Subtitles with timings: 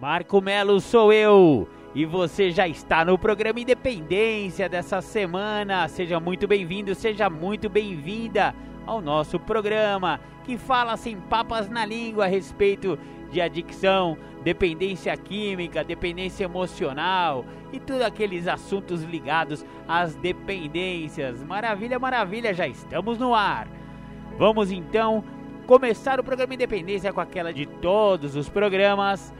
[0.00, 1.68] Marco Melo sou eu.
[1.94, 5.86] E você já está no programa Independência dessa semana.
[5.88, 8.54] Seja muito bem-vindo, seja muito bem-vinda
[8.86, 12.98] ao nosso programa que fala sem papas na língua a respeito
[13.30, 21.44] de adicção, dependência química, dependência emocional e todos aqueles assuntos ligados às dependências.
[21.44, 23.68] Maravilha, maravilha, já estamos no ar.
[24.38, 25.22] Vamos então
[25.66, 29.30] começar o programa Independência com aquela de todos os programas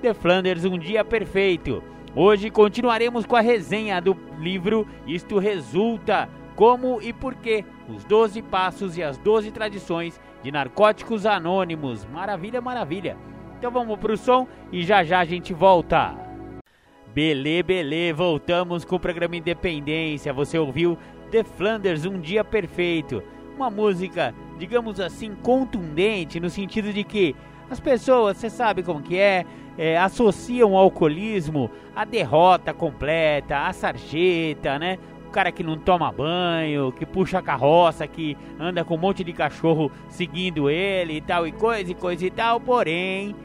[0.00, 1.82] The Flanders Um Dia Perfeito.
[2.16, 6.26] Hoje continuaremos com a resenha do livro Isto Resulta
[6.56, 12.06] Como e Porquê Os 12 Passos e as 12 Tradições de Narcóticos Anônimos.
[12.06, 13.16] Maravilha, maravilha.
[13.58, 16.16] Então vamos pro som e já já a gente volta.
[17.12, 20.32] Belê, belê, voltamos com o programa Independência.
[20.32, 20.96] Você ouviu
[21.30, 23.22] The Flanders Um Dia Perfeito.
[23.54, 27.36] Uma música, digamos assim, contundente no sentido de que
[27.70, 29.46] as pessoas, você sabe como que é,
[29.78, 34.98] é, associam o alcoolismo à derrota completa, à sarjeta, né?
[35.28, 39.22] O cara que não toma banho, que puxa a carroça, que anda com um monte
[39.22, 42.58] de cachorro seguindo ele e tal e coisa e coisa e tal.
[42.58, 43.36] Porém,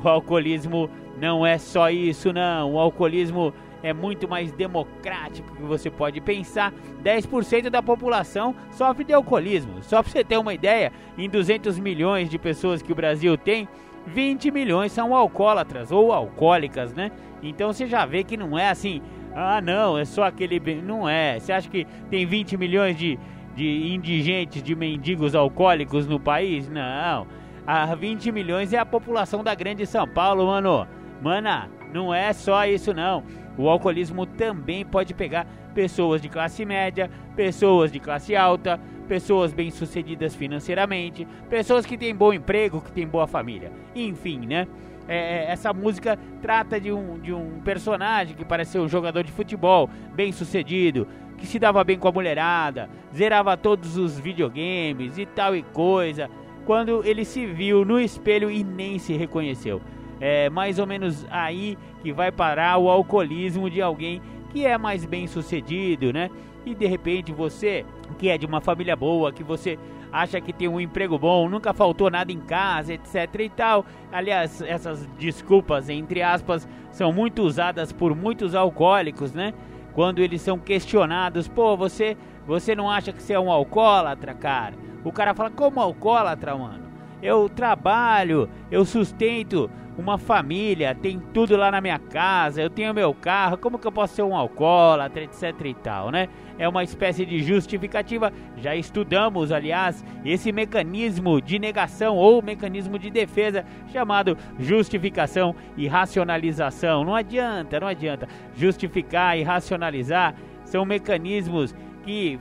[0.00, 0.88] o alcoolismo
[1.20, 2.74] não é só isso, não.
[2.74, 6.72] O alcoolismo é muito mais democrático que você pode pensar.
[7.02, 9.82] 10% da população sofre de alcoolismo.
[9.82, 13.68] Só para você ter uma ideia, em 200 milhões de pessoas que o Brasil tem,
[14.06, 17.10] 20 milhões são alcoólatras ou alcoólicas, né?
[17.42, 19.00] Então você já vê que não é assim,
[19.34, 20.60] ah não, é só aquele.
[20.82, 21.38] Não é.
[21.38, 23.18] Você acha que tem 20 milhões de,
[23.54, 26.68] de indigentes, de mendigos alcoólicos no país?
[26.68, 27.26] Não.
[27.66, 30.86] A 20 milhões é a população da grande São Paulo, mano.
[31.22, 33.22] Mana, não é só isso não.
[33.56, 40.34] O alcoolismo também pode pegar pessoas de classe média, pessoas de classe alta, pessoas bem-sucedidas
[40.34, 43.72] financeiramente, pessoas que têm bom emprego, que têm boa família.
[43.94, 44.66] Enfim, né?
[45.08, 49.24] É, é, essa música trata de um, de um personagem que parece ser um jogador
[49.24, 55.26] de futebol, bem-sucedido, que se dava bem com a mulherada, zerava todos os videogames e
[55.26, 56.30] tal e coisa,
[56.64, 59.82] quando ele se viu no espelho e nem se reconheceu.
[60.20, 64.20] É mais ou menos aí que vai parar o alcoolismo de alguém
[64.50, 66.30] que é mais bem sucedido, né?
[66.66, 67.86] E de repente você,
[68.18, 69.78] que é de uma família boa, que você
[70.12, 73.86] acha que tem um emprego bom, nunca faltou nada em casa, etc e tal.
[74.12, 79.54] Aliás, essas desculpas, entre aspas, são muito usadas por muitos alcoólicos, né?
[79.94, 84.74] Quando eles são questionados, pô, você, você não acha que você é um alcoólatra, cara?
[85.04, 86.91] O cara fala, como alcoólatra, mano?
[87.22, 93.12] Eu trabalho, eu sustento uma família, tem tudo lá na minha casa, eu tenho meu
[93.14, 96.28] carro, como que eu posso ser um alcoólatra, etc e tal, né?
[96.58, 98.32] É uma espécie de justificativa.
[98.56, 107.04] Já estudamos, aliás, esse mecanismo de negação ou mecanismo de defesa chamado justificação e racionalização.
[107.04, 108.28] Não adianta, não adianta.
[108.54, 110.34] Justificar e racionalizar
[110.64, 112.38] são mecanismos que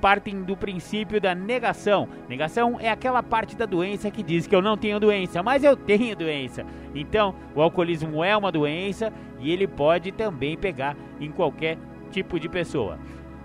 [0.00, 2.08] partem do princípio da negação.
[2.28, 5.76] Negação é aquela parte da doença que diz que eu não tenho doença, mas eu
[5.76, 6.64] tenho doença.
[6.94, 11.78] Então, o alcoolismo é uma doença e ele pode também pegar em qualquer
[12.10, 12.98] tipo de pessoa.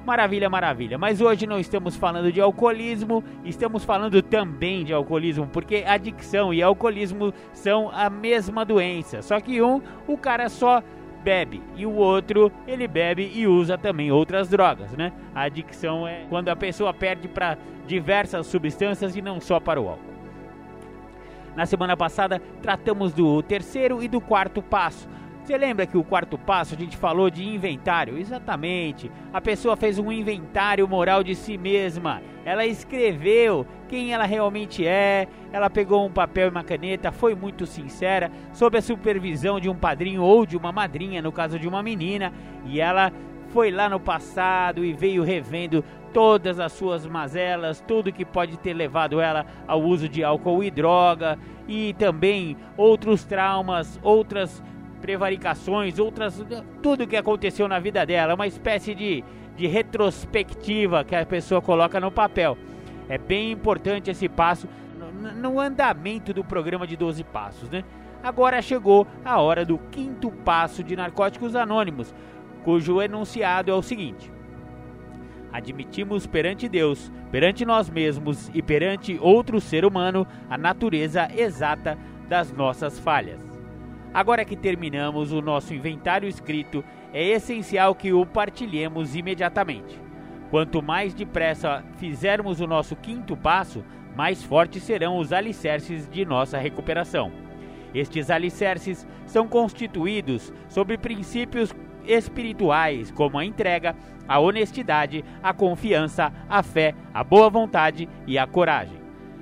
[0.06, 0.98] Maravilha, maravilha.
[0.98, 6.64] Mas hoje não estamos falando de alcoolismo, estamos falando também de alcoolismo, porque adicção e
[6.64, 9.22] alcoolismo são a mesma doença.
[9.22, 10.82] Só que um, o cara só
[11.30, 15.14] bebe e o outro ele bebe e usa também outras drogas, né?
[15.36, 17.56] A adicção é quando a pessoa perde para
[17.86, 20.10] diversas substâncias e não só para o álcool.
[21.56, 25.08] Na semana passada tratamos do terceiro e do quarto passo.
[25.50, 28.20] Você lembra que o quarto passo a gente falou de inventário?
[28.20, 29.12] Exatamente.
[29.34, 32.22] A pessoa fez um inventário moral de si mesma.
[32.46, 35.28] Ela escreveu quem ela realmente é.
[35.52, 39.76] Ela pegou um papel e uma caneta, foi muito sincera, sob a supervisão de um
[39.76, 42.32] padrinho ou de uma madrinha, no caso de uma menina,
[42.64, 43.12] e ela
[43.48, 48.76] foi lá no passado e veio revendo todas as suas mazelas, tudo que pode ter
[48.76, 54.62] levado ela ao uso de álcool e droga, e também outros traumas, outras
[55.02, 56.44] prevaricações, outras.
[56.82, 59.24] tudo que aconteceu na vida dela, uma espécie de,
[59.56, 62.58] de retrospectiva que a pessoa coloca no papel.
[63.08, 64.68] É bem importante esse passo.
[65.36, 67.84] no andamento do programa de 12 passos, né?
[68.22, 72.14] Agora chegou a hora do quinto passo de Narcóticos Anônimos,
[72.64, 74.32] cujo enunciado é o seguinte:
[75.52, 81.98] Admitimos perante Deus, perante nós mesmos e perante outro ser humano a natureza exata
[82.28, 83.49] das nossas falhas.
[84.14, 86.84] Agora que terminamos o nosso inventário escrito,
[87.14, 90.00] é essencial que o partilhemos imediatamente.
[90.50, 93.84] Quanto mais depressa fizermos o nosso quinto passo,
[94.16, 97.32] mais fortes serão os alicerces de nossa recuperação.
[97.94, 101.74] Estes alicerces são constituídos sobre princípios
[102.06, 103.96] espirituais, como a entrega,
[104.28, 108.99] a honestidade, a confiança, a fé, a boa vontade e a coragem.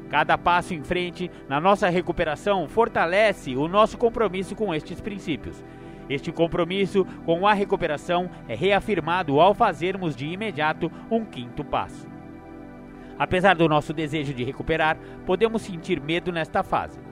[0.10, 5.64] Cada passo em frente na nossa recuperação fortalece o nosso compromisso com estes princípios.
[6.10, 12.08] Este compromisso com a recuperação é reafirmado ao fazermos de imediato um quinto passo.
[13.20, 17.07] Apesar do nosso desejo de recuperar, podemos sentir medo nesta fase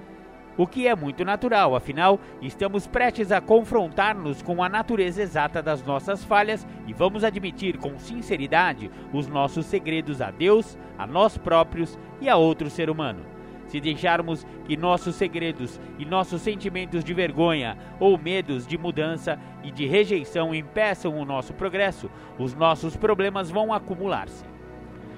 [0.57, 5.83] o que é muito natural, afinal, estamos prestes a confrontar-nos com a natureza exata das
[5.83, 11.99] nossas falhas e vamos admitir com sinceridade os nossos segredos a Deus, a nós próprios
[12.21, 13.35] e a outro ser humano.
[13.67, 19.71] Se deixarmos que nossos segredos e nossos sentimentos de vergonha ou medos de mudança e
[19.71, 22.09] de rejeição impeçam o nosso progresso,
[22.39, 24.45] os nossos problemas vão acumular-se.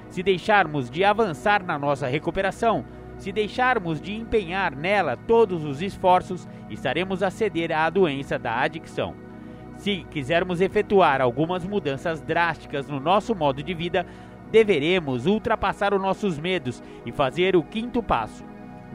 [0.09, 2.85] Se deixarmos de avançar na nossa recuperação,
[3.17, 9.15] se deixarmos de empenhar nela todos os esforços, estaremos a ceder à doença da adicção.
[9.75, 14.05] Se quisermos efetuar algumas mudanças drásticas no nosso modo de vida,
[14.51, 18.43] deveremos ultrapassar os nossos medos e fazer o quinto passo.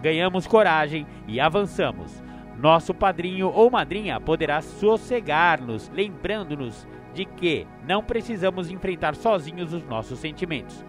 [0.01, 2.23] Ganhamos coragem e avançamos.
[2.59, 10.19] Nosso padrinho ou madrinha poderá sossegar-nos, lembrando-nos de que não precisamos enfrentar sozinhos os nossos
[10.19, 10.85] sentimentos.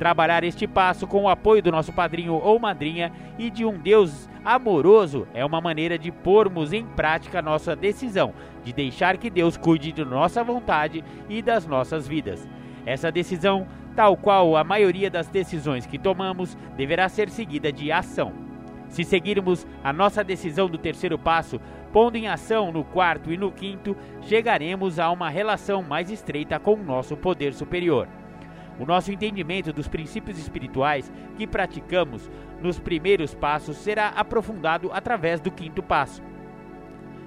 [0.00, 4.30] Trabalhar este passo com o apoio do nosso padrinho ou madrinha e de um Deus
[4.42, 8.32] amoroso é uma maneira de pormos em prática nossa decisão
[8.64, 12.48] de deixar que Deus cuide de nossa vontade e das nossas vidas.
[12.86, 18.32] Essa decisão, tal qual a maioria das decisões que tomamos, deverá ser seguida de ação.
[18.88, 21.60] Se seguirmos a nossa decisão do terceiro passo,
[21.92, 26.72] pondo em ação no quarto e no quinto, chegaremos a uma relação mais estreita com
[26.72, 28.08] o nosso poder superior.
[28.80, 32.30] O nosso entendimento dos princípios espirituais que praticamos
[32.62, 36.22] nos primeiros passos será aprofundado através do quinto passo.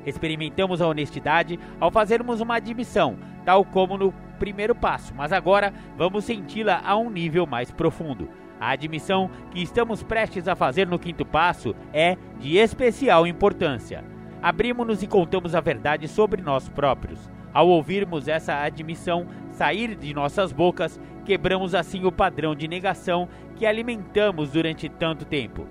[0.03, 6.25] Experimentamos a honestidade ao fazermos uma admissão, tal como no primeiro passo, mas agora vamos
[6.25, 8.27] senti-la a um nível mais profundo.
[8.59, 14.03] A admissão que estamos prestes a fazer no quinto passo é de especial importância.
[14.41, 17.29] Abrimos-nos e contamos a verdade sobre nós próprios.
[17.53, 23.65] Ao ouvirmos essa admissão sair de nossas bocas, quebramos assim o padrão de negação que
[23.65, 25.67] alimentamos durante tanto tempo.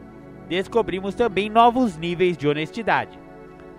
[0.49, 3.19] Descobrimos também novos níveis de honestidade.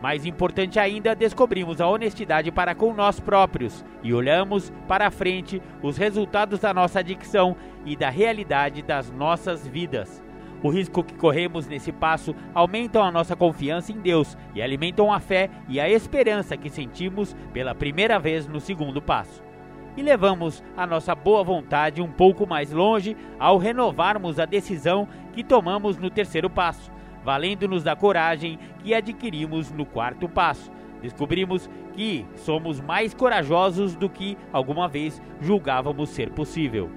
[0.01, 5.95] Mais importante ainda, descobrimos a honestidade para com nós próprios e olhamos para frente os
[5.95, 7.55] resultados da nossa adicção
[7.85, 10.21] e da realidade das nossas vidas.
[10.61, 15.19] O risco que corremos nesse passo aumentam a nossa confiança em Deus e alimentam a
[15.19, 19.43] fé e a esperança que sentimos pela primeira vez no segundo passo.
[19.95, 25.43] E levamos a nossa boa vontade um pouco mais longe ao renovarmos a decisão que
[25.43, 26.91] tomamos no terceiro passo,
[27.23, 30.71] valendo-nos da coragem que adquirimos no quarto passo.
[31.01, 36.89] Descobrimos que somos mais corajosos do que alguma vez julgávamos ser possível.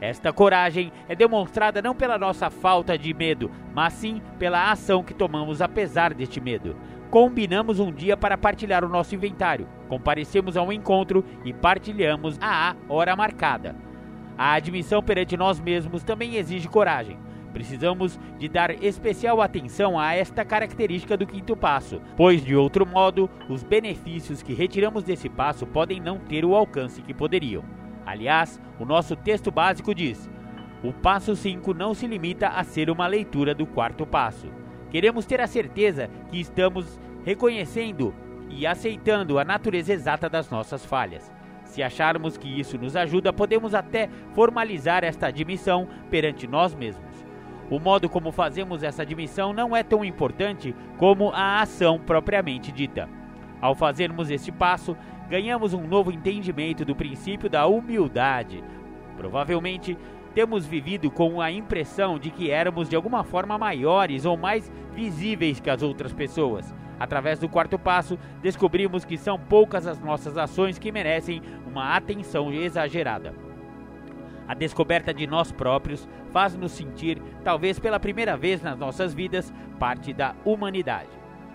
[0.00, 5.12] Esta coragem é demonstrada não pela nossa falta de medo, mas sim pela ação que
[5.12, 6.74] tomamos apesar deste medo.
[7.10, 12.76] Combinamos um dia para partilhar o nosso inventário, comparecemos a um encontro e partilhamos a
[12.88, 13.74] hora marcada.
[14.38, 17.18] A admissão perante nós mesmos também exige coragem.
[17.52, 23.28] Precisamos de dar especial atenção a esta característica do quinto passo, pois de outro modo,
[23.48, 27.64] os benefícios que retiramos desse passo podem não ter o alcance que poderiam.
[28.06, 30.30] Aliás, o nosso texto básico diz:
[30.80, 34.46] o passo 5 não se limita a ser uma leitura do quarto passo.
[34.90, 38.14] Queremos ter a certeza que estamos reconhecendo
[38.48, 41.32] e aceitando a natureza exata das nossas falhas.
[41.64, 47.24] Se acharmos que isso nos ajuda, podemos até formalizar esta admissão perante nós mesmos.
[47.70, 53.08] O modo como fazemos essa admissão não é tão importante como a ação propriamente dita.
[53.60, 54.96] Ao fazermos este passo,
[55.28, 58.64] ganhamos um novo entendimento do princípio da humildade.
[59.16, 59.96] Provavelmente
[60.34, 65.60] temos vivido com a impressão de que éramos de alguma forma maiores ou mais visíveis
[65.60, 66.74] que as outras pessoas.
[66.98, 72.52] Através do quarto passo, descobrimos que são poucas as nossas ações que merecem uma atenção
[72.52, 73.34] exagerada.
[74.46, 80.12] A descoberta de nós próprios faz-nos sentir, talvez pela primeira vez nas nossas vidas, parte
[80.12, 81.08] da humanidade.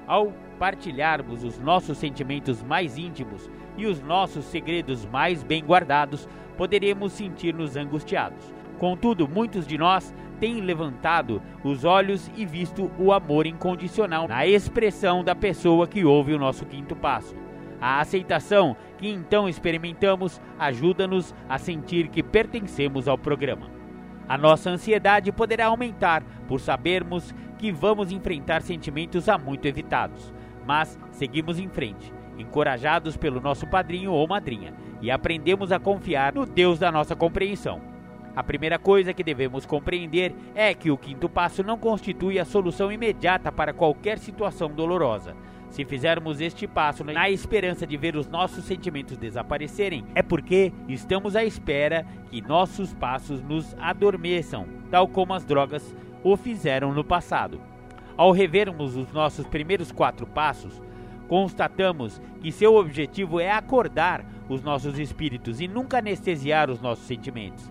[0.08, 6.28] Ao partilharmos os nossos sentimentos mais íntimos e os nossos segredos mais bem guardados,
[6.58, 8.55] poderemos sentir-nos angustiados.
[8.80, 15.24] Contudo, muitos de nós têm levantado os olhos e visto o amor incondicional na expressão
[15.24, 17.36] da pessoa que ouve o nosso quinto passo.
[17.80, 23.70] A aceitação que então experimentamos ajuda-nos a sentir que pertencemos ao programa.
[24.28, 30.34] A nossa ansiedade poderá aumentar por sabermos que vamos enfrentar sentimentos há muito evitados,
[30.66, 36.46] mas seguimos em frente, encorajados pelo nosso padrinho ou madrinha, e aprendemos a confiar no
[36.46, 37.95] Deus da nossa compreensão.
[38.36, 42.92] A primeira coisa que devemos compreender é que o quinto passo não constitui a solução
[42.92, 45.36] imediata para qualquer situação dolorosa
[45.76, 51.36] se fizermos este passo na esperança de ver os nossos sentimentos desaparecerem, é porque estamos
[51.36, 57.60] à espera que nossos passos nos adormeçam, tal como as drogas o fizeram no passado.
[58.16, 60.82] Ao revermos os nossos primeiros quatro passos,
[61.28, 67.70] constatamos que seu objetivo é acordar os nossos espíritos e nunca anestesiar os nossos sentimentos.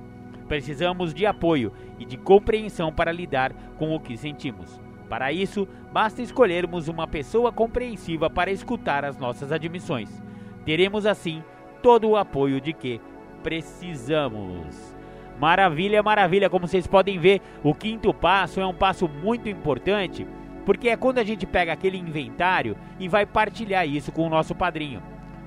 [0.49, 4.81] Precisamos de apoio e de compreensão para lidar com o que sentimos.
[5.09, 10.23] Para isso, basta escolhermos uma pessoa compreensiva para escutar as nossas admissões.
[10.65, 11.43] Teremos assim
[11.83, 13.01] todo o apoio de que
[13.43, 14.97] precisamos.
[15.39, 20.27] Maravilha, maravilha, como vocês podem ver, o quinto passo é um passo muito importante,
[20.65, 24.55] porque é quando a gente pega aquele inventário e vai partilhar isso com o nosso
[24.55, 25.03] padrinho.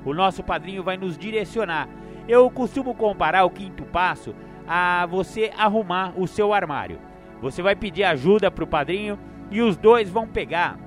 [0.06, 1.90] O nosso padrinho vai nos direcionar.
[2.28, 4.36] Eu costumo comparar o quinto passo
[4.68, 7.00] a você arrumar o seu armário.
[7.42, 9.18] Você vai pedir ajuda para o padrinho
[9.50, 10.78] e os dois vão pegar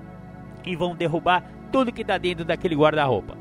[0.64, 3.38] e vão derrubar tudo que está dentro daquele guarda-roupa.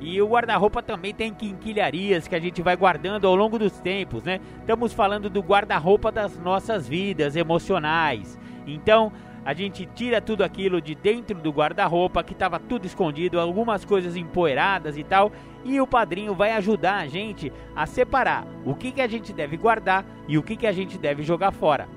[0.00, 4.24] E o guarda-roupa também tem quinquilharias que a gente vai guardando ao longo dos tempos,
[4.24, 4.40] né?
[4.58, 8.38] Estamos falando do guarda-roupa das nossas vidas emocionais.
[8.66, 9.12] Então,
[9.44, 14.16] a gente tira tudo aquilo de dentro do guarda-roupa que estava tudo escondido, algumas coisas
[14.16, 15.32] empoeiradas e tal,
[15.64, 19.56] e o padrinho vai ajudar a gente a separar o que, que a gente deve
[19.56, 21.88] guardar e o que, que a gente deve jogar fora.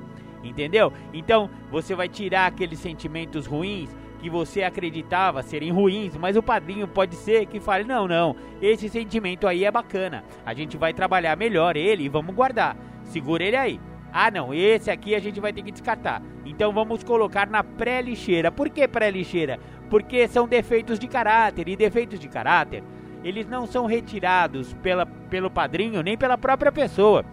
[0.43, 0.91] Entendeu?
[1.13, 6.87] Então você vai tirar aqueles sentimentos ruins que você acreditava serem ruins, mas o padrinho
[6.87, 11.35] pode ser que fale: não, não, esse sentimento aí é bacana, a gente vai trabalhar
[11.35, 12.75] melhor ele e vamos guardar.
[13.03, 13.79] Segura ele aí.
[14.17, 16.21] Ah, não, esse aqui a gente vai ter que descartar.
[16.45, 18.49] Então vamos colocar na pré-lixeira.
[18.49, 19.59] Por que pré-lixeira?
[19.89, 22.81] Porque são defeitos de caráter e defeitos de caráter
[23.25, 27.25] eles não são retirados pela, pelo padrinho nem pela própria pessoa.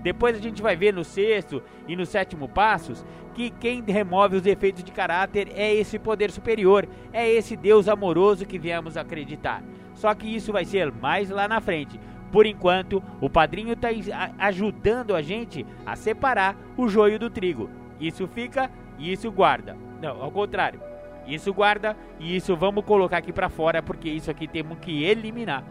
[0.00, 3.04] Depois a gente vai ver no sexto e no sétimo passos
[3.34, 8.46] que quem remove os efeitos de caráter é esse poder superior, é esse Deus amoroso
[8.46, 9.60] que viemos acreditar.
[9.94, 11.98] Só que isso vai ser mais lá na frente.
[12.34, 13.90] Por enquanto, o padrinho está
[14.38, 17.70] ajudando a gente a separar o joio do trigo.
[18.00, 19.76] Isso fica e isso guarda.
[20.02, 20.80] Não, ao contrário.
[21.28, 25.62] Isso guarda e isso vamos colocar aqui para fora porque isso aqui temos que eliminar.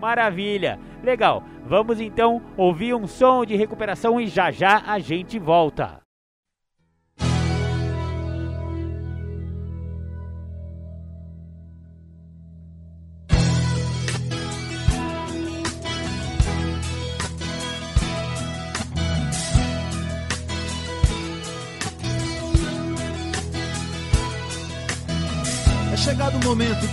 [0.00, 0.80] Maravilha!
[1.00, 6.00] Legal, vamos então ouvir um som de recuperação e já já a gente volta.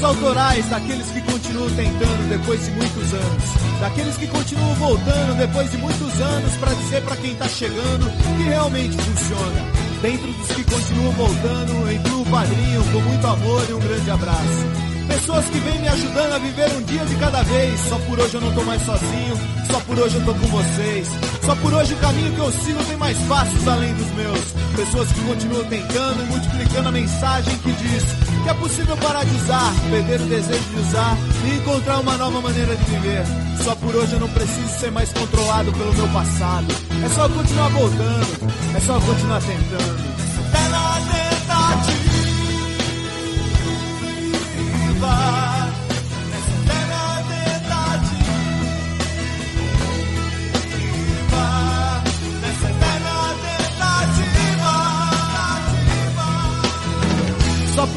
[0.00, 3.44] Direitos autorais daqueles que continuam tentando depois de muitos anos.
[3.80, 8.42] Daqueles que continuam voltando depois de muitos anos para dizer para quem tá chegando que
[8.44, 9.60] realmente funciona.
[10.00, 14.90] Dentro dos que continuam voltando, incluo o padrinho com muito amor e um grande abraço.
[15.06, 17.80] Pessoas que vêm me ajudando a viver um dia de cada vez.
[17.80, 19.36] Só por hoje eu não tô mais sozinho,
[19.70, 21.08] só por hoje eu tô com vocês.
[21.44, 24.40] Só por hoje o caminho que eu sigo tem mais passos além dos meus.
[24.76, 29.36] Pessoas que continuam tentando e multiplicando a mensagem que diz que é possível parar de
[29.36, 33.24] usar, perder o desejo de usar e encontrar uma nova maneira de viver.
[33.62, 36.66] Só por hoje eu não preciso ser mais controlado pelo meu passado.
[37.04, 40.10] É só continuar voltando, é só continuar tentando.
[40.52, 41.30] É na tentativa.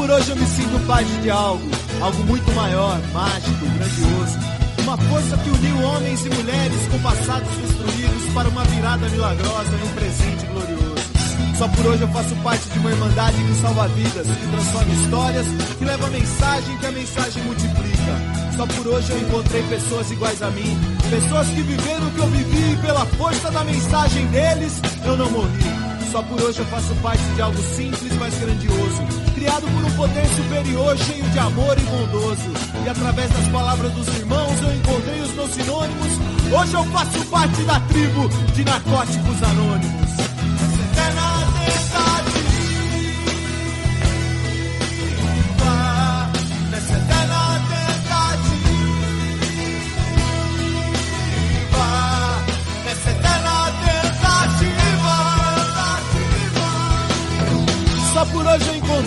[0.03, 1.63] Por hoje eu me sinto parte de algo,
[2.01, 4.37] algo muito maior, mágico, grandioso.
[4.79, 9.87] Uma força que uniu homens e mulheres com passados destruídos para uma virada milagrosa e
[9.87, 11.57] um presente glorioso.
[11.57, 15.47] Só por hoje eu faço parte de uma irmandade que salva vidas, que transforma histórias,
[15.77, 18.13] que leva mensagem, que a mensagem multiplica.
[18.57, 20.77] Só por hoje eu encontrei pessoas iguais a mim,
[21.09, 25.31] pessoas que viveram o que eu vivi e pela força da mensagem deles eu não
[25.31, 25.92] morri.
[26.13, 29.01] Só por hoje eu faço parte de algo simples, mas grandioso.
[29.33, 32.51] Criado por um poder superior, cheio de amor e bondoso.
[32.85, 36.07] E através das palavras dos irmãos eu encontrei os meus sinônimos.
[36.55, 40.03] Hoje eu faço parte da tribo de narcóticos anônimos.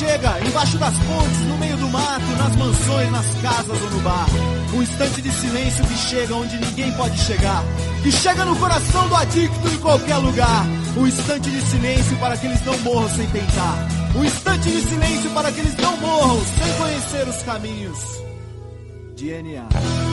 [0.00, 4.26] chega embaixo das pontes, no meio do mato, nas mansões, nas casas ou no bar.
[4.72, 7.62] Um instante de silêncio que chega onde ninguém pode chegar.
[8.02, 10.64] Que chega no coração do adicto em qualquer lugar.
[10.96, 13.88] Um instante de silêncio para que eles não morram sem tentar.
[14.16, 17.98] Um instante de silêncio para que eles não morram sem conhecer os caminhos.
[19.16, 20.09] DNA.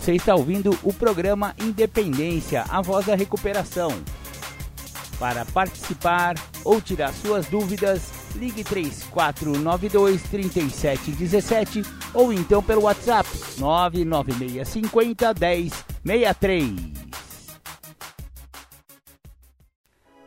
[0.00, 3.90] Você está ouvindo o programa Independência, a voz da recuperação.
[5.18, 11.82] Para participar ou tirar suas dúvidas, ligue 3492 3717
[12.14, 15.34] ou então pelo WhatsApp 99650
[16.02, 16.70] 1063.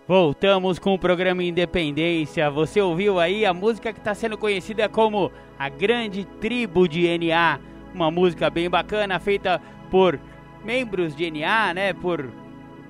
[0.07, 2.47] Voltamos com o programa Independência.
[2.51, 7.72] Você ouviu aí a música que está sendo conhecida como A Grande Tribo de NA
[7.93, 10.19] uma música bem bacana feita por
[10.63, 12.29] membros de NA, né, por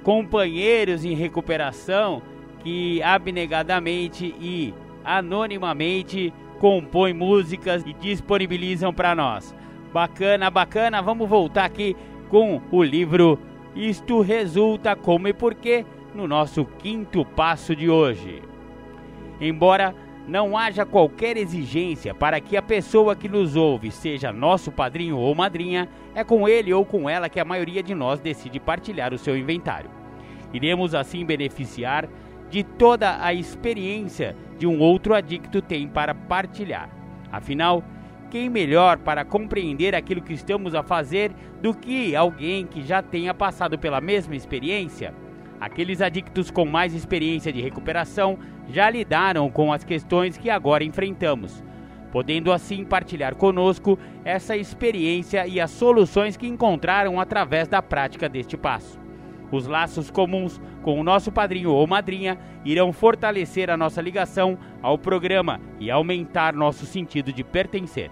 [0.04, 2.22] companheiros em recuperação
[2.64, 9.54] que abnegadamente e anonimamente compõem músicas e disponibilizam para nós.
[9.92, 11.02] Bacana, bacana.
[11.02, 11.96] Vamos voltar aqui
[12.30, 13.38] com o livro
[13.76, 15.86] Isto resulta como e porquê
[16.16, 18.42] no nosso quinto passo de hoje.
[19.42, 19.94] Embora
[20.28, 25.36] não haja qualquer exigência para que a pessoa que nos ouve seja nosso padrinho ou
[25.36, 29.18] madrinha, é com ele ou com ela que a maioria de nós decide partilhar o
[29.18, 29.90] seu inventário.
[30.54, 32.08] Iremos assim beneficiar
[32.50, 36.90] de toda a experiência de um outro adicto tem para partilhar.
[37.32, 37.84] Afinal,
[38.30, 41.32] quem melhor para compreender aquilo que estamos a fazer
[41.62, 45.14] do que alguém que já tenha passado pela mesma experiência?
[45.64, 51.64] Aqueles adictos com mais experiência de recuperação já lidaram com as questões que agora enfrentamos,
[52.12, 58.58] podendo assim partilhar conosco essa experiência e as soluções que encontraram através da prática deste
[58.58, 59.00] passo.
[59.54, 64.98] Os laços comuns com o nosso padrinho ou madrinha irão fortalecer a nossa ligação ao
[64.98, 68.12] programa e aumentar nosso sentido de pertencer.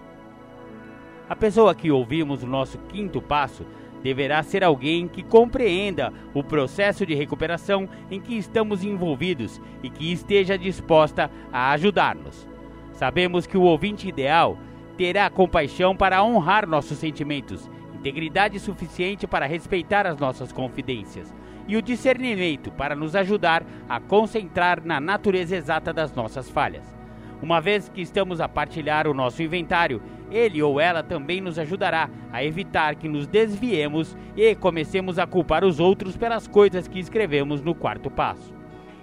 [1.28, 3.66] A pessoa que ouvimos o nosso quinto passo
[4.02, 10.12] deverá ser alguém que compreenda o processo de recuperação em que estamos envolvidos e que
[10.12, 12.48] esteja disposta a ajudar-nos.
[12.92, 14.58] Sabemos que o ouvinte ideal
[14.96, 21.32] terá compaixão para honrar nossos sentimentos, integridade suficiente para respeitar as nossas confidências
[21.66, 27.01] e o discernimento para nos ajudar a concentrar na natureza exata das nossas falhas.
[27.42, 30.00] Uma vez que estamos a partilhar o nosso inventário,
[30.30, 35.64] ele ou ela também nos ajudará a evitar que nos desviemos e comecemos a culpar
[35.64, 38.54] os outros pelas coisas que escrevemos no quarto passo.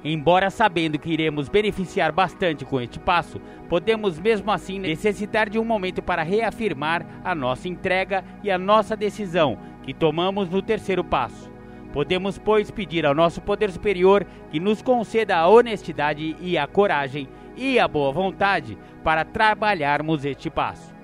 [0.05, 5.65] Embora sabendo que iremos beneficiar bastante com este passo, podemos mesmo assim necessitar de um
[5.65, 11.51] momento para reafirmar a nossa entrega e a nossa decisão que tomamos no terceiro passo.
[11.91, 17.27] Podemos, pois, pedir ao nosso poder superior que nos conceda a honestidade e a coragem
[17.59, 20.95] e a boa vontade para trabalharmos este passo.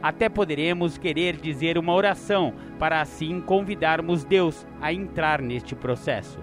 [0.00, 6.38] Até poderemos querer dizer uma oração para assim convidarmos Deus a entrar neste processo.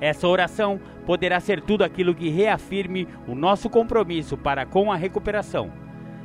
[0.00, 5.72] Essa oração poderá ser tudo aquilo que reafirme o nosso compromisso para com a recuperação.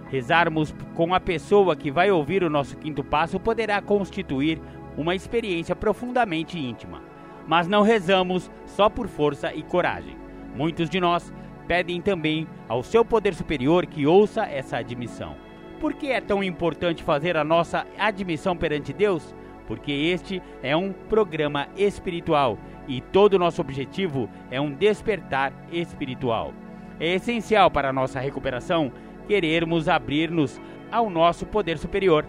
[0.10, 4.60] Rezarmos com a pessoa que vai ouvir o nosso quinto passo poderá constituir
[4.98, 7.02] uma experiência profundamente íntima.
[7.48, 10.18] Mas não rezamos só por força e coragem.
[10.54, 11.32] Muitos de nós
[11.72, 15.38] pedem também ao seu poder superior que ouça essa admissão.
[15.80, 19.34] Por que é tão importante fazer a nossa admissão perante Deus?
[19.68, 26.54] Porque este é um programa espiritual e todo o nosso objetivo é um despertar espiritual.
[27.00, 28.92] É essencial para a nossa recuperação
[29.26, 30.60] querermos abrir-nos
[30.92, 32.26] ao nosso poder superior,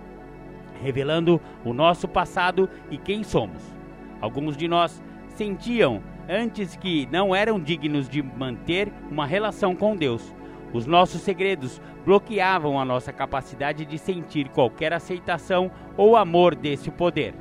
[0.81, 3.74] revelando o nosso passado e quem somos.
[4.20, 10.35] Alguns de nós sentiam antes que não eram dignos de manter uma relação com Deus.
[10.72, 17.35] Os nossos segredos bloqueavam a nossa capacidade de sentir qualquer aceitação ou amor desse poder.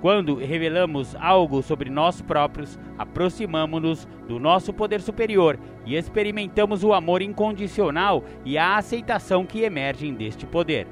[0.00, 7.22] Quando revelamos algo sobre nós próprios, aproximamos-nos do nosso poder superior e experimentamos o amor
[7.22, 10.86] incondicional e a aceitação que emergem deste poder.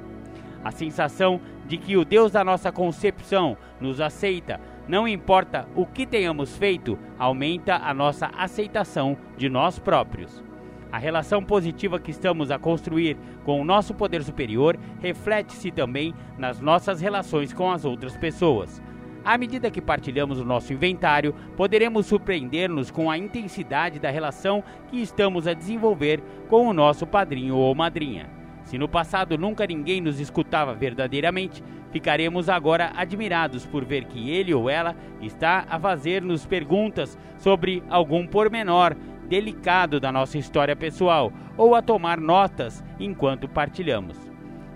[0.63, 6.05] A sensação de que o Deus da nossa concepção nos aceita não importa o que
[6.05, 10.43] tenhamos feito, aumenta a nossa aceitação de nós próprios.
[10.91, 16.59] A relação positiva que estamos a construir com o nosso poder superior reflete-se também nas
[16.59, 18.81] nossas relações com as outras pessoas.
[19.25, 25.01] À medida que partilhamos o nosso inventário, poderemos surpreender-nos com a intensidade da relação que
[25.01, 28.29] estamos a desenvolver com o nosso padrinho ou madrinha.
[28.63, 31.63] Se no passado nunca ninguém nos escutava verdadeiramente,
[31.93, 38.25] ficaremos agora admirados por ver que ele ou ela está a fazer-nos perguntas sobre algum
[38.25, 38.95] pormenor
[39.29, 44.17] delicado da nossa história pessoal ou a tomar notas enquanto partilhamos.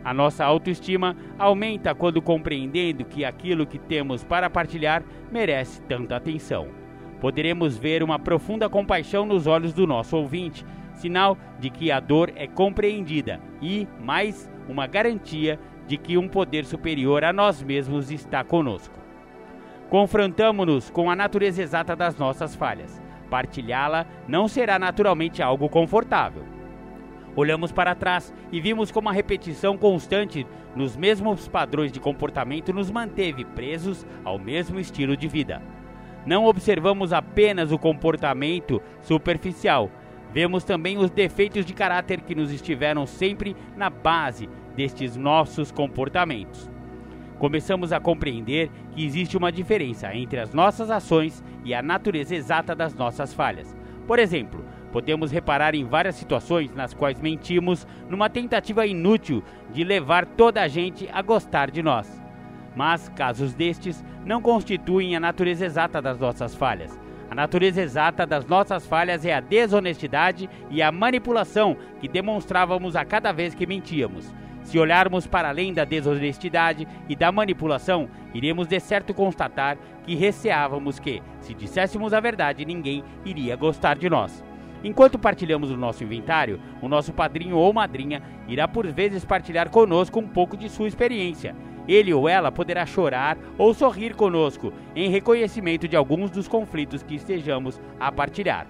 [0.06, 6.68] A nossa autoestima aumenta quando compreendendo que aquilo que temos para partilhar merece tanta atenção.
[7.20, 12.32] Poderemos ver uma profunda compaixão nos olhos do nosso ouvinte, sinal de que a dor
[12.36, 18.44] é compreendida e, mais, uma garantia de que um poder superior a nós mesmos está
[18.44, 19.00] conosco.
[19.90, 23.02] Confrontamos-nos com a natureza exata das nossas falhas.
[23.30, 26.44] Partilhá-la não será naturalmente algo confortável.
[27.36, 30.46] Olhamos para trás e vimos como a repetição constante
[30.76, 35.62] nos mesmos padrões de comportamento nos manteve presos ao mesmo estilo de vida.
[36.26, 39.90] Não observamos apenas o comportamento superficial,
[40.34, 46.70] vemos também os defeitos de caráter que nos estiveram sempre na base destes nossos comportamentos.
[47.40, 52.76] Começamos a compreender que existe uma diferença entre as nossas ações e a natureza exata
[52.76, 53.76] das nossas falhas.
[54.06, 60.26] Por exemplo, podemos reparar em várias situações nas quais mentimos numa tentativa inútil de levar
[60.26, 62.22] toda a gente a gostar de nós.
[62.76, 66.98] Mas casos destes não constituem a natureza exata das nossas falhas.
[67.30, 73.04] A natureza exata das nossas falhas é a desonestidade e a manipulação que demonstrávamos a
[73.04, 74.34] cada vez que mentíamos.
[74.68, 81.00] Se olharmos para além da desonestidade e da manipulação, iremos de certo constatar que receávamos
[81.00, 84.44] que, se disséssemos a verdade, ninguém iria gostar de nós.
[84.84, 90.20] Enquanto partilhamos o nosso inventário, o nosso padrinho ou madrinha irá por vezes partilhar conosco
[90.20, 91.56] um pouco de sua experiência.
[91.88, 97.16] Ele ou ela poderá chorar ou sorrir conosco em reconhecimento de alguns dos conflitos que
[97.16, 98.68] estejamos a partilhar.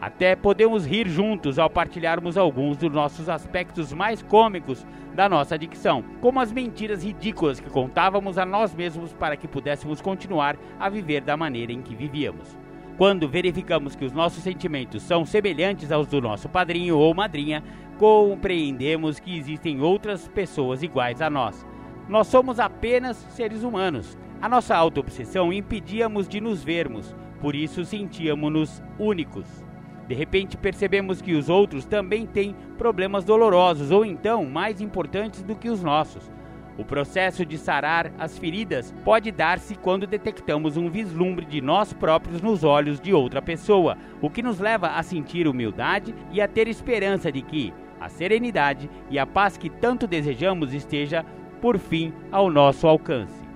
[0.00, 6.04] Até podemos rir juntos ao partilharmos alguns dos nossos aspectos mais cômicos da nossa dicção,
[6.20, 11.22] como as mentiras ridículas que contávamos a nós mesmos para que pudéssemos continuar a viver
[11.22, 12.56] da maneira em que vivíamos.
[12.96, 17.64] Quando verificamos que os nossos sentimentos são semelhantes aos do nosso padrinho ou madrinha,
[17.96, 21.66] compreendemos que existem outras pessoas iguais a nós.
[22.08, 24.16] Nós somos apenas seres humanos.
[24.40, 29.67] A nossa auto-obsessão impedíamos de nos vermos, por isso sentíamos-nos únicos.
[30.08, 35.54] De repente percebemos que os outros também têm problemas dolorosos ou então mais importantes do
[35.54, 36.32] que os nossos.
[36.78, 42.40] O processo de sarar as feridas pode dar-se quando detectamos um vislumbre de nós próprios
[42.40, 46.68] nos olhos de outra pessoa, o que nos leva a sentir humildade e a ter
[46.68, 51.26] esperança de que a serenidade e a paz que tanto desejamos esteja,
[51.60, 53.46] por fim, ao nosso alcance.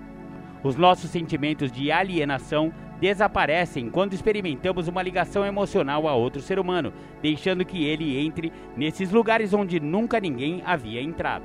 [0.63, 6.93] Os nossos sentimentos de alienação desaparecem quando experimentamos uma ligação emocional a outro ser humano,
[7.21, 11.45] deixando que ele entre nesses lugares onde nunca ninguém havia entrado.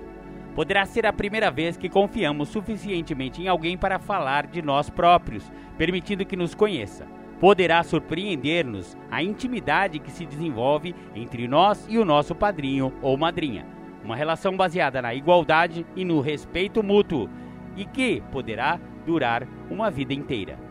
[0.53, 5.51] Poderá ser a primeira vez que confiamos suficientemente em alguém para falar de nós próprios,
[5.79, 7.07] permitindo que nos conheça.
[7.39, 13.65] Poderá surpreender-nos a intimidade que se desenvolve entre nós e o nosso padrinho ou madrinha.
[14.03, 17.27] Uma relação baseada na igualdade e no respeito mútuo,
[17.75, 20.66] e que poderá durar uma vida inteira.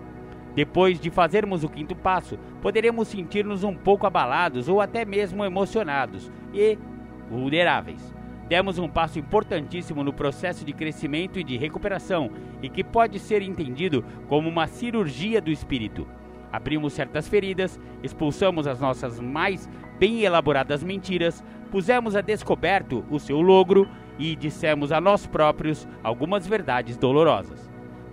[0.57, 6.33] Depois de fazermos o quinto passo, poderemos sentir-nos um pouco abalados ou até mesmo emocionados
[6.55, 6.79] e
[7.29, 8.14] vulneráveis.
[8.49, 12.31] Demos um passo importantíssimo no processo de crescimento e de recuperação
[12.62, 16.09] e que pode ser entendido como uma cirurgia do espírito.
[16.51, 23.42] Abrimos certas feridas, expulsamos as nossas mais bem elaboradas mentiras, pusemos a descoberto o seu
[23.42, 23.87] logro
[24.19, 27.65] e dissemos a nós próprios algumas verdades dolorosas.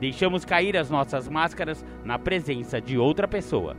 [0.04, 3.78] Deixamos cair as nossas máscaras na presença de outra pessoa.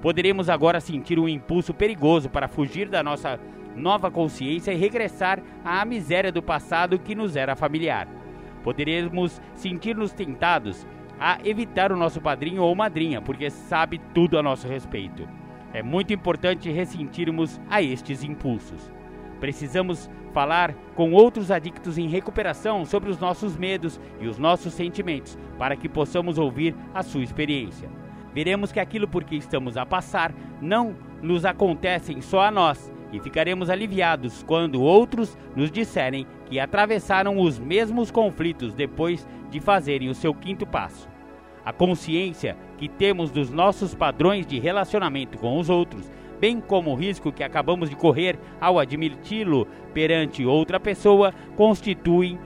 [0.00, 3.38] Poderemos agora sentir um impulso perigoso para fugir da nossa
[3.76, 8.08] nova consciência e regressar à miséria do passado que nos era familiar.
[8.64, 10.86] Poderemos sentir-nos tentados
[11.20, 15.28] a evitar o nosso padrinho ou madrinha, porque sabe tudo a nosso respeito.
[15.74, 18.90] É muito importante ressentirmos a estes impulsos.
[19.38, 25.38] Precisamos falar com outros adictos em recuperação sobre os nossos medos e os nossos sentimentos,
[25.58, 27.88] para que possamos ouvir a sua experiência.
[28.34, 33.20] Veremos que aquilo por que estamos a passar não nos acontecem só a nós e
[33.20, 40.14] ficaremos aliviados quando outros nos disserem que atravessaram os mesmos conflitos depois de fazerem o
[40.14, 41.08] seu quinto passo.
[41.64, 46.10] A consciência que temos dos nossos padrões de relacionamento com os outros
[46.42, 52.36] bem como o risco que acabamos de correr ao admiti-lo perante outra pessoa, constituem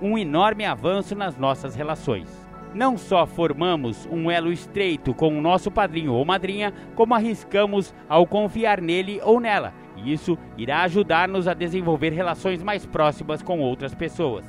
[0.00, 2.28] um enorme avanço nas nossas relações.
[2.72, 8.24] Não só formamos um elo estreito com o nosso padrinho ou madrinha, como arriscamos ao
[8.24, 13.96] confiar nele ou nela, e isso irá ajudar-nos a desenvolver relações mais próximas com outras
[13.96, 14.44] pessoas.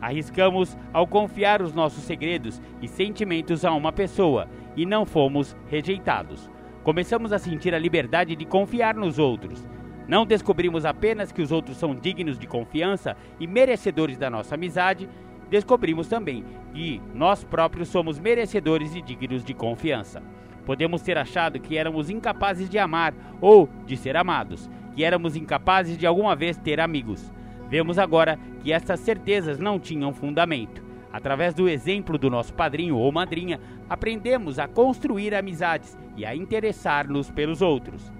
[0.00, 6.50] Arriscamos ao confiar os nossos segredos e sentimentos a uma pessoa e não fomos rejeitados
[6.88, 9.62] começamos a sentir a liberdade de confiar nos outros.
[10.08, 15.06] Não descobrimos apenas que os outros são dignos de confiança e merecedores da nossa amizade,
[15.50, 20.22] descobrimos também que nós próprios somos merecedores e dignos de confiança.
[20.64, 25.98] Podemos ter achado que éramos incapazes de amar ou de ser amados, que éramos incapazes
[25.98, 27.30] de alguma vez ter amigos.
[27.68, 30.87] Vemos agora que essas certezas não tinham fundamento.
[31.12, 37.30] Através do exemplo do nosso padrinho ou madrinha, aprendemos a construir amizades e a interessar-nos
[37.30, 38.12] pelos outros.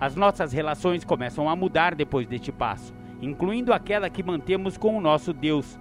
[0.00, 5.00] As nossas relações começam a mudar depois deste passo, incluindo aquela que mantemos com o
[5.00, 5.78] nosso Deus.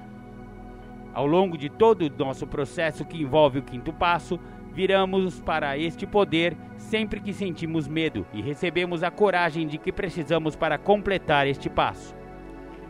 [1.13, 4.39] Ao longo de todo o nosso processo que envolve o quinto passo,
[4.73, 10.55] viramos para este poder sempre que sentimos medo e recebemos a coragem de que precisamos
[10.55, 12.15] para completar este passo.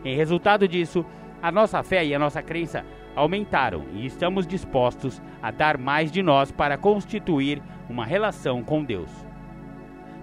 [0.04, 1.04] Em resultado disso,
[1.42, 2.84] a nossa fé e a nossa crença
[3.18, 9.10] aumentaram e estamos dispostos a dar mais de nós para constituir uma relação com Deus.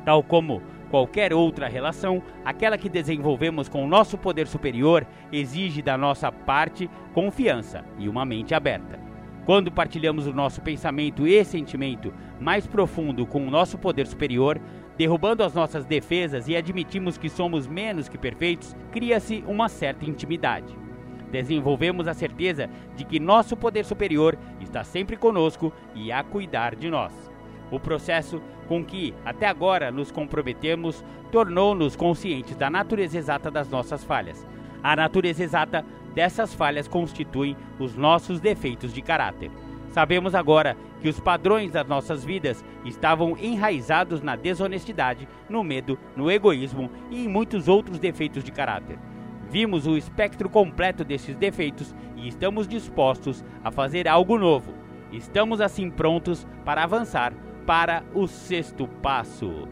[0.06, 5.98] Tal como qualquer outra relação, aquela que desenvolvemos com o nosso poder superior exige da
[5.98, 8.98] nossa parte confiança e uma mente aberta.
[9.46, 14.60] Quando partilhamos o nosso pensamento e sentimento mais profundo com o nosso poder superior,
[14.98, 20.85] derrubando as nossas defesas e admitimos que somos menos que perfeitos, cria-se uma certa intimidade
[21.32, 26.90] desenvolvemos a certeza de que nosso poder superior está sempre conosco e a cuidar de
[26.90, 27.14] nós.
[27.72, 34.04] O processo com que até agora nos comprometemos tornou-nos conscientes da natureza exata das nossas
[34.04, 34.46] falhas.
[34.82, 39.52] A natureza exata dessas falhas constitui os nossos defeitos de caráter.
[39.90, 46.30] Sabemos agora que os padrões das nossas vidas estavam enraizados na desonestidade, no medo, no
[46.30, 48.98] egoísmo e em muitos outros defeitos de caráter.
[49.50, 54.74] Vimos o espectro completo desses defeitos e estamos dispostos a fazer algo novo.
[55.12, 57.34] Estamos assim prontos para avançar
[57.66, 59.68] para o sexto passo.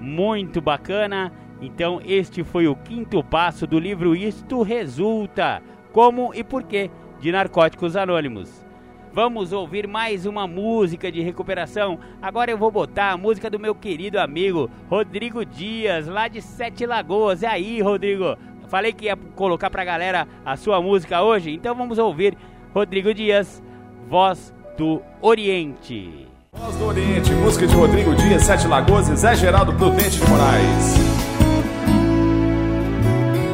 [0.00, 1.32] Muito bacana!
[1.60, 5.60] Então, este foi o quinto passo do livro Isto Resulta:
[5.92, 8.64] Como e Porquê de Narcóticos Anônimos.
[9.12, 11.98] Vamos ouvir mais uma música de recuperação.
[12.22, 16.86] Agora eu vou botar a música do meu querido amigo Rodrigo Dias, lá de Sete
[16.86, 17.42] Lagoas.
[17.42, 18.36] E aí, Rodrigo?
[18.68, 22.36] Falei que ia colocar pra galera a sua música hoje, então vamos ouvir
[22.74, 23.62] Rodrigo Dias,
[24.08, 26.28] Voz do Oriente.
[26.52, 30.94] Voz do Oriente, música de Rodrigo Dias, Sete Lagoas e Zé Geraldo Prudente de Moraes.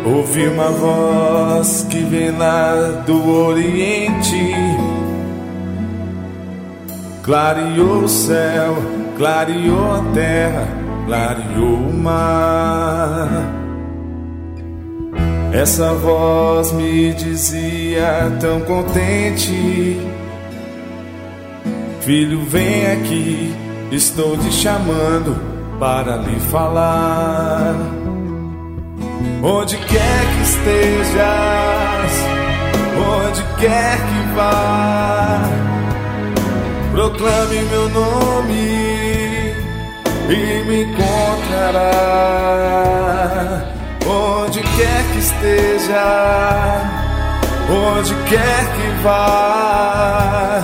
[0.07, 4.55] Ouvi uma voz que vem lá do Oriente
[7.25, 8.77] Clareou o céu,
[9.17, 10.69] clareou a terra,
[11.07, 13.64] clareou o mar.
[15.55, 20.01] Essa voz me dizia tão contente:
[22.01, 23.55] Filho, vem aqui,
[23.93, 25.41] estou te chamando
[25.79, 27.73] para lhe falar.
[29.45, 32.13] Onde quer que estejas,
[32.99, 35.41] onde quer que vá
[36.91, 39.55] proclame meu nome
[40.31, 42.15] e me encontrará
[44.07, 46.05] onde quer que esteja,
[47.71, 50.63] onde quer que vá.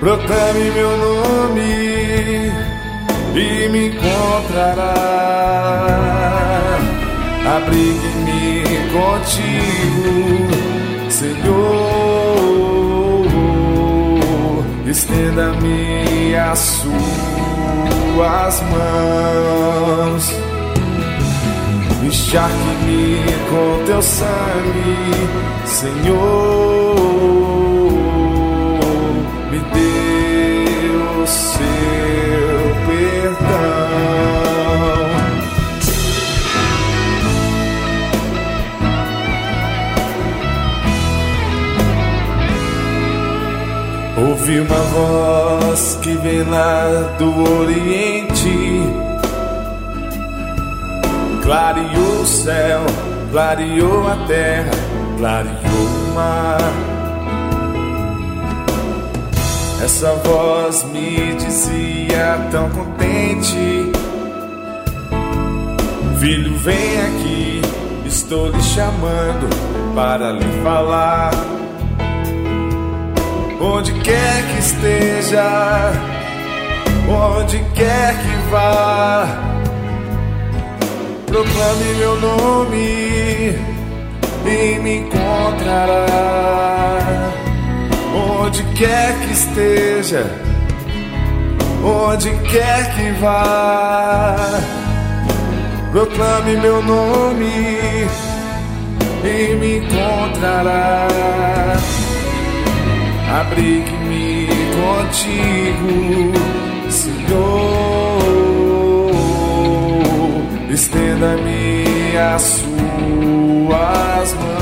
[0.00, 2.50] Proclame meu nome
[3.34, 4.94] e me encontrará.
[7.56, 10.48] Abrigue-me contigo,
[11.10, 11.92] Senhor
[14.92, 20.30] estenda-me as suas mãos,
[22.12, 24.98] encharque-me com teu sangue,
[25.64, 26.94] Senhor,
[29.50, 30.64] me dê
[31.22, 33.48] o seu perdão.
[44.28, 48.91] Ouvi uma voz que vem lá do Oriente,
[51.42, 52.80] clareou o céu,
[53.30, 54.70] clareou a terra,
[55.18, 56.72] clareou o mar.
[59.84, 63.92] Essa voz me dizia tão contente:
[66.20, 67.62] Filho, vem aqui,
[68.06, 69.48] estou lhe chamando
[69.94, 71.32] para lhe falar
[73.62, 75.92] onde quer que esteja,
[77.08, 79.51] onde quer que vá,
[81.32, 83.56] proclame meu nome
[84.44, 86.06] e me encontrará.
[88.14, 90.30] Onde quer que esteja,
[91.82, 94.36] onde quer que vá,
[95.90, 98.06] proclame meu nome
[99.24, 101.08] e me encontrará
[103.40, 106.32] abrigue-me contigo,
[106.90, 108.01] Senhor.
[110.72, 114.56] Estenda-me as suas mãos,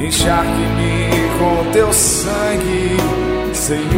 [0.00, 2.96] encharque-me com teu sangue,
[3.52, 3.92] Senhor.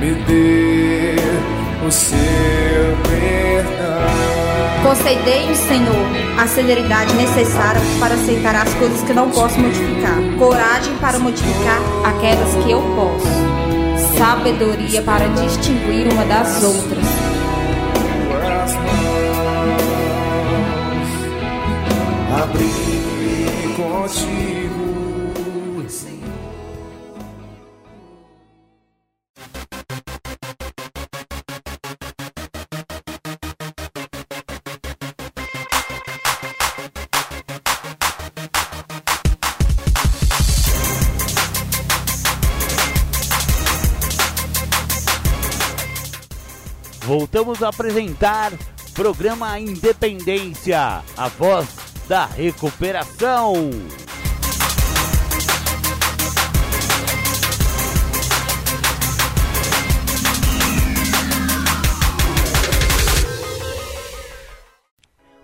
[0.00, 1.14] Me dê
[1.86, 2.18] o seu
[3.08, 4.08] perdão.
[4.82, 11.20] Concedei-me, Senhor, a celeridade necessária para aceitar as coisas que não posso modificar, coragem para
[11.20, 13.57] modificar aquelas que eu posso,
[14.18, 17.06] sabedoria para distinguir uma das outras.
[22.42, 24.67] Abrir contigo.
[47.38, 48.52] Voltamos a apresentar
[48.94, 51.68] programa Independência, a voz
[52.08, 53.54] da recuperação.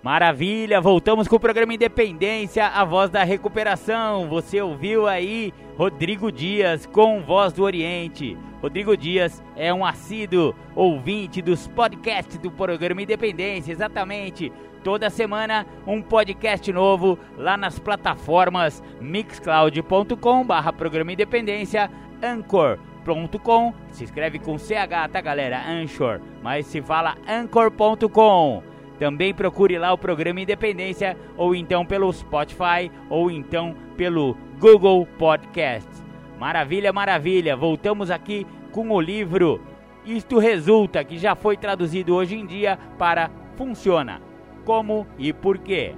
[0.05, 4.29] Maravilha, voltamos com o programa Independência, a voz da recuperação.
[4.29, 8.37] Você ouviu aí Rodrigo Dias com Voz do Oriente.
[8.61, 14.53] Rodrigo Dias é um assíduo ouvinte dos podcasts do programa Independência, exatamente.
[14.83, 21.91] Toda semana um podcast novo lá nas plataformas mixcloud.com/barra programa Independência,
[22.23, 25.67] anchor.com, se escreve com CH, tá galera?
[25.67, 28.74] Anchor, mas se fala anchor.com.
[28.99, 36.05] Também procure lá o programa Independência, ou então pelo Spotify, ou então pelo Google Podcasts.
[36.39, 37.57] Maravilha, maravilha!
[37.57, 39.61] Voltamos aqui com o livro
[40.05, 44.21] Isto Resulta, que já foi traduzido hoje em dia para Funciona.
[44.65, 45.95] Como e por quê?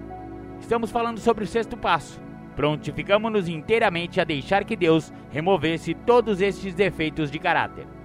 [0.60, 2.20] Estamos falando sobre o sexto passo.
[2.54, 7.95] Prontificamos-nos inteiramente a deixar que Deus removesse todos estes defeitos de caráter.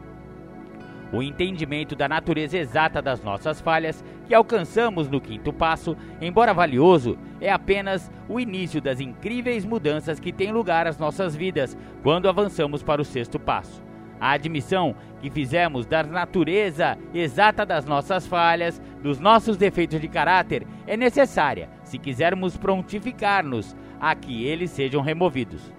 [1.14, 7.18] O entendimento da natureza exata das nossas falhas, que alcançamos no quinto passo, embora valioso,
[7.41, 12.82] é apenas o início das incríveis mudanças que têm lugar às nossas vidas quando avançamos
[12.82, 13.84] para o sexto passo.
[14.22, 20.66] A admissão que fizemos da natureza exata das nossas falhas, dos nossos defeitos de caráter,
[20.88, 25.74] é necessária se quisermos prontificar-nos a que eles sejam removidos.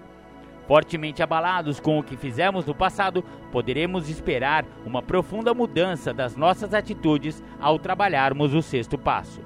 [0.67, 6.73] Fortemente abalados com o que fizemos no passado, poderemos esperar uma profunda mudança das nossas
[6.73, 9.41] atitudes ao trabalharmos o sexto passo.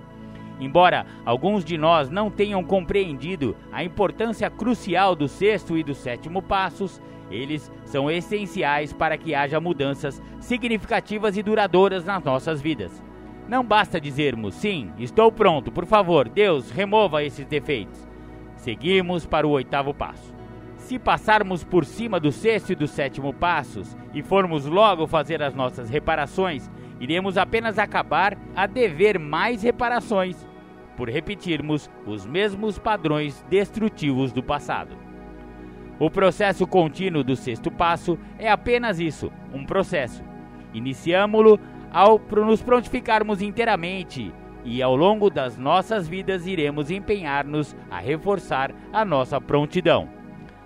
[0.61, 6.41] Embora alguns de nós não tenham compreendido a importância crucial do sexto e do sétimo
[6.41, 7.01] passos,
[7.31, 13.03] eles são essenciais para que haja mudanças significativas e duradouras nas nossas vidas.
[13.49, 18.07] Não basta dizermos sim, estou pronto, por favor, Deus, remova esses defeitos.
[18.57, 20.36] Seguimos para o oitavo passo.
[20.87, 25.53] Se passarmos por cima do sexto e do sétimo passos e formos logo fazer as
[25.53, 26.71] nossas reparações,
[27.01, 30.47] iremos apenas acabar a dever mais reparações,
[30.97, 34.97] por repetirmos os mesmos padrões destrutivos do passado.
[35.99, 40.23] O processo contínuo do sexto passo é apenas isso, um processo.
[40.73, 41.59] Iniciamo-lo
[41.91, 44.33] ao nos prontificarmos inteiramente
[44.65, 50.16] e ao longo das nossas vidas iremos empenhar-nos a reforçar a nossa prontidão.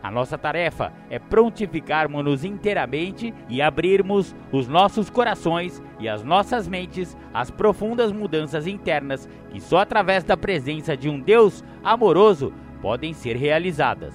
[0.03, 7.17] A nossa tarefa é prontificarmos-nos inteiramente e abrirmos os nossos corações e as nossas mentes
[7.35, 13.37] às profundas mudanças internas que só através da presença de um Deus amoroso podem ser
[13.37, 14.15] realizadas.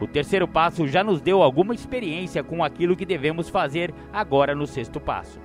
[0.00, 4.66] O terceiro passo já nos deu alguma experiência com aquilo que devemos fazer agora no
[4.66, 5.38] sexto passo.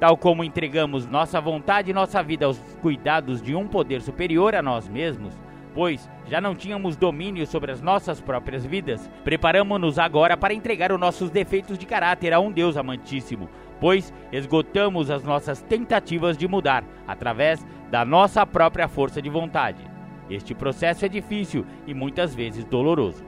[0.00, 4.60] Tal como entregamos nossa vontade e nossa vida aos cuidados de um poder superior a
[4.60, 5.32] nós mesmos,
[5.74, 11.00] pois já não tínhamos domínio sobre as nossas próprias vidas, preparamos-nos agora para entregar os
[11.00, 13.50] nossos defeitos de caráter a um Deus amantíssimo,
[13.80, 19.84] pois esgotamos as nossas tentativas de mudar através da nossa própria força de vontade.
[20.30, 23.24] Este processo é difícil e muitas vezes doloroso.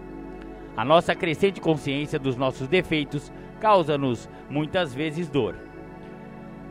[0.76, 5.56] A nossa crescente consciência dos nossos defeitos causa-nos muitas vezes dor.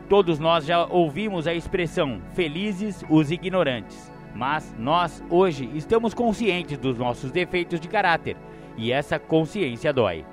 [0.08, 4.15] Todos nós já ouvimos a expressão felizes os ignorantes.
[4.36, 8.36] Mas nós, hoje, estamos conscientes dos nossos defeitos de caráter
[8.76, 10.26] e essa consciência dói.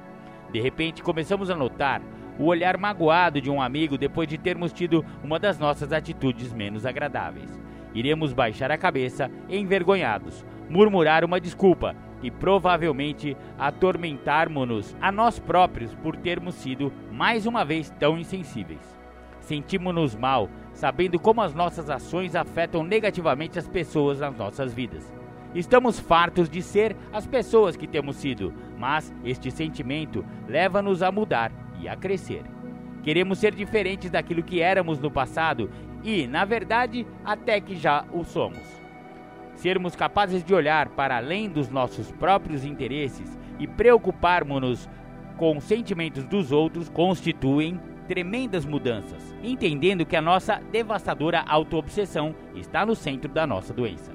[0.52, 2.02] De repente, começamos a notar
[2.36, 6.84] o olhar magoado de um amigo depois de termos tido uma das nossas atitudes menos
[6.84, 7.62] agradáveis.
[7.94, 16.16] Iremos baixar a cabeça, envergonhados, murmurar uma desculpa e provavelmente atormentarmos-nos a nós próprios por
[16.16, 18.98] termos sido mais uma vez tão insensíveis.
[19.40, 25.12] Sentimos-nos mal sabendo como as nossas ações afetam negativamente as pessoas nas nossas vidas.
[25.54, 31.52] Estamos fartos de ser as pessoas que temos sido, mas este sentimento leva-nos a mudar
[31.78, 32.42] e a crescer.
[33.02, 35.70] Queremos ser diferentes daquilo que éramos no passado
[36.02, 38.82] e, na verdade, até que já o somos.
[39.54, 44.88] Sermos capazes de olhar para além dos nossos próprios interesses e preocuparmos-nos
[45.36, 52.84] com os sentimentos dos outros constituem tremendas mudanças, entendendo que a nossa devastadora autoobsessão está
[52.84, 54.12] no centro da nossa doença.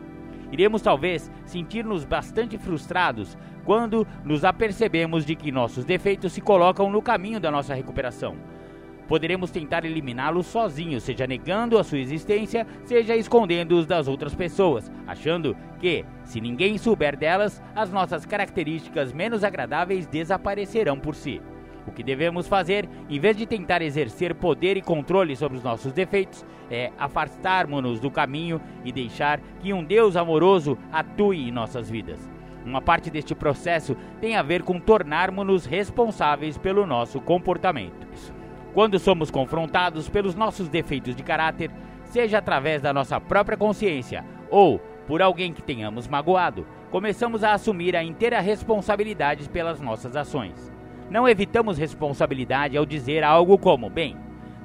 [0.52, 7.02] Iremos talvez sentir-nos bastante frustrados quando nos apercebemos de que nossos defeitos se colocam no
[7.02, 8.36] caminho da nossa recuperação.
[9.08, 15.56] Poderemos tentar eliminá-los sozinhos, seja negando a sua existência, seja escondendo-os das outras pessoas, achando
[15.80, 21.42] que, se ninguém souber delas, as nossas características menos agradáveis desaparecerão por si.
[21.88, 25.94] O que devemos fazer, em vez de tentar exercer poder e controle sobre os nossos
[25.94, 32.30] defeitos, é afastarmos-nos do caminho e deixar que um Deus amoroso atue em nossas vidas.
[32.66, 38.06] Uma parte deste processo tem a ver com tornarmos-nos responsáveis pelo nosso comportamento.
[38.74, 41.72] Quando somos confrontados pelos nossos defeitos de caráter,
[42.04, 47.96] seja através da nossa própria consciência ou por alguém que tenhamos magoado, começamos a assumir
[47.96, 50.77] a inteira responsabilidade pelas nossas ações.
[51.10, 54.18] Não evitamos responsabilidade ao dizer algo como: bem,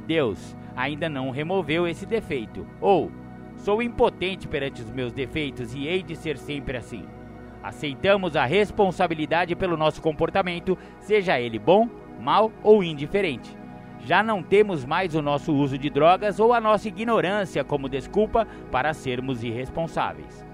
[0.07, 3.11] Deus ainda não removeu esse defeito, ou
[3.57, 7.05] sou impotente perante os meus defeitos e hei de ser sempre assim.
[7.63, 11.89] Aceitamos a responsabilidade pelo nosso comportamento, seja ele bom,
[12.19, 13.57] mal ou indiferente.
[14.05, 18.49] Já não temos mais o nosso uso de drogas ou a nossa ignorância como desculpa
[18.69, 20.45] para sermos irresponsáveis.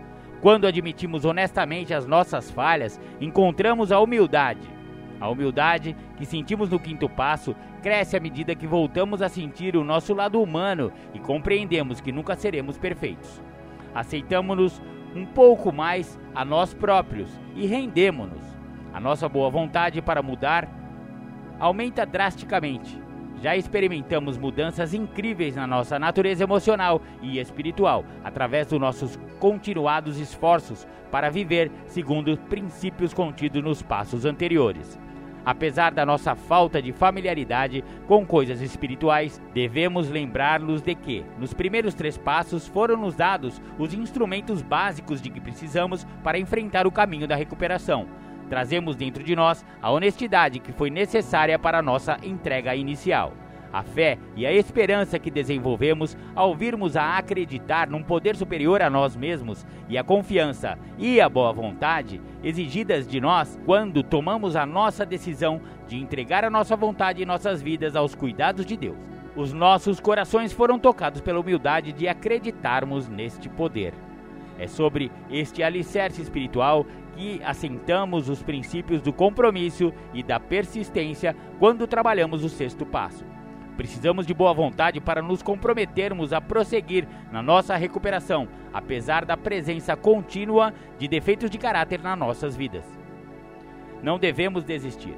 [0.43, 4.78] Quando admitimos honestamente as nossas falhas, encontramos a humildade.
[5.21, 9.85] A humildade que sentimos no quinto passo cresce à medida que voltamos a sentir o
[9.85, 13.43] nosso lado humano e compreendemos que nunca seremos perfeitos.
[13.95, 14.81] Aceitamos-nos
[15.15, 18.43] um pouco mais a nós próprios e rendemos-nos.
[18.93, 20.69] A nossa boa vontade para mudar
[21.59, 22.99] aumenta drasticamente.
[23.41, 30.87] Já experimentamos mudanças incríveis na nossa natureza emocional e espiritual através dos nossos continuados esforços
[31.11, 34.99] para viver segundo os princípios contidos nos passos anteriores.
[35.45, 41.95] Apesar da nossa falta de familiaridade com coisas espirituais, devemos lembrar-nos de que, nos primeiros
[41.95, 47.27] três passos, foram nos dados os instrumentos básicos de que precisamos para enfrentar o caminho
[47.27, 48.07] da recuperação.
[48.49, 53.33] Trazemos dentro de nós a honestidade que foi necessária para a nossa entrega inicial
[53.79, 58.91] a fé e a esperança que desenvolvemos ao virmos a acreditar num poder superior a
[58.91, 64.67] nós mesmos e a confiança e a boa vontade exigidas de nós quando tomamos a
[64.67, 68.97] nossa decisão de entregar a nossa vontade e nossas vidas aos cuidados de Deus.
[69.37, 73.95] Os nossos corações foram tocados pela humildade de acreditarmos neste poder.
[74.59, 81.87] É sobre este alicerce espiritual que assentamos os princípios do compromisso e da persistência quando
[81.87, 83.38] trabalhamos o sexto passo.
[83.79, 89.95] Precisamos de boa vontade para nos comprometermos a prosseguir na nossa recuperação, apesar da presença
[89.95, 92.85] contínua de defeitos de caráter nas nossas vidas.
[94.03, 95.15] Não devemos desistir,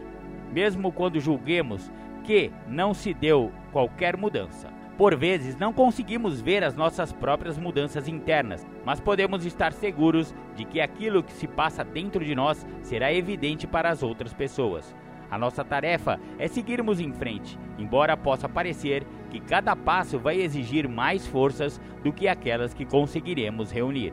[0.52, 1.90] mesmo quando julguemos
[2.22, 4.68] que não se deu qualquer mudança.
[4.98, 10.66] Por vezes não conseguimos ver as nossas próprias mudanças internas, mas podemos estar seguros de
[10.66, 14.94] que aquilo que se passa dentro de nós será evidente para as outras pessoas.
[15.30, 20.88] A nossa tarefa é seguirmos em frente, embora possa parecer que cada passo vai exigir
[20.88, 24.12] mais forças do que aquelas que conseguiremos reunir.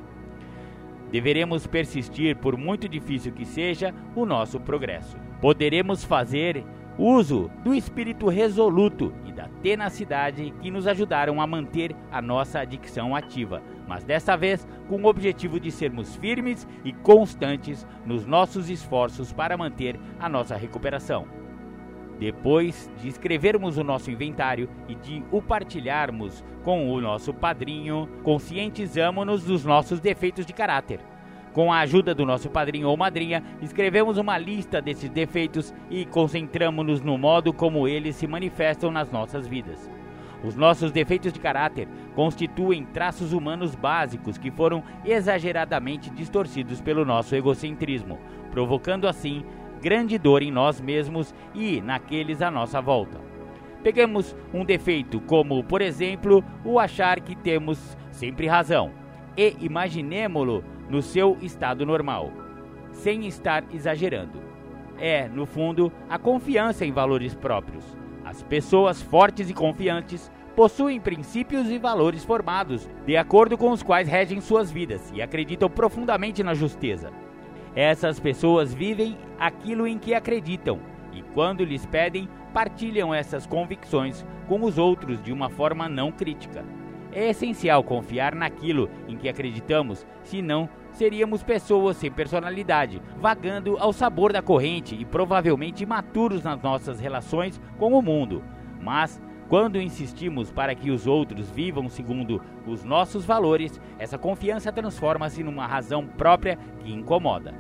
[1.11, 5.18] Deveremos persistir, por muito difícil que seja, o nosso progresso.
[5.41, 6.65] Poderemos fazer
[6.97, 13.15] uso do espírito resoluto e da tenacidade que nos ajudaram a manter a nossa adicção
[13.15, 19.31] ativa, mas desta vez com o objetivo de sermos firmes e constantes nos nossos esforços
[19.31, 21.25] para manter a nossa recuperação.
[22.19, 29.43] Depois de escrevermos o nosso inventário e de o partilharmos com o nosso padrinho, conscientizamos-nos
[29.43, 30.99] dos nossos defeitos de caráter
[31.57, 37.01] com a ajuda do nosso padrinho ou madrinha, escrevemos uma lista desses defeitos e concentramos-nos
[37.01, 39.89] no modo como eles se manifestam nas nossas vidas.
[40.43, 47.35] Os nossos defeitos de caráter constituem traços humanos básicos que foram exageradamente distorcidos pelo nosso
[47.35, 48.19] egocentrismo,
[48.51, 49.43] provocando assim
[49.81, 53.19] grande dor em nós mesmos e naqueles à nossa volta.
[53.83, 58.91] Peguemos um defeito como, por exemplo, o achar que temos sempre razão
[59.35, 62.31] e imaginemo-lo no seu estado normal,
[62.91, 64.41] sem estar exagerando.
[64.99, 67.85] É, no fundo, a confiança em valores próprios.
[68.28, 74.05] As pessoas fortes e confiantes possuem princípios e valores formados, de acordo com os quais
[74.05, 77.09] regem suas vidas e acreditam profundamente na justeza.
[77.73, 80.78] Essas pessoas vivem aquilo em que acreditam
[81.13, 86.65] e, quando lhes pedem, partilham essas convicções com os outros de uma forma não crítica.
[87.13, 90.67] É essencial confiar naquilo em que acreditamos, senão
[90.97, 97.61] seríamos pessoas sem personalidade, vagando ao sabor da corrente e provavelmente imaturos nas nossas relações
[97.77, 98.43] com o mundo.
[98.81, 105.43] Mas quando insistimos para que os outros vivam segundo os nossos valores, essa confiança transforma-se
[105.43, 107.53] numa razão própria que incomoda.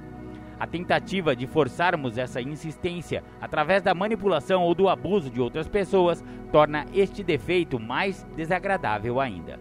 [0.59, 6.23] A tentativa de forçarmos essa insistência através da manipulação ou do abuso de outras pessoas
[6.51, 9.59] torna este defeito mais desagradável ainda.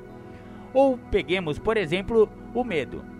[0.72, 3.15] Ou peguemos, por exemplo, o medo.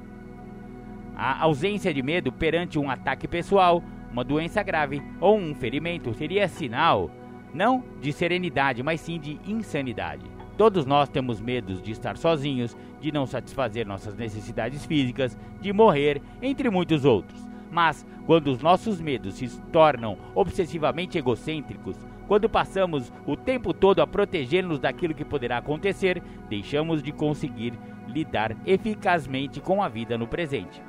[1.17, 6.47] A ausência de medo perante um ataque pessoal, uma doença grave ou um ferimento seria
[6.47, 7.11] sinal
[7.55, 10.27] não de serenidade, mas sim de insanidade.
[10.59, 16.21] Todos nós temos medos de estar sozinhos, de não satisfazer nossas necessidades físicas, de morrer,
[16.43, 17.47] entre muitos outros.
[17.71, 21.97] Mas, quando os nossos medos se tornam obsessivamente egocêntricos,
[22.27, 27.73] Quando passamos o tempo todo a proteger-nos daquilo que poderá acontecer, deixamos de conseguir
[28.09, 30.83] lidar eficazmente com a vida no presente.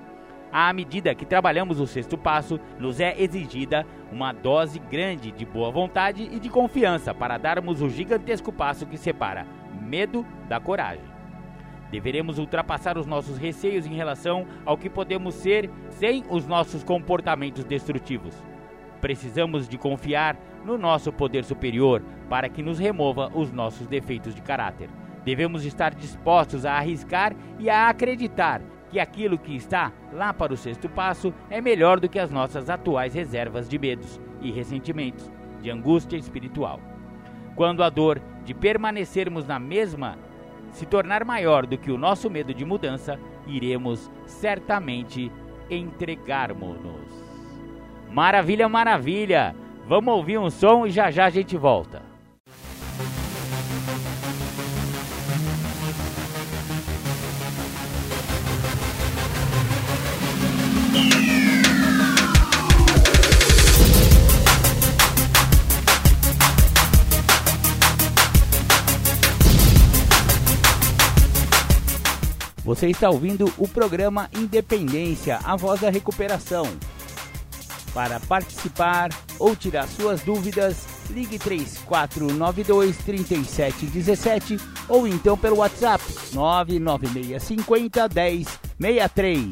[0.59, 5.69] À medida que trabalhamos o sexto passo, nos é exigida uma dose grande de boa
[5.69, 9.45] vontade e de confiança para darmos o gigantesco passo que separa
[9.79, 11.05] medo da coragem.
[11.91, 17.63] Deveremos ultrapassar os nossos receios em relação ao que podemos ser sem os nossos comportamentos
[17.63, 18.33] destrutivos.
[18.99, 20.35] Precisamos de confiar
[20.65, 24.89] no nosso poder superior para que nos remova os nossos defeitos de caráter.
[25.23, 28.59] Devemos estar dispostos a arriscar e a acreditar
[28.89, 32.69] que aquilo que está lá para o sexto passo é melhor do que as nossas
[32.69, 35.29] atuais reservas de medos e ressentimentos,
[35.61, 36.79] de angústia espiritual.
[37.55, 40.17] Quando a dor de permanecermos na mesma
[40.71, 45.31] se tornar maior do que o nosso medo de mudança, iremos certamente
[45.69, 47.25] entregarmos-nos.
[48.11, 49.55] Maravilha, maravilha!
[49.87, 52.06] Vamos ouvir um som e já já a gente volta.
[72.67, 76.65] Você está ouvindo o programa Independência, a voz da recuperação.
[77.93, 79.07] Para participar
[79.39, 84.57] ou tirar suas dúvidas, ligue 3492 3717
[84.89, 86.03] ou então pelo WhatsApp
[86.33, 88.09] 99650
[88.77, 89.47] 1063.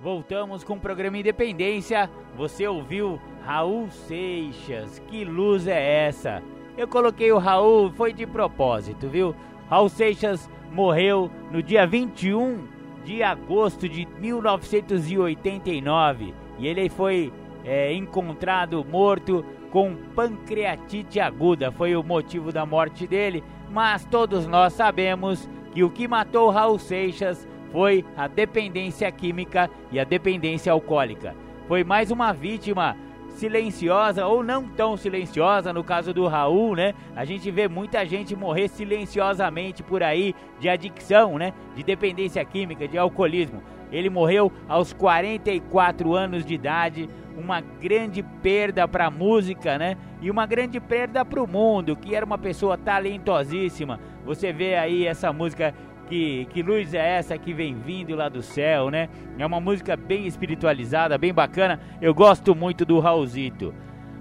[0.00, 2.10] Voltamos com o programa Independência.
[2.36, 4.98] Você ouviu Raul Seixas?
[5.08, 6.42] Que luz é essa?
[6.76, 9.32] Eu coloquei o Raul, foi de propósito, viu?
[9.70, 12.66] Raul Seixas morreu no dia 21
[13.04, 17.32] de agosto de 1989 e ele foi
[17.64, 21.70] é, encontrado morto com pancreatite aguda.
[21.70, 26.80] Foi o motivo da morte dele, mas todos nós sabemos que o que matou Raul
[26.80, 31.36] Seixas foi a dependência química e a dependência alcoólica.
[31.68, 32.96] Foi mais uma vítima
[33.34, 36.94] silenciosa ou não tão silenciosa, no caso do Raul, né?
[37.14, 41.52] A gente vê muita gente morrer silenciosamente por aí de adicção, né?
[41.74, 43.62] De dependência química, de alcoolismo.
[43.92, 49.96] Ele morreu aos 44 anos de idade, uma grande perda para a música, né?
[50.20, 54.00] E uma grande perda para o mundo, que era uma pessoa talentosíssima.
[54.24, 55.74] Você vê aí essa música
[56.04, 59.08] que, que luz é essa que vem vindo lá do céu, né?
[59.38, 61.80] É uma música bem espiritualizada, bem bacana.
[62.00, 63.74] Eu gosto muito do Raulzito.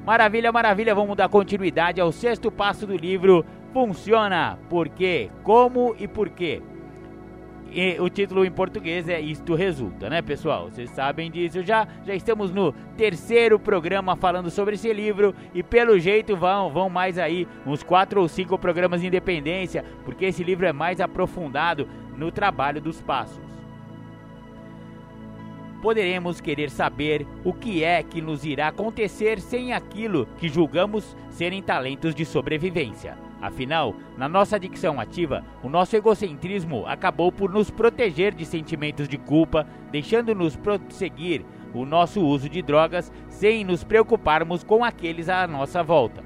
[0.06, 6.08] Maravilha, maravilha, vamos dar continuidade ao sexto passo do livro Funciona, por quê, como e
[6.08, 6.62] por quê.
[7.76, 10.70] E o título em português é Isto Resulta, né, pessoal?
[10.70, 11.64] Vocês sabem disso.
[11.64, 16.88] Já, já estamos no terceiro programa falando sobre esse livro e pelo jeito vão, vão
[16.88, 21.90] mais aí uns quatro ou cinco programas de independência, porque esse livro é mais aprofundado
[22.16, 23.42] no trabalho dos passos.
[25.82, 31.64] Poderemos querer saber o que é que nos irá acontecer sem aquilo que julgamos serem
[31.64, 33.18] talentos de sobrevivência.
[33.44, 39.18] Afinal, na nossa adicção ativa, o nosso egocentrismo acabou por nos proteger de sentimentos de
[39.18, 45.84] culpa, deixando-nos prosseguir o nosso uso de drogas sem nos preocuparmos com aqueles à nossa
[45.84, 46.24] volta.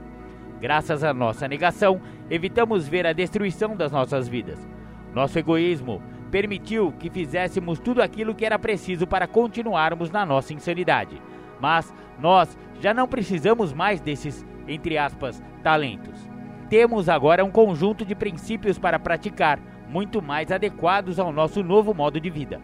[0.61, 1.99] Graças à nossa negação,
[2.29, 4.69] evitamos ver a destruição das nossas vidas.
[5.11, 11.19] Nosso egoísmo permitiu que fizéssemos tudo aquilo que era preciso para continuarmos na nossa insanidade.
[11.59, 16.36] Mas nós já não precisamos mais desses, entre aspas, talentos.
[16.69, 19.57] Temos agora um conjunto de princípios para praticar,
[19.87, 22.59] muito mais adequados ao nosso novo modo de vida.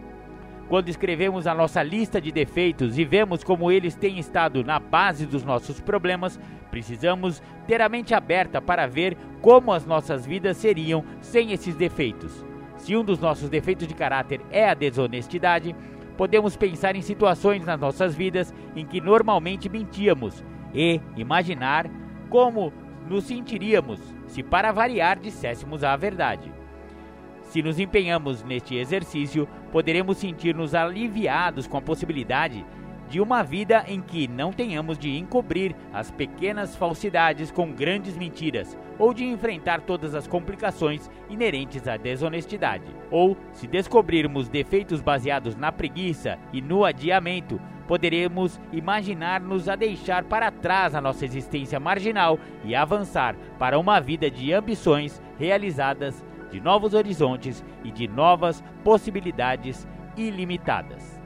[0.68, 5.24] Quando escrevemos a nossa lista de defeitos e vemos como eles têm estado na base
[5.24, 6.38] dos nossos problemas,
[6.70, 12.44] precisamos ter a mente aberta para ver como as nossas vidas seriam sem esses defeitos.
[12.76, 15.74] Se um dos nossos defeitos de caráter é a desonestidade,
[16.16, 20.44] podemos pensar em situações nas nossas vidas em que normalmente mentíamos
[20.74, 21.90] e imaginar
[22.28, 22.72] como
[23.08, 26.52] nos sentiríamos se, para variar, disséssemos a verdade.
[27.42, 32.64] Se nos empenhamos neste exercício, poderemos sentir-nos aliviados com a possibilidade
[33.08, 38.76] de uma vida em que não tenhamos de encobrir as pequenas falsidades com grandes mentiras,
[38.98, 42.84] ou de enfrentar todas as complicações inerentes à desonestidade.
[43.10, 50.50] Ou, se descobrirmos defeitos baseados na preguiça e no adiamento, poderemos imaginar-nos a deixar para
[50.50, 56.94] trás a nossa existência marginal e avançar para uma vida de ambições realizadas, de novos
[56.94, 61.20] horizontes e de novas possibilidades ilimitadas.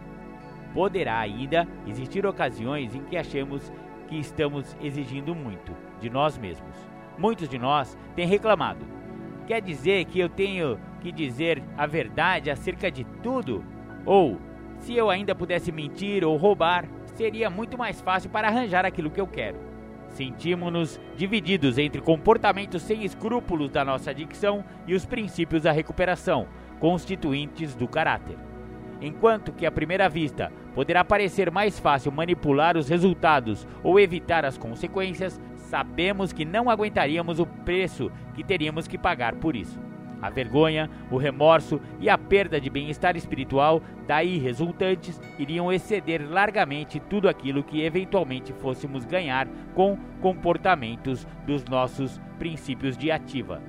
[0.73, 3.73] poderá ainda existir ocasiões em que achemos
[4.07, 6.77] que estamos exigindo muito de nós mesmos.
[7.19, 8.87] Muitos de nós têm reclamado.
[9.47, 13.65] Quer dizer que eu tenho que dizer a verdade acerca de tudo?
[14.05, 14.39] Ou,
[14.81, 19.21] se eu ainda pudesse mentir ou roubar, seria muito mais fácil para arranjar aquilo que
[19.21, 19.59] eu quero.
[20.09, 26.47] Sentimos-nos divididos entre comportamentos sem escrúpulos da nossa adicção e os princípios da recuperação,
[26.81, 28.37] constituintes do caráter.
[29.01, 34.59] Enquanto que à primeira vista poderá parecer mais fácil manipular os resultados ou evitar as
[34.59, 39.88] consequências, sabemos que não aguentaríamos o preço que teríamos que pagar por isso.
[40.21, 46.99] A vergonha, o remorso e a perda de bem-estar espiritual daí resultantes iriam exceder largamente
[46.99, 53.63] tudo aquilo que eventualmente fôssemos ganhar com comportamentos dos nossos princípios de ativa.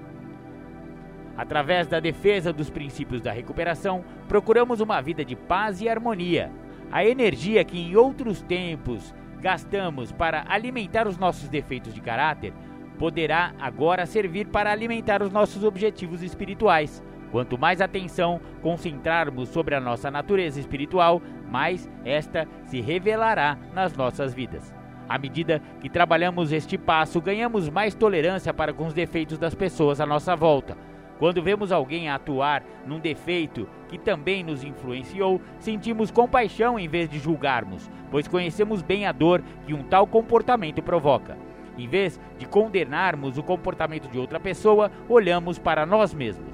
[1.37, 6.51] Através da defesa dos princípios da recuperação, procuramos uma vida de paz e harmonia.
[6.91, 12.53] A energia que em outros tempos gastamos para alimentar os nossos defeitos de caráter
[12.99, 17.03] poderá agora servir para alimentar os nossos objetivos espirituais.
[17.31, 24.33] Quanto mais atenção concentrarmos sobre a nossa natureza espiritual, mais esta se revelará nas nossas
[24.33, 24.71] vidas.
[25.07, 29.99] À medida que trabalhamos este passo, ganhamos mais tolerância para com os defeitos das pessoas
[29.99, 30.77] à nossa volta
[31.19, 37.19] quando vemos alguém atuar num defeito que também nos influenciou, sentimos compaixão em vez de
[37.19, 41.37] julgarmos, pois conhecemos bem a dor que um tal comportamento provoca.
[41.79, 46.53] Em vez de condenarmos o comportamento de outra pessoa, olhamos para nós mesmos.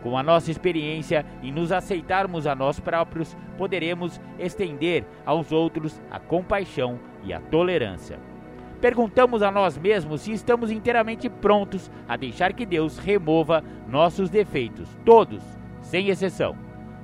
[0.00, 6.20] Com a nossa experiência e nos aceitarmos a nós próprios, poderemos estender aos outros a
[6.20, 8.20] compaixão e a tolerância.
[8.80, 14.88] Perguntamos a nós mesmos se estamos inteiramente prontos a deixar que Deus remova nossos defeitos,
[15.04, 15.42] todos,
[15.80, 16.54] sem exceção.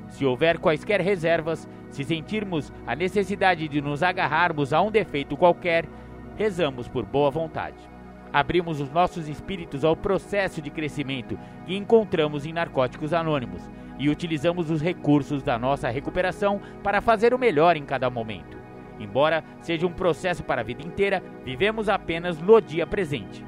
[0.09, 5.85] Se houver quaisquer reservas, se sentirmos a necessidade de nos agarrarmos a um defeito qualquer,
[6.37, 7.76] rezamos por boa vontade.
[8.32, 13.62] Abrimos os nossos espíritos ao processo de crescimento que encontramos em Narcóticos Anônimos
[13.99, 18.59] e utilizamos os recursos da nossa recuperação para fazer o melhor em cada momento.
[18.99, 23.45] Embora seja um processo para a vida inteira, vivemos apenas no dia presente.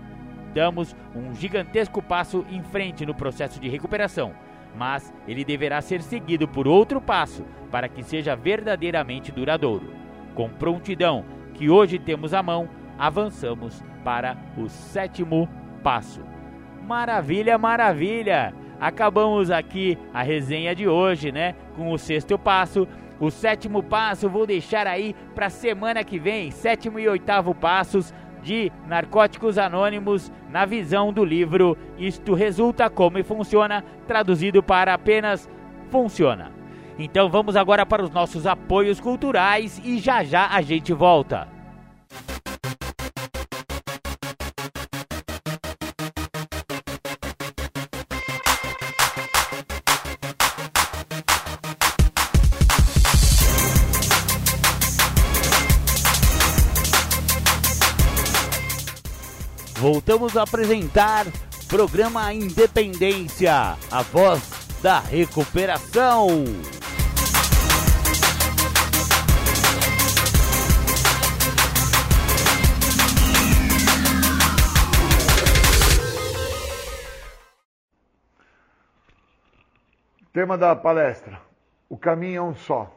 [0.55, 4.33] Damos um gigantesco passo em frente no processo de recuperação,
[4.75, 9.93] mas ele deverá ser seguido por outro passo para que seja verdadeiramente duradouro.
[10.35, 11.25] Com prontidão
[11.55, 12.69] que hoje temos à mão,
[12.99, 15.49] avançamos para o sétimo
[15.83, 16.23] passo.
[16.87, 18.55] Maravilha, maravilha!
[18.81, 21.55] Acabamos aqui a resenha de hoje, né?
[21.77, 22.87] Com o sexto passo
[23.21, 28.71] o sétimo passo vou deixar aí para semana que vem, sétimo e oitavo passos de
[28.87, 35.49] Narcóticos Anônimos na visão do livro Isto Resulta Como e Funciona, traduzido para apenas
[35.91, 36.53] Funciona.
[36.97, 41.49] Então vamos agora para os nossos apoios culturais e já já a gente volta.
[59.79, 61.25] Voltamos a apresentar
[61.69, 64.43] programa Independência, a voz
[64.83, 66.29] da recuperação.
[80.33, 81.41] Tema da palestra:
[81.89, 82.93] O caminho é um só.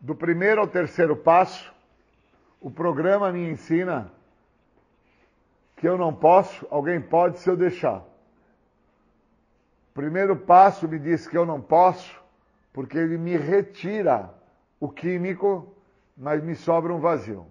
[0.00, 1.72] Do primeiro ao terceiro passo,
[2.60, 4.10] o programa me ensina
[5.82, 8.04] que eu não posso, alguém pode se eu deixar.
[9.92, 12.22] Primeiro passo me diz que eu não posso,
[12.72, 14.32] porque ele me retira
[14.78, 15.74] o químico,
[16.16, 17.48] mas me sobra um vazio.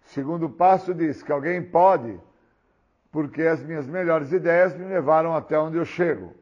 [0.00, 2.18] Segundo passo diz que alguém pode,
[3.10, 6.32] porque as minhas melhores ideias me levaram até onde eu chego.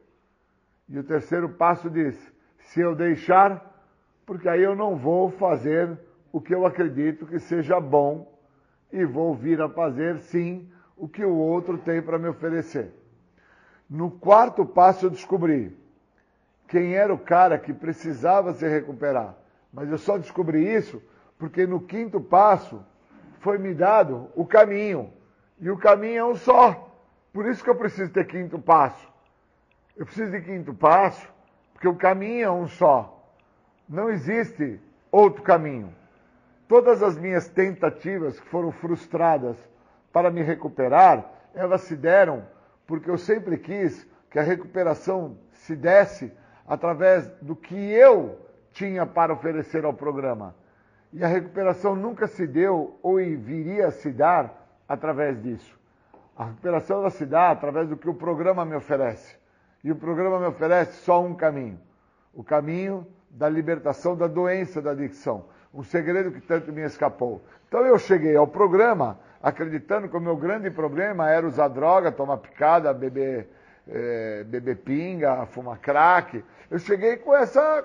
[0.87, 2.15] E o terceiro passo diz:
[2.57, 3.83] se eu deixar,
[4.25, 5.99] porque aí eu não vou fazer
[6.31, 8.33] o que eu acredito que seja bom
[8.93, 12.93] e vou vir a fazer sim o que o outro tem para me oferecer.
[13.89, 15.75] No quarto passo eu descobri
[16.67, 19.35] quem era o cara que precisava se recuperar.
[19.73, 21.01] Mas eu só descobri isso
[21.39, 22.85] porque no quinto passo
[23.39, 25.11] foi me dado o caminho.
[25.59, 26.95] E o caminho é um só.
[27.33, 29.11] Por isso que eu preciso ter quinto passo.
[29.97, 31.27] Eu preciso de quinto passo
[31.73, 33.25] porque o caminho é um só.
[33.89, 34.79] Não existe
[35.11, 35.95] outro caminho.
[36.67, 39.57] Todas as minhas tentativas que foram frustradas
[40.11, 42.43] para me recuperar, elas se deram
[42.85, 46.31] porque eu sempre quis que a recuperação se desse
[46.67, 48.39] através do que eu
[48.71, 50.55] tinha para oferecer ao programa.
[51.13, 55.77] E a recuperação nunca se deu ou viria a se dar através disso.
[56.37, 59.35] A recuperação ela se dá através do que o programa me oferece.
[59.83, 61.79] E o programa me oferece só um caminho:
[62.33, 65.45] o caminho da libertação da doença da adicção.
[65.73, 67.41] Um segredo que tanto me escapou.
[67.67, 72.37] Então eu cheguei ao programa acreditando que o meu grande problema era usar droga, tomar
[72.37, 73.47] picada, beber,
[73.87, 76.43] é, beber pinga, fumar crack.
[76.69, 77.83] Eu cheguei com essa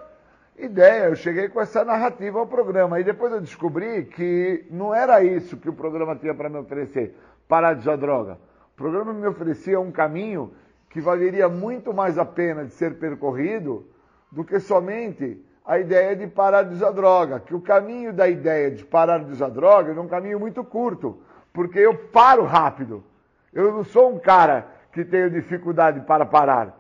[0.59, 3.01] ideia, eu cheguei com essa narrativa ao programa.
[3.01, 7.17] E depois eu descobri que não era isso que o programa tinha para me oferecer,
[7.49, 8.39] parar de usar droga.
[8.75, 10.53] O programa me oferecia um caminho
[10.91, 13.87] que valeria muito mais a pena de ser percorrido
[14.31, 17.41] do que somente a ideia de parar de usar droga.
[17.41, 21.19] Que o caminho da ideia de parar de usar droga é um caminho muito curto,
[21.57, 23.03] porque eu paro rápido.
[23.51, 26.79] Eu não sou um cara que tenho dificuldade para parar.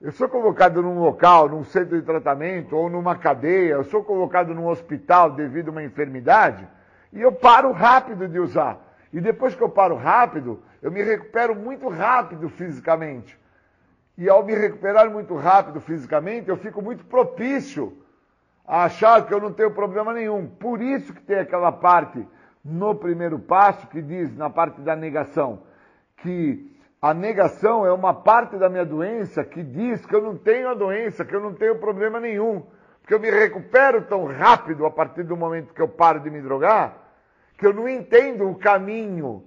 [0.00, 4.52] Eu sou convocado num local, num centro de tratamento ou numa cadeia, eu sou convocado
[4.52, 6.66] num hospital devido a uma enfermidade
[7.12, 8.78] e eu paro rápido de usar.
[9.12, 13.38] E depois que eu paro rápido, eu me recupero muito rápido fisicamente.
[14.18, 17.96] E ao me recuperar muito rápido fisicamente, eu fico muito propício
[18.66, 20.48] a achar que eu não tenho problema nenhum.
[20.48, 22.26] Por isso que tem aquela parte
[22.64, 25.62] no primeiro passo que diz, na parte da negação,
[26.16, 30.70] que a negação é uma parte da minha doença que diz que eu não tenho
[30.70, 32.62] a doença, que eu não tenho problema nenhum.
[33.02, 36.40] Porque eu me recupero tão rápido a partir do momento que eu paro de me
[36.40, 36.96] drogar,
[37.58, 39.44] que eu não entendo o caminho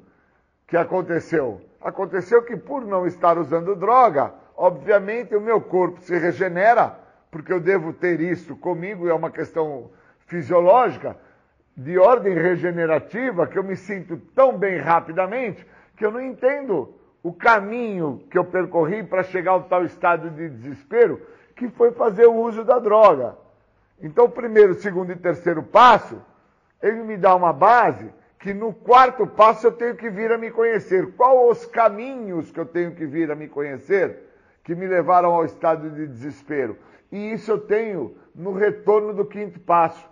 [0.67, 1.59] que aconteceu.
[1.81, 6.99] Aconteceu que por não estar usando droga, obviamente o meu corpo se regenera,
[7.31, 9.89] porque eu devo ter isso comigo, é uma questão
[10.27, 11.17] fisiológica,
[11.77, 15.63] de ordem regenerativa, que eu me sinto tão bem rapidamente,
[15.95, 20.49] que eu não entendo o caminho que eu percorri para chegar ao tal estado de
[20.49, 21.21] desespero,
[21.55, 23.37] que foi fazer o uso da droga.
[24.01, 26.19] Então, o primeiro, segundo e terceiro passo,
[26.81, 30.49] ele me dá uma base que no quarto passo eu tenho que vir a me
[30.49, 31.13] conhecer.
[31.15, 34.17] Quais os caminhos que eu tenho que vir a me conhecer
[34.63, 36.77] que me levaram ao estado de desespero?
[37.11, 40.07] E isso eu tenho no retorno do quinto passo.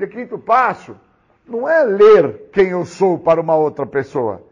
[0.00, 0.96] Porque quinto passo
[1.46, 4.42] não é ler quem eu sou para uma outra pessoa.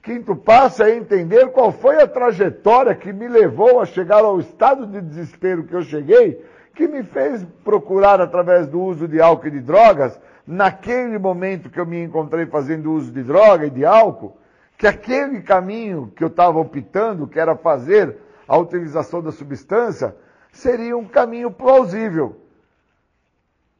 [0.00, 4.86] Quinto passo é entender qual foi a trajetória que me levou a chegar ao estado
[4.86, 6.40] de desespero que eu cheguei,
[6.72, 11.80] que me fez procurar através do uso de álcool e de drogas, naquele momento que
[11.80, 14.36] eu me encontrei fazendo uso de droga e de álcool,
[14.78, 20.14] que aquele caminho que eu estava optando, que era fazer a utilização da substância,
[20.52, 22.45] seria um caminho plausível.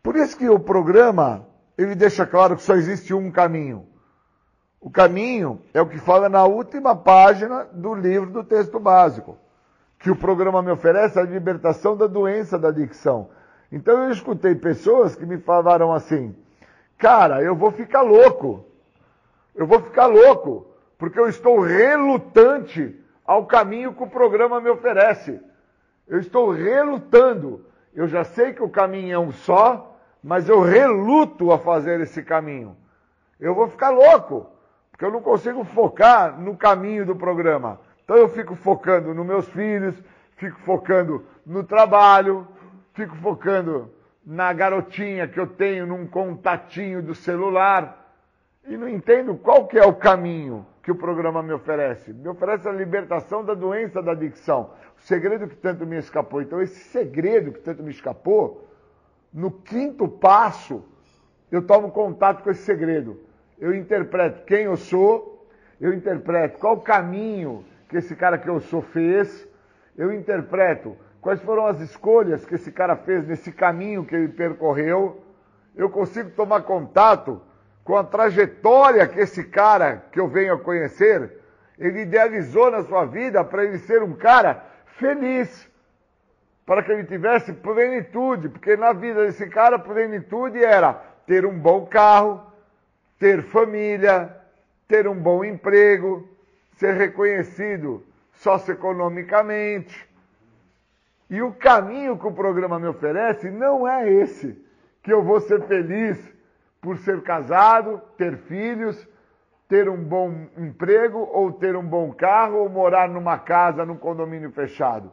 [0.07, 1.45] Por isso que o programa,
[1.77, 3.89] ele deixa claro que só existe um caminho.
[4.81, 9.37] O caminho é o que fala na última página do livro do texto básico,
[9.99, 13.31] que o programa me oferece a libertação da doença da adicção.
[13.73, 16.37] Então eu escutei pessoas que me falaram assim:
[16.97, 18.65] "Cara, eu vou ficar louco.
[19.57, 22.95] Eu vou ficar louco, porque eu estou relutante
[23.25, 25.41] ao caminho que o programa me oferece.
[26.07, 27.67] Eu estou relutando.
[27.93, 29.96] Eu já sei que o caminho é um só,
[30.27, 32.77] mas eu reluto a fazer esse caminho.
[33.39, 34.51] Eu vou ficar louco.
[34.91, 37.79] Porque eu não consigo focar no caminho do programa.
[38.03, 39.95] Então eu fico focando nos meus filhos,
[40.37, 42.45] fico focando no trabalho,
[42.95, 43.89] fico focando
[44.25, 48.13] na garotinha que eu tenho num contatinho do celular
[48.67, 52.13] e não entendo qual que é o caminho que o programa me oferece.
[52.13, 54.73] Me oferece a libertação da doença da adicção.
[54.99, 56.43] O segredo que tanto me escapou.
[56.43, 58.67] Então esse segredo que tanto me escapou,
[59.37, 60.83] no quinto passo,
[61.53, 63.21] eu tomo contato com esse segredo.
[63.59, 65.47] Eu interpreto quem eu sou,
[65.79, 69.47] eu interpreto qual o caminho que esse cara que eu sou fez,
[69.95, 75.23] eu interpreto quais foram as escolhas que esse cara fez nesse caminho que ele percorreu,
[75.77, 77.39] eu consigo tomar contato
[77.85, 81.43] com a trajetória que esse cara que eu venho a conhecer,
[81.79, 84.65] ele idealizou na sua vida para ele ser um cara
[84.97, 85.71] feliz,
[86.67, 90.95] para que ele tivesse plenitude, porque na vida desse cara plenitude era
[91.25, 92.43] ter um bom carro,
[93.21, 94.37] ter família,
[94.89, 96.29] ter um bom emprego,
[96.77, 100.09] ser reconhecido socioeconomicamente.
[101.31, 104.61] E o caminho que o programa me oferece não é esse,
[105.03, 106.19] que eu vou ser feliz
[106.81, 109.09] por ser casado, ter filhos,
[109.69, 114.51] ter um bom emprego, ou ter um bom carro, ou morar numa casa, num condomínio
[114.51, 115.11] fechado.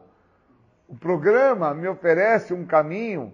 [0.94, 3.34] O programa me oferece um caminho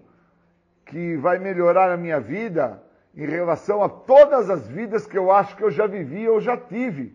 [0.86, 2.82] que vai melhorar a minha vida
[3.14, 6.56] em relação a todas as vidas que eu acho que eu já vivi ou já
[6.56, 7.14] tive.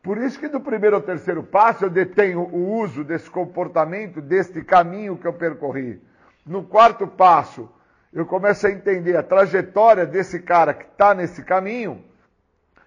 [0.00, 4.62] Por isso que do primeiro ao terceiro passo eu detenho o uso desse comportamento, deste
[4.62, 6.00] caminho que eu percorri.
[6.46, 7.68] No quarto passo,
[8.12, 12.00] eu começo a entender a trajetória desse cara que está nesse caminho.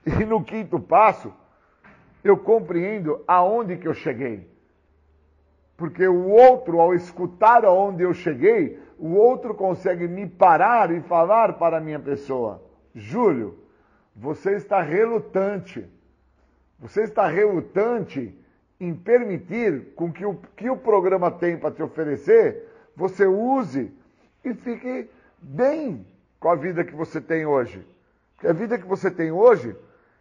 [0.05, 1.33] E no quinto passo,
[2.23, 4.55] eu compreendo aonde que eu cheguei.
[5.77, 11.53] Porque o outro, ao escutar aonde eu cheguei, o outro consegue me parar e falar
[11.53, 12.63] para a minha pessoa:
[12.95, 13.59] Júlio,
[14.15, 15.85] você está relutante.
[16.79, 18.35] Você está relutante
[18.79, 23.91] em permitir com que o que o programa tem para te oferecer, você use
[24.43, 25.09] e fique
[25.39, 26.05] bem
[26.39, 27.85] com a vida que você tem hoje.
[28.35, 29.75] Porque a vida que você tem hoje,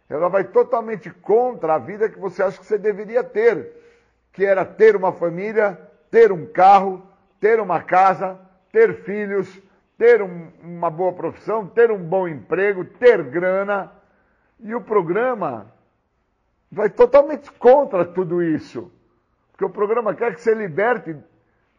[0.09, 3.86] ela vai totalmente contra a vida que você acha que você deveria ter,
[4.37, 5.81] que era ter uma família,
[6.11, 7.01] ter um carro,
[7.39, 8.39] ter uma casa,
[8.71, 9.51] ter filhos,
[9.97, 13.91] ter um, uma boa profissão, ter um bom emprego, ter grana.
[14.59, 15.73] E o programa
[16.71, 18.91] vai totalmente contra tudo isso.
[19.53, 21.17] Porque o programa quer que você liberte,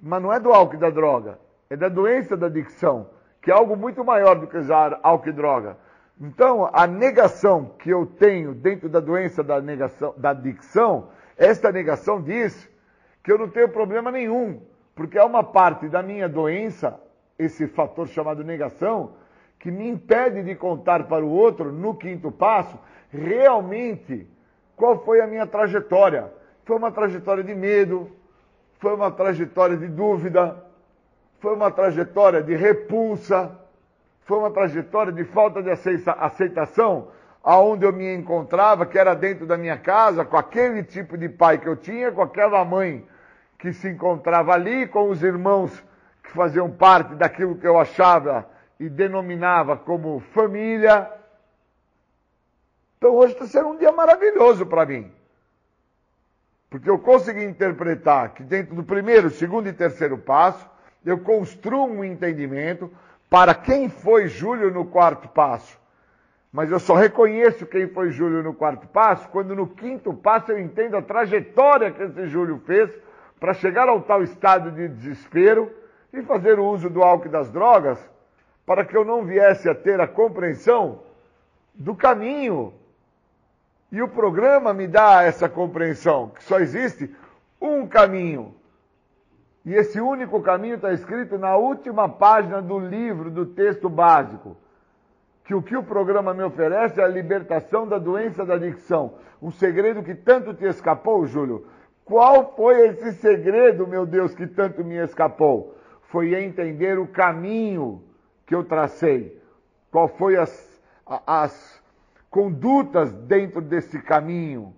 [0.00, 1.38] mas não é do álcool e da droga,
[1.70, 3.08] é da doença da adicção,
[3.40, 5.76] que é algo muito maior do que usar álcool e droga.
[6.20, 12.20] Então, a negação que eu tenho dentro da doença da, negação, da adicção, esta negação
[12.20, 12.68] diz
[13.22, 14.60] que eu não tenho problema nenhum,
[14.94, 17.00] porque é uma parte da minha doença,
[17.38, 19.12] esse fator chamado negação,
[19.60, 22.76] que me impede de contar para o outro, no quinto passo,
[23.10, 24.26] realmente
[24.76, 26.32] qual foi a minha trajetória.
[26.64, 28.10] Foi uma trajetória de medo,
[28.78, 30.64] foi uma trajetória de dúvida,
[31.38, 33.56] foi uma trajetória de repulsa,
[34.24, 37.08] foi uma trajetória de falta de aceitação
[37.42, 41.58] aonde eu me encontrava, que era dentro da minha casa, com aquele tipo de pai
[41.58, 43.06] que eu tinha, com aquela mãe
[43.58, 45.82] que se encontrava ali, com os irmãos
[46.22, 51.10] que faziam parte daquilo que eu achava e denominava como família.
[52.96, 55.10] Então hoje está sendo um dia maravilhoso para mim.
[56.70, 60.68] Porque eu consegui interpretar que dentro do primeiro, segundo e terceiro passo,
[61.04, 62.92] eu construo um entendimento
[63.30, 65.78] para quem foi Júlio no quarto passo.
[66.52, 70.58] Mas eu só reconheço quem foi Júlio no quarto passo quando no quinto passo eu
[70.58, 72.90] entendo a trajetória que esse Júlio fez
[73.38, 75.70] para chegar ao tal estado de desespero
[76.12, 77.98] e fazer o uso do álcool e das drogas
[78.64, 81.00] para que eu não viesse a ter a compreensão
[81.74, 82.74] do caminho.
[83.90, 87.14] E o programa me dá essa compreensão, que só existe
[87.60, 88.54] um caminho.
[89.64, 94.56] E esse único caminho está escrito na última página do livro, do texto básico.
[95.48, 99.14] Que o que o programa me oferece é a libertação da doença da adicção.
[99.40, 101.66] Um segredo que tanto te escapou, Júlio.
[102.04, 105.74] Qual foi esse segredo, meu Deus, que tanto me escapou?
[106.02, 108.04] Foi entender o caminho
[108.44, 109.42] que eu tracei.
[109.90, 110.82] Qual foi as,
[111.26, 111.82] as
[112.28, 114.76] condutas dentro desse caminho?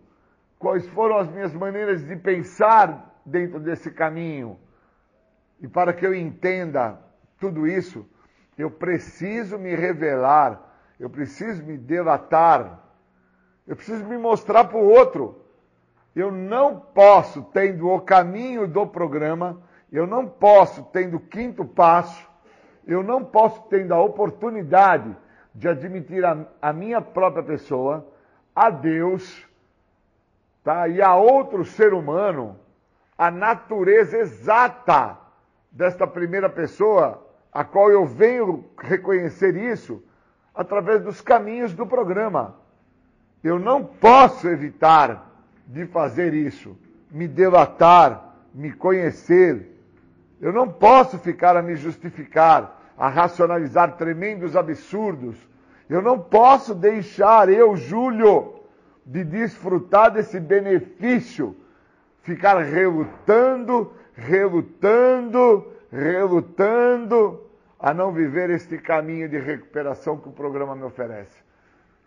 [0.56, 4.56] Quais foram as minhas maneiras de pensar dentro desse caminho?
[5.60, 6.96] E para que eu entenda
[7.40, 8.08] tudo isso,
[8.60, 10.60] eu preciso me revelar,
[10.98, 12.80] eu preciso me delatar,
[13.66, 15.44] eu preciso me mostrar para o outro.
[16.14, 22.28] Eu não posso, tendo o caminho do programa, eu não posso, tendo o quinto passo,
[22.86, 25.16] eu não posso, tendo a oportunidade
[25.54, 28.06] de admitir a, a minha própria pessoa,
[28.54, 29.46] a Deus,
[30.62, 30.86] tá?
[30.88, 32.58] e a outro ser humano,
[33.16, 35.16] a natureza exata
[35.70, 40.02] desta primeira pessoa, a qual eu venho reconhecer isso
[40.54, 42.56] através dos caminhos do programa.
[43.42, 45.30] Eu não posso evitar
[45.66, 46.76] de fazer isso,
[47.10, 49.78] me delatar, me conhecer.
[50.40, 55.36] Eu não posso ficar a me justificar, a racionalizar tremendos absurdos.
[55.88, 58.60] Eu não posso deixar eu, Júlio,
[59.04, 61.56] de desfrutar desse benefício,
[62.22, 67.46] ficar relutando, relutando, relutando
[67.78, 71.42] a não viver este caminho de recuperação que o programa me oferece.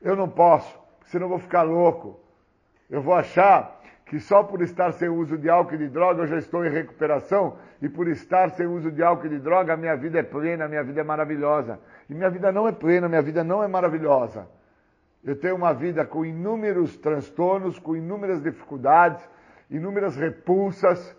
[0.01, 2.19] Eu não posso, senão eu vou ficar louco.
[2.89, 6.27] Eu vou achar que só por estar sem uso de álcool e de droga eu
[6.27, 9.77] já estou em recuperação e por estar sem uso de álcool e de droga a
[9.77, 11.79] minha vida é plena, a minha vida é maravilhosa.
[12.09, 14.47] E minha vida não é plena, minha vida não é maravilhosa.
[15.23, 19.27] Eu tenho uma vida com inúmeros transtornos, com inúmeras dificuldades,
[19.71, 21.15] inúmeras repulsas.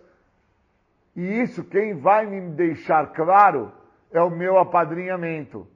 [1.15, 3.71] E isso quem vai me deixar claro
[4.11, 5.67] é o meu apadrinhamento.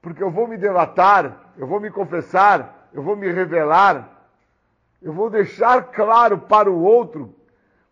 [0.00, 4.16] Porque eu vou me delatar, eu vou me confessar, eu vou me revelar
[5.06, 7.34] eu vou deixar claro para o outro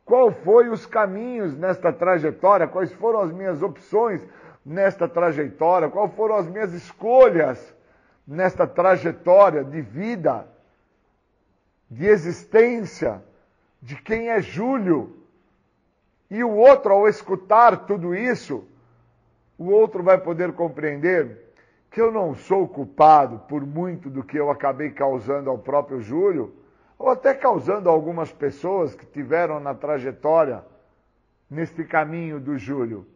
[0.04, 4.20] qual foi os caminhos nesta trajetória, quais foram as minhas opções
[4.64, 7.74] nesta trajetória, quais foram as minhas escolhas
[8.26, 10.46] nesta trajetória de vida,
[11.88, 13.22] de existência,
[13.80, 15.23] de quem é Júlio.
[16.30, 18.64] E o outro, ao escutar tudo isso,
[19.58, 21.44] o outro vai poder compreender
[21.90, 26.52] que eu não sou culpado por muito do que eu acabei causando ao próprio Júlio,
[26.98, 30.64] ou até causando a algumas pessoas que tiveram na trajetória
[31.48, 33.06] neste caminho do Júlio.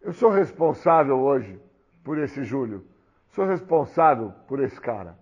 [0.00, 1.60] Eu sou responsável hoje
[2.02, 2.84] por esse Júlio.
[3.30, 5.16] Sou responsável por esse cara.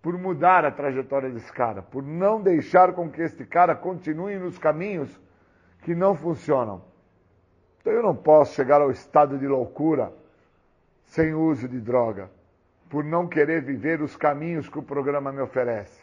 [0.00, 1.82] Por mudar a trajetória desse cara.
[1.82, 5.20] Por não deixar com que este cara continue nos caminhos
[5.82, 6.82] que não funcionam.
[7.80, 10.12] Então eu não posso chegar ao estado de loucura
[11.06, 12.30] sem uso de droga.
[12.88, 16.02] Por não querer viver os caminhos que o programa me oferece.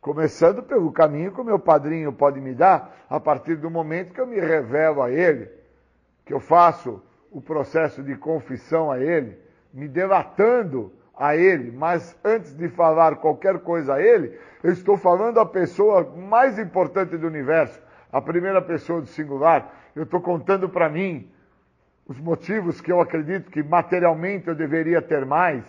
[0.00, 4.20] Começando pelo caminho que o meu padrinho pode me dar a partir do momento que
[4.20, 5.50] eu me revelo a ele,
[6.24, 9.36] que eu faço o processo de confissão a ele,
[9.72, 15.40] me delatando a ele, mas antes de falar qualquer coisa a ele, eu estou falando
[15.40, 17.80] a pessoa mais importante do universo,
[18.12, 19.74] a primeira pessoa do singular.
[19.94, 21.30] Eu estou contando para mim
[22.06, 25.64] os motivos que eu acredito que materialmente eu deveria ter mais,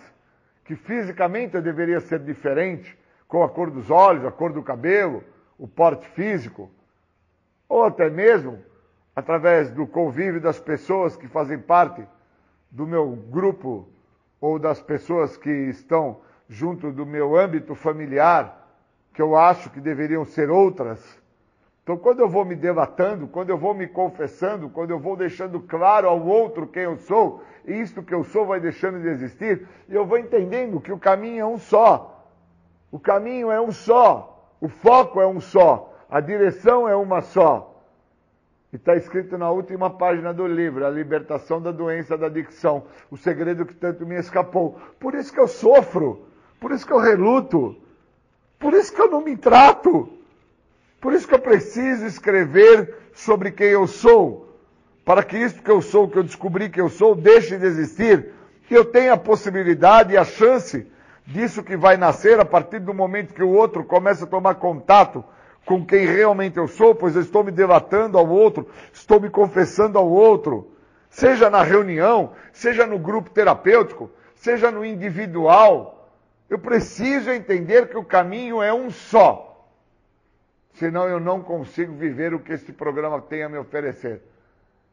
[0.64, 5.22] que fisicamente eu deveria ser diferente, com a cor dos olhos, a cor do cabelo,
[5.58, 6.70] o porte físico,
[7.68, 8.58] ou até mesmo
[9.14, 12.04] através do convívio das pessoas que fazem parte
[12.70, 13.88] do meu grupo
[14.40, 18.66] ou das pessoas que estão junto do meu âmbito familiar,
[19.12, 21.19] que eu acho que deveriam ser outras.
[21.82, 25.60] Então, quando eu vou me debatando, quando eu vou me confessando, quando eu vou deixando
[25.60, 29.66] claro ao outro quem eu sou, e isto que eu sou vai deixando de existir,
[29.88, 32.26] e eu vou entendendo que o caminho é um só.
[32.92, 37.82] O caminho é um só, o foco é um só, a direção é uma só.
[38.72, 43.16] E está escrito na última página do livro, a libertação da doença da adicção, o
[43.16, 44.78] segredo que tanto me escapou.
[45.00, 46.26] Por isso que eu sofro,
[46.60, 47.76] por isso que eu reluto,
[48.58, 50.19] por isso que eu não me trato,
[51.00, 54.58] por isso que eu preciso escrever sobre quem eu sou,
[55.04, 58.32] para que isso que eu sou, que eu descobri que eu sou, deixe de existir,
[58.68, 60.86] que eu tenha a possibilidade e a chance
[61.26, 65.24] disso que vai nascer a partir do momento que o outro começa a tomar contato
[65.64, 69.98] com quem realmente eu sou, pois eu estou me delatando ao outro, estou me confessando
[69.98, 70.70] ao outro,
[71.08, 76.08] seja na reunião, seja no grupo terapêutico, seja no individual.
[76.48, 79.49] Eu preciso entender que o caminho é um só.
[80.80, 84.22] Senão eu não consigo viver o que este programa tem a me oferecer.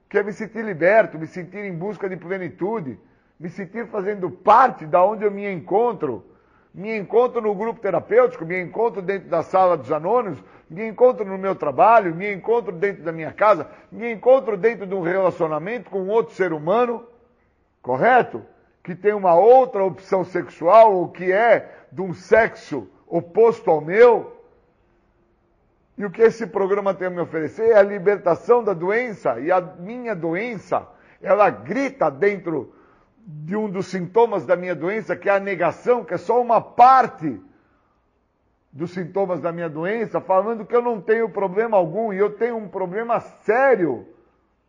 [0.10, 3.00] Que é me sentir liberto, me sentir em busca de plenitude,
[3.40, 6.26] me sentir fazendo parte da onde eu me encontro.
[6.74, 11.38] Me encontro no grupo terapêutico, me encontro dentro da sala dos anônimos, me encontro no
[11.38, 16.10] meu trabalho, me encontro dentro da minha casa, me encontro dentro de um relacionamento com
[16.10, 17.08] outro ser humano,
[17.82, 18.44] correto?
[18.84, 24.37] Que tem uma outra opção sexual ou que é de um sexo oposto ao meu.
[25.98, 29.40] E o que esse programa tem a me oferecer é a libertação da doença.
[29.40, 30.88] E a minha doença,
[31.22, 32.74] ela grita dentro
[33.26, 36.62] de um dos sintomas da minha doença, que é a negação, que é só uma
[36.62, 37.42] parte
[38.72, 42.56] dos sintomas da minha doença, falando que eu não tenho problema algum e eu tenho
[42.58, 44.08] um problema sério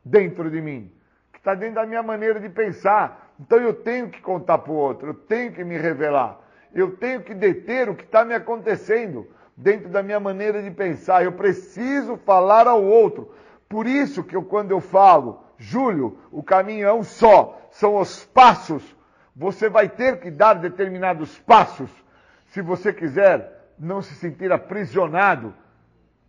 [0.03, 0.91] dentro de mim,
[1.31, 3.35] que está dentro da minha maneira de pensar.
[3.39, 6.41] Então eu tenho que contar para o outro, eu tenho que me revelar,
[6.75, 9.29] eu tenho que deter o que está me acontecendo
[9.59, 11.25] dentro da minha maneira de pensar.
[11.25, 13.35] Eu preciso falar ao outro.
[13.69, 18.25] Por isso que eu, quando eu falo, Júlio, o caminho é um só, são os
[18.25, 18.97] passos.
[19.35, 21.91] Você vai ter que dar determinados passos
[22.47, 25.53] se você quiser não se sentir aprisionado.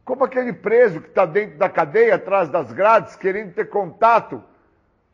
[0.04, 4.44] Como aquele preso que está dentro da cadeia, atrás das grades, querendo ter contato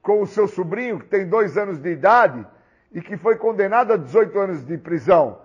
[0.02, 2.46] com o seu sobrinho, que tem dois anos de idade
[2.94, 5.45] e que foi condenado a 18 anos de prisão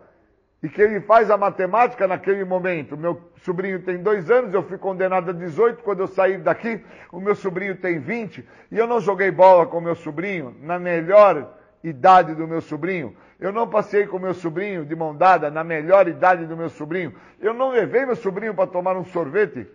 [0.63, 2.97] e que ele faz a matemática naquele momento.
[2.97, 7.21] Meu sobrinho tem dois anos, eu fui condenado a 18, quando eu saí daqui, o
[7.21, 12.35] meu sobrinho tem 20, e eu não joguei bola com meu sobrinho na melhor idade
[12.35, 13.17] do meu sobrinho.
[13.39, 17.15] Eu não passei com meu sobrinho de mão dada na melhor idade do meu sobrinho.
[17.41, 19.67] Eu não levei meu sobrinho para tomar um sorvete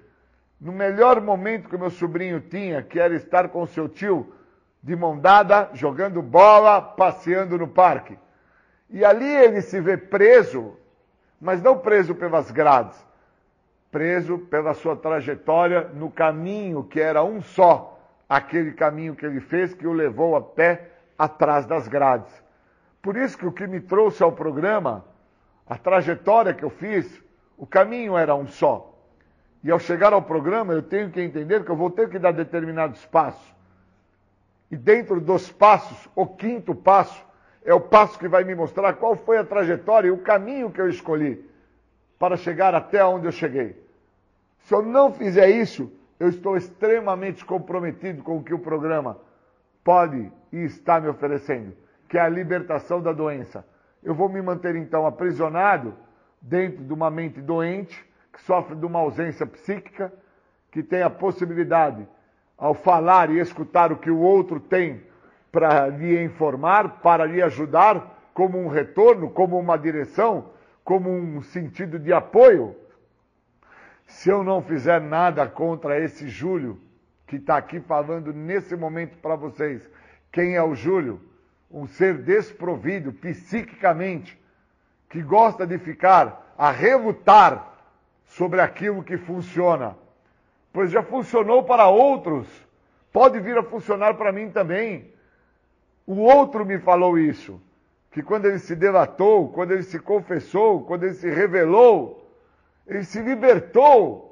[0.61, 4.33] no melhor momento que meu sobrinho tinha, que era estar com seu tio
[4.83, 8.17] de mão dada, jogando bola, passeando no parque.
[8.95, 10.77] E ali ele se vê preso,
[11.41, 12.97] mas não preso pelas grades,
[13.91, 17.99] preso pela sua trajetória no caminho que era um só,
[18.29, 22.31] aquele caminho que ele fez que o levou até atrás das grades.
[23.01, 25.03] Por isso que o que me trouxe ao programa,
[25.67, 27.21] a trajetória que eu fiz,
[27.57, 28.97] o caminho era um só.
[29.61, 32.31] E ao chegar ao programa, eu tenho que entender que eu vou ter que dar
[32.31, 33.53] determinados passos.
[34.71, 37.25] E dentro dos passos, o quinto passo
[37.65, 40.79] é o passo que vai me mostrar qual foi a trajetória e o caminho que
[40.79, 41.43] eu escolhi
[42.19, 43.83] para chegar até onde eu cheguei.
[44.59, 49.17] Se eu não fizer isso, eu estou extremamente comprometido com o que o programa
[49.83, 51.75] pode e está me oferecendo,
[52.07, 53.65] que é a libertação da doença.
[54.03, 55.95] Eu vou me manter então aprisionado
[56.39, 60.13] dentro de uma mente doente, que sofre de uma ausência psíquica,
[60.71, 62.07] que tem a possibilidade,
[62.57, 65.03] ao falar e escutar o que o outro tem
[65.55, 70.49] para lhe informar, para lhe ajudar, como um retorno, como uma direção,
[70.83, 72.75] como um sentido de apoio.
[74.05, 76.77] Se eu não fizer nada contra esse Júlio,
[77.25, 79.89] que está aqui falando nesse momento para vocês,
[80.29, 81.21] quem é o Júlio?
[81.71, 84.37] Um ser desprovido psiquicamente,
[85.09, 87.65] que gosta de ficar a relutar
[88.25, 89.95] sobre aquilo que funciona.
[90.73, 92.45] Pois já funcionou para outros,
[93.13, 95.14] pode vir a funcionar para mim também.
[96.05, 97.61] O outro me falou isso,
[98.11, 102.29] que quando ele se delatou, quando ele se confessou, quando ele se revelou,
[102.87, 104.23] ele se libertou.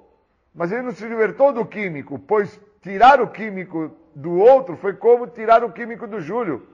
[0.54, 5.26] Mas ele não se libertou do químico, pois tirar o químico do outro foi como
[5.26, 6.68] tirar o químico do Júlio.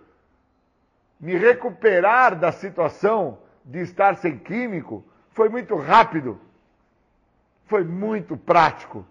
[1.19, 6.39] Me recuperar da situação de estar sem químico foi muito rápido,
[7.67, 9.05] foi muito prático.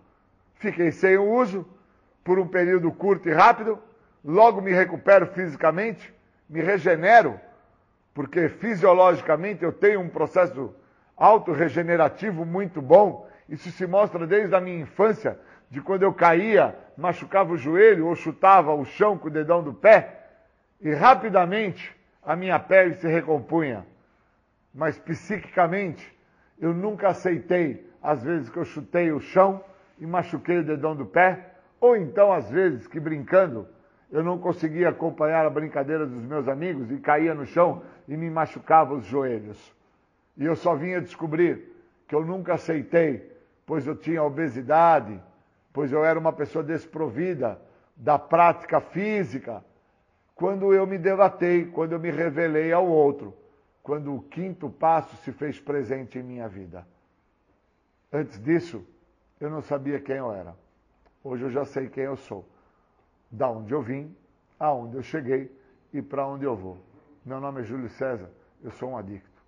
[0.57, 1.67] Fiquei sem o uso
[2.23, 3.79] por um período curto e rápido,
[4.25, 6.13] logo me recupero fisicamente,
[6.49, 7.41] me regenero,
[8.15, 10.75] porque fisiologicamente eu tenho um processo
[11.17, 13.29] autorregenerativo muito bom.
[13.49, 15.39] Isso se mostra desde a minha infância,
[15.71, 19.73] de quando eu caía, machucava o joelho ou chutava o chão com o dedão do
[19.73, 20.19] pé,
[20.81, 23.87] e rapidamente a minha pele se recompunha.
[24.75, 26.17] Mas psiquicamente,
[26.59, 29.63] eu nunca aceitei as vezes que eu chutei o chão
[29.99, 31.47] e machuquei o dedão do pé,
[31.81, 33.69] ou então às vezes que brincando
[34.11, 38.31] eu não conseguia acompanhar a brincadeira dos meus amigos e caía no chão e me
[38.31, 39.75] machucava os joelhos.
[40.37, 41.77] E eu só vinha descobrir
[42.07, 43.31] que eu nunca aceitei,
[43.67, 45.21] pois eu tinha obesidade,
[45.73, 47.61] pois eu era uma pessoa desprovida
[47.95, 49.63] da prática física,
[50.35, 53.35] quando eu me debatei, quando eu me revelei ao outro,
[53.83, 56.87] quando o quinto passo se fez presente em minha vida.
[58.13, 58.87] Antes disso,
[59.41, 60.55] eu não sabia quem eu era.
[61.23, 62.49] Hoje eu já sei quem eu sou.
[63.31, 64.15] Da onde eu vim,
[64.59, 65.55] aonde eu cheguei
[65.93, 66.79] e para onde eu vou.
[67.25, 68.31] Meu nome é Júlio César,
[68.63, 69.43] eu sou um adicto.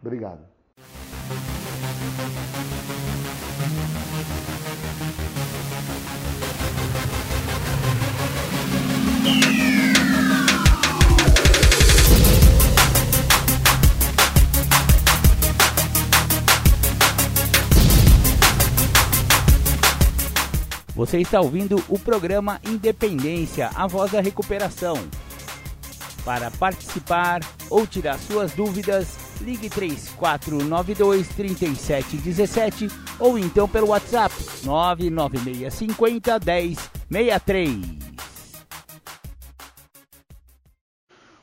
[0.00, 0.53] Obrigado.
[21.04, 24.96] Você está ouvindo o programa Independência, a voz da recuperação.
[26.24, 32.88] Para participar ou tirar suas dúvidas, ligue 3492 3717
[33.20, 36.40] ou então pelo WhatsApp 99650
[37.10, 37.98] 1063.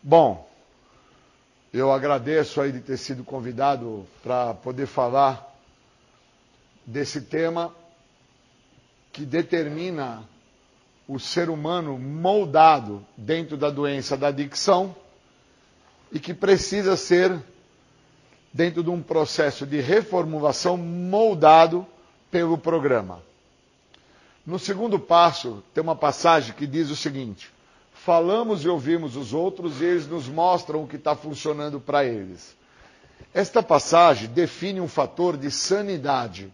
[0.01, 0.49] Bom,
[1.71, 5.55] eu agradeço aí de ter sido convidado para poder falar
[6.83, 7.71] desse tema
[9.11, 10.23] que determina
[11.07, 14.95] o ser humano moldado dentro da doença da adicção
[16.11, 17.37] e que precisa ser,
[18.53, 21.85] dentro de um processo de reformulação, moldado
[22.29, 23.21] pelo programa.
[24.45, 27.51] No segundo passo, tem uma passagem que diz o seguinte:
[27.93, 32.55] falamos e ouvimos os outros e eles nos mostram o que está funcionando para eles.
[33.33, 36.51] Esta passagem define um fator de sanidade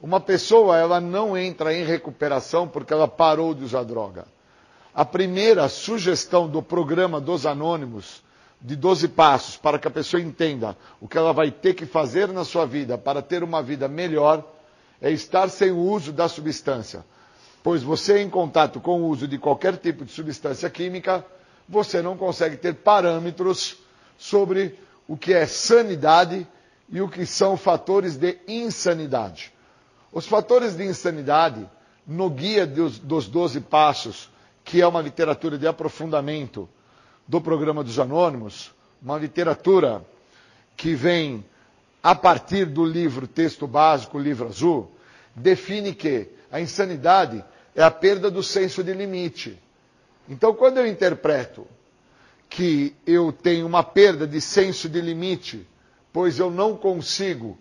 [0.00, 4.26] uma pessoa, ela não entra em recuperação porque ela parou de usar droga.
[4.94, 8.22] A primeira sugestão do programa dos anônimos,
[8.60, 12.28] de 12 passos, para que a pessoa entenda o que ela vai ter que fazer
[12.28, 14.44] na sua vida para ter uma vida melhor,
[15.00, 17.04] é estar sem o uso da substância.
[17.62, 21.24] Pois você, em contato com o uso de qualquer tipo de substância química,
[21.68, 23.76] você não consegue ter parâmetros
[24.16, 26.46] sobre o que é sanidade
[26.88, 29.52] e o que são fatores de insanidade.
[30.12, 31.68] Os fatores de insanidade,
[32.06, 34.30] no guia dos, 12 passos,
[34.64, 36.68] que é uma literatura de aprofundamento
[37.26, 38.72] do programa dos anônimos,
[39.02, 40.04] uma literatura
[40.76, 41.44] que vem
[42.02, 44.90] a partir do livro Texto Básico, Livro Azul,
[45.34, 47.44] define que a insanidade
[47.74, 49.58] é a perda do senso de limite.
[50.28, 51.66] Então, quando eu interpreto
[52.48, 55.66] que eu tenho uma perda de senso de limite,
[56.12, 57.58] pois eu não consigo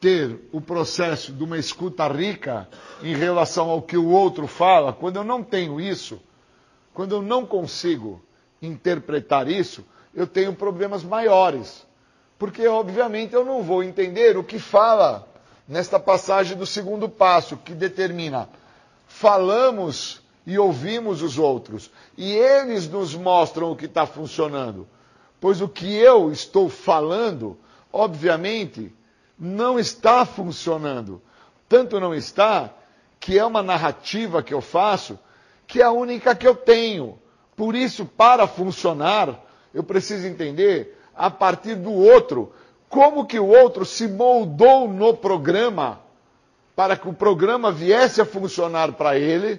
[0.00, 2.68] ter o processo de uma escuta rica
[3.02, 6.20] em relação ao que o outro fala, quando eu não tenho isso,
[6.92, 8.22] quando eu não consigo
[8.60, 11.86] interpretar isso, eu tenho problemas maiores.
[12.38, 15.26] Porque, obviamente, eu não vou entender o que fala
[15.66, 18.48] nesta passagem do segundo passo, que determina:
[19.06, 21.90] falamos e ouvimos os outros.
[22.16, 24.86] E eles nos mostram o que está funcionando.
[25.40, 27.58] Pois o que eu estou falando,
[27.92, 28.92] obviamente,
[29.38, 31.20] não está funcionando.
[31.68, 32.70] Tanto não está
[33.18, 35.18] que é uma narrativa que eu faço
[35.66, 37.18] que é a única que eu tenho.
[37.56, 39.40] Por isso, para funcionar,
[39.74, 42.52] eu preciso entender a partir do outro
[42.88, 46.00] como que o outro se moldou no programa
[46.76, 49.58] para que o programa viesse a funcionar para ele,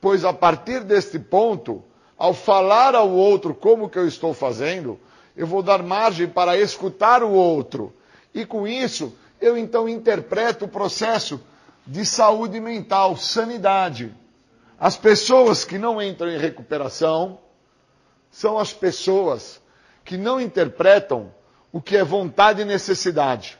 [0.00, 1.84] pois a partir deste ponto,
[2.16, 4.98] ao falar ao outro como que eu estou fazendo,
[5.36, 7.92] eu vou dar margem para escutar o outro.
[8.36, 11.40] E com isso, eu então interpreto o processo
[11.86, 14.14] de saúde mental, sanidade.
[14.78, 17.38] As pessoas que não entram em recuperação
[18.30, 19.58] são as pessoas
[20.04, 21.32] que não interpretam
[21.72, 23.58] o que é vontade e necessidade.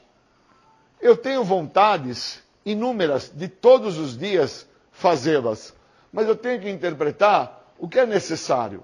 [1.01, 5.73] Eu tenho vontades inúmeras de todos os dias fazê-las,
[6.13, 8.83] mas eu tenho que interpretar o que é necessário.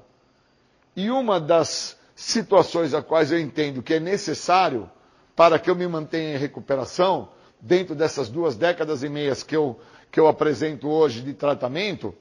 [0.96, 4.90] E uma das situações a quais eu entendo que é necessário
[5.34, 7.28] para que eu me mantenha em recuperação,
[7.60, 9.78] dentro dessas duas décadas e meias que eu,
[10.10, 12.14] que eu apresento hoje de tratamento,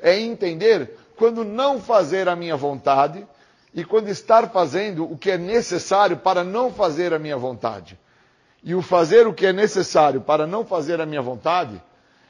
[0.00, 3.26] é entender quando não fazer a minha vontade
[3.74, 7.98] e quando estar fazendo o que é necessário para não fazer a minha vontade.
[8.64, 11.80] E o fazer o que é necessário para não fazer a minha vontade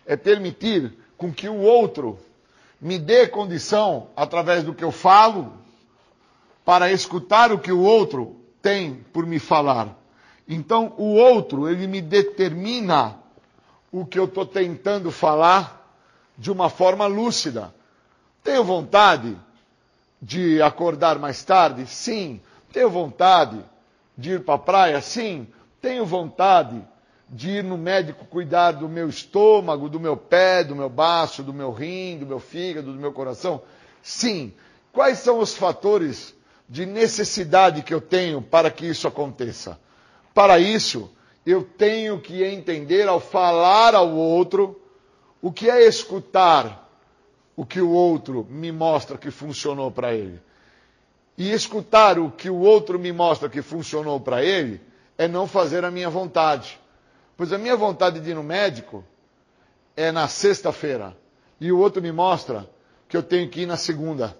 [0.05, 2.19] é permitir com que o outro
[2.81, 5.53] me dê condição, através do que eu falo,
[6.65, 9.97] para escutar o que o outro tem por me falar.
[10.49, 13.17] Então, o outro, ele me determina
[13.91, 15.77] o que eu estou tentando falar
[16.39, 17.75] de uma forma lúcida.
[18.45, 19.37] Tenho vontade
[20.21, 21.87] de acordar mais tarde?
[21.87, 22.41] Sim.
[22.73, 23.59] Tenho vontade
[24.17, 25.01] de ir para a praia?
[25.01, 25.49] Sim.
[25.81, 26.81] Tenho vontade
[27.29, 31.53] de ir no médico cuidar do meu estômago, do meu pé, do meu baço, do
[31.53, 33.63] meu rim, do meu fígado, do meu coração?
[34.03, 34.53] Sim.
[34.93, 36.35] Quais são os fatores
[36.69, 39.79] de necessidade que eu tenho para que isso aconteça?
[40.37, 41.11] Para isso,
[41.47, 44.79] eu tenho que entender ao falar ao outro
[45.41, 46.87] o que é escutar
[47.57, 50.39] o que o outro me mostra que funcionou para ele.
[51.39, 54.79] E escutar o que o outro me mostra que funcionou para ele
[55.17, 56.79] é não fazer a minha vontade.
[57.35, 59.03] Pois a minha vontade de ir no médico
[59.97, 61.17] é na sexta-feira.
[61.59, 62.69] E o outro me mostra
[63.09, 64.37] que eu tenho que ir na segunda.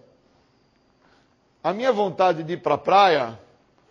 [1.65, 3.41] A minha vontade de ir para a praia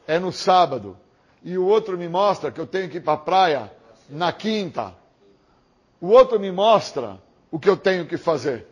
[0.06, 1.00] é no sábado.
[1.46, 3.72] E o outro me mostra que eu tenho que ir para a praia
[4.10, 4.96] na quinta.
[6.02, 8.66] O outro me mostra o que eu tenho que fazer.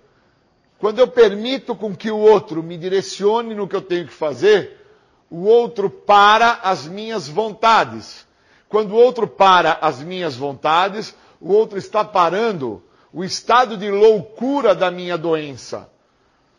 [0.79, 4.81] Quando eu permito com que o outro me direcione no que eu tenho que fazer,
[5.29, 8.25] o outro para as minhas vontades.
[8.67, 12.81] Quando o outro para as minhas vontades, o outro está parando
[13.13, 15.87] o estado de loucura da minha doença.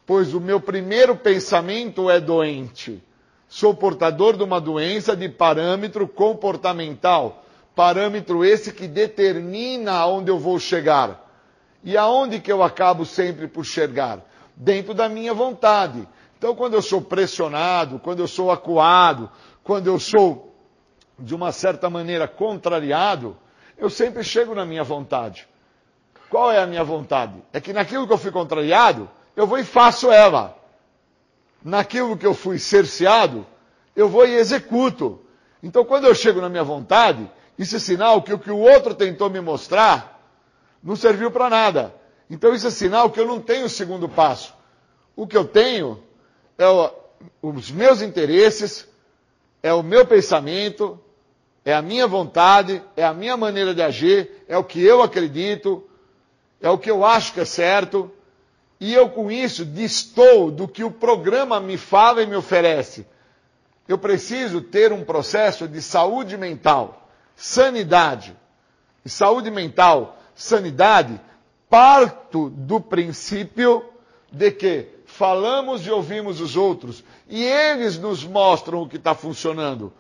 [0.06, 3.02] Pois o meu primeiro pensamento é doente.
[3.54, 7.44] Sou portador de uma doença de parâmetro comportamental.
[7.72, 11.24] Parâmetro esse que determina aonde eu vou chegar.
[11.84, 14.18] E aonde que eu acabo sempre por chegar?
[14.56, 16.04] Dentro da minha vontade.
[16.36, 19.30] Então, quando eu sou pressionado, quando eu sou acuado,
[19.62, 20.52] quando eu sou,
[21.16, 23.36] de uma certa maneira, contrariado,
[23.78, 25.46] eu sempre chego na minha vontade.
[26.28, 27.40] Qual é a minha vontade?
[27.52, 30.63] É que naquilo que eu fui contrariado, eu vou e faço ela.
[31.64, 33.46] Naquilo que eu fui cerceado,
[33.96, 35.20] eu vou e executo.
[35.62, 37.28] Então, quando eu chego na minha vontade,
[37.58, 40.14] isso é sinal que o que o outro tentou me mostrar
[40.82, 41.94] não serviu para nada.
[42.28, 44.54] Então isso é sinal que eu não tenho o segundo passo.
[45.16, 46.02] O que eu tenho
[46.58, 46.90] é o,
[47.42, 48.86] os meus interesses,
[49.62, 50.98] é o meu pensamento,
[51.64, 55.88] é a minha vontade, é a minha maneira de agir, é o que eu acredito,
[56.60, 58.10] é o que eu acho que é certo.
[58.80, 63.06] E eu com isso distou do que o programa me fala e me oferece.
[63.86, 68.36] Eu preciso ter um processo de saúde mental, sanidade.
[69.04, 71.20] E saúde mental sanidade,
[71.70, 73.84] parto do princípio
[74.30, 79.92] de que falamos e ouvimos os outros e eles nos mostram o que está funcionando.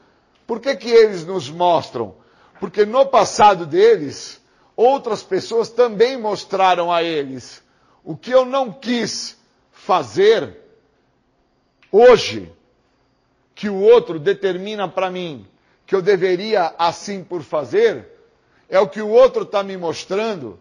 [0.46, 2.16] Por que, que eles nos mostram?
[2.60, 4.40] Porque no passado deles,
[4.76, 7.62] outras pessoas também mostraram a eles.
[8.04, 9.36] O que eu não quis
[9.72, 10.60] fazer
[11.90, 12.52] hoje,
[13.54, 15.46] que o outro determina para mim
[15.86, 18.08] que eu deveria assim por fazer,
[18.68, 20.58] é o que o outro está me mostrando,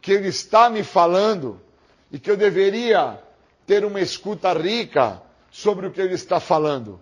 [0.00, 1.60] que ele está me falando,
[2.10, 3.22] e que eu deveria
[3.66, 5.20] ter uma escuta rica
[5.50, 6.98] sobre o que ele está falando.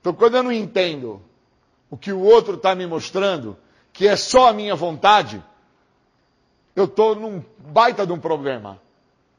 [0.00, 1.20] Então, quando eu não entendo
[1.90, 3.56] o que o outro está me mostrando,
[3.92, 5.42] que é só a minha vontade,
[6.74, 8.80] eu estou num baita de um problema.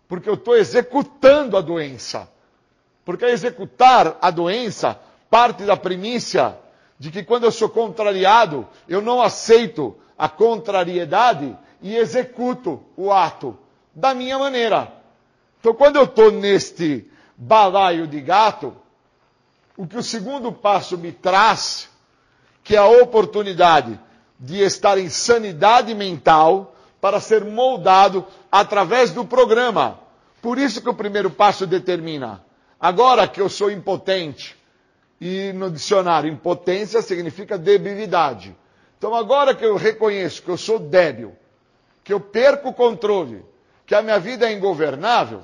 [0.08, 2.30] porque eu estou executando a doença.
[3.04, 6.56] Porque executar a doença parte da primícia
[7.00, 13.58] de que quando eu sou contrariado, eu não aceito a contrariedade e executo o ato
[13.96, 14.94] da minha maneira.
[15.60, 18.72] Então, quando eu estou neste balaio de gato,
[19.76, 21.90] o que o segundo passo me traz,
[22.64, 24.00] que é a oportunidade
[24.40, 26.73] de estar em sanidade mental
[27.04, 30.00] para ser moldado através do programa.
[30.42, 32.42] Por isso que o primeiro passo determina.
[32.80, 34.56] Agora que eu sou impotente,
[35.20, 38.56] e no dicionário, impotência significa debilidade.
[38.98, 41.36] Então, agora que eu reconheço que eu sou débil,
[42.06, 43.44] que eu perco o controle,
[43.86, 45.44] que a minha vida é ingovernável,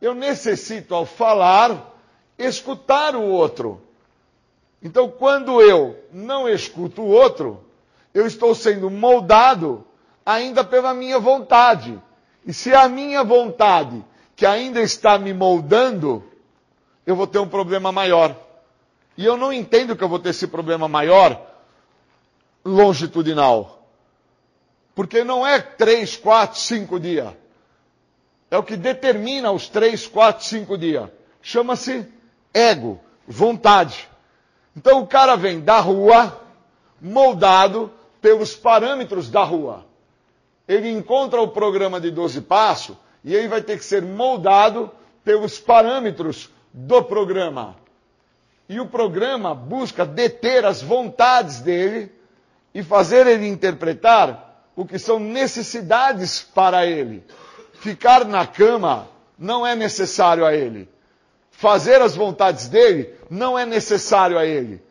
[0.00, 1.92] eu necessito, ao falar,
[2.38, 3.82] escutar o outro.
[4.80, 7.64] Então, quando eu não escuto o outro,
[8.14, 9.84] eu estou sendo moldado
[10.28, 11.98] ainda pela minha vontade.
[12.44, 14.04] E se é a minha vontade
[14.36, 16.22] que ainda está me moldando,
[17.06, 18.36] eu vou ter um problema maior.
[19.16, 21.40] E eu não entendo que eu vou ter esse problema maior
[22.62, 23.88] longitudinal.
[24.94, 27.32] Porque não é três, quatro, cinco dias.
[28.50, 31.08] É o que determina os três, quatro, cinco dias.
[31.40, 32.06] Chama-se
[32.52, 34.06] ego, vontade.
[34.76, 36.38] Então o cara vem da rua,
[37.00, 37.90] moldado
[38.20, 39.87] pelos parâmetros da rua.
[40.68, 44.90] Ele encontra o programa de 12 passos e ele vai ter que ser moldado
[45.24, 47.74] pelos parâmetros do programa.
[48.68, 52.12] E o programa busca deter as vontades dele
[52.74, 57.24] e fazer ele interpretar o que são necessidades para ele.
[57.72, 59.08] Ficar na cama
[59.38, 60.88] não é necessário a ele.
[61.50, 64.82] Fazer as vontades dele não é necessário a ele.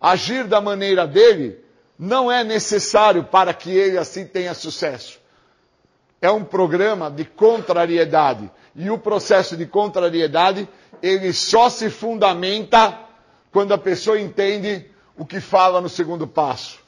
[0.00, 1.64] Agir da maneira dele
[1.98, 5.19] não é necessário para que ele assim tenha sucesso.
[6.20, 8.50] É um programa de contrariedade.
[8.74, 10.68] E o processo de contrariedade,
[11.02, 12.98] ele só se fundamenta
[13.50, 14.86] quando a pessoa entende
[15.16, 16.78] o que fala no segundo passo.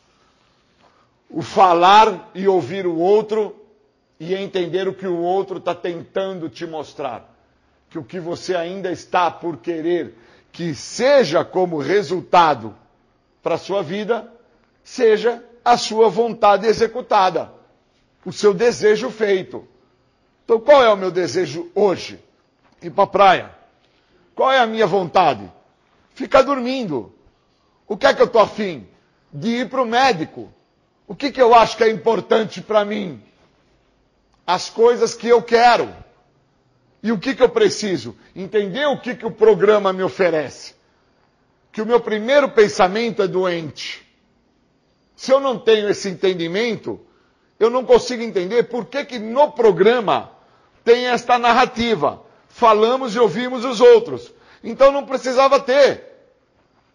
[1.29, 3.57] O falar e ouvir o outro
[4.21, 7.29] e entender o que o outro está tentando te mostrar.
[7.91, 10.15] Que o que você ainda está por querer
[10.53, 12.77] que seja como resultado
[13.43, 14.31] para a sua vida,
[14.85, 17.51] seja a sua vontade executada,
[18.25, 19.67] o seu desejo feito.
[20.45, 22.23] Então, qual é o meu desejo hoje?
[22.83, 23.51] Ir para a praia.
[24.35, 25.51] Qual é a minha vontade?
[26.15, 27.13] ficar dormindo.
[27.87, 28.87] O que é que eu estou afim?
[29.33, 30.53] De ir para o médico.
[31.07, 33.23] O que, que eu acho que é importante para mim?
[34.47, 35.93] As coisas que eu quero.
[37.03, 38.17] E o que, que eu preciso?
[38.35, 40.75] Entender o que, que o programa me oferece.
[41.73, 44.07] Que o meu primeiro pensamento é doente.
[45.17, 47.01] Se eu não tenho esse entendimento,
[47.63, 50.33] eu não consigo entender por que, que no programa
[50.83, 52.21] tem esta narrativa.
[52.49, 54.33] Falamos e ouvimos os outros.
[54.65, 56.03] Então não precisava ter.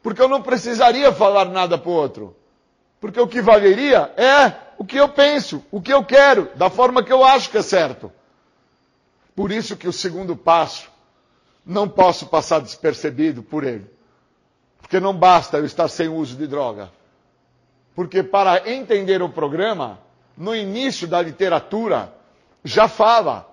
[0.04, 2.36] Porque eu não precisaria falar nada para o outro.
[3.00, 7.02] Porque o que valeria é o que eu penso, o que eu quero, da forma
[7.02, 8.12] que eu acho que é certo.
[9.34, 10.92] Por isso que o segundo passo
[11.66, 13.90] não posso passar despercebido por ele.
[14.82, 16.92] Porque não basta eu estar sem uso de droga.
[17.96, 20.06] Porque para entender o programa,
[20.38, 22.14] no início da literatura,
[22.64, 23.50] já fala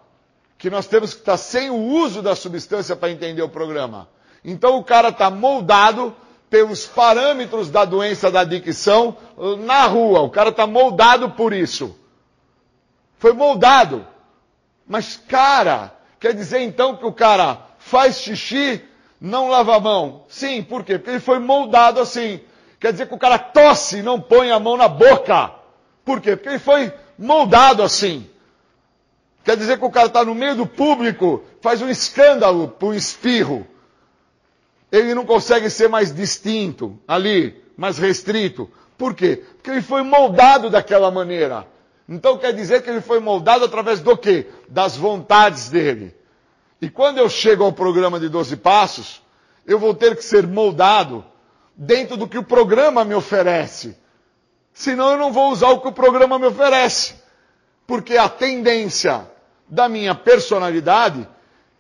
[0.59, 4.09] que nós temos que estar sem o uso da substância para entender o programa.
[4.45, 6.15] Então o cara está moldado
[6.51, 9.17] pelos parâmetros da doença da adicção
[9.65, 10.21] na rua.
[10.21, 11.99] O cara está moldado por isso.
[13.19, 14.07] Foi moldado.
[14.87, 18.83] Mas, cara, quer dizer então que o cara faz xixi,
[19.21, 20.25] não lava a mão?
[20.29, 20.99] Sim, por quê?
[20.99, 22.41] Porque ele foi moldado assim.
[22.79, 25.64] Quer dizer que o cara tosse e não põe a mão na boca.
[26.05, 26.37] Por quê?
[26.37, 28.29] Porque ele foi moldado assim.
[29.45, 33.67] Quer dizer que o cara está no meio do público, faz um escândalo um espirro.
[34.91, 38.71] Ele não consegue ser mais distinto ali, mais restrito.
[38.97, 39.43] Por quê?
[39.57, 41.67] Porque ele foi moldado daquela maneira.
[42.09, 44.47] Então quer dizer que ele foi moldado através do quê?
[44.69, 46.15] Das vontades dele.
[46.81, 49.23] E quando eu chego ao programa de 12 passos,
[49.67, 51.25] eu vou ter que ser moldado
[51.75, 53.97] dentro do que o programa me oferece.
[54.75, 57.15] Senão eu não vou usar o que o programa me oferece.
[57.87, 59.27] Porque a tendência
[59.69, 61.27] da minha personalidade,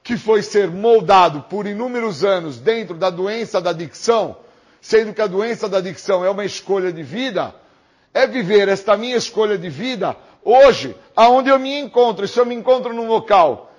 [0.03, 4.37] que foi ser moldado por inúmeros anos dentro da doença da adicção,
[4.81, 7.55] sendo que a doença da adicção é uma escolha de vida,
[8.12, 12.25] é viver esta minha escolha de vida hoje, aonde eu me encontro.
[12.25, 13.73] E se eu me encontro num local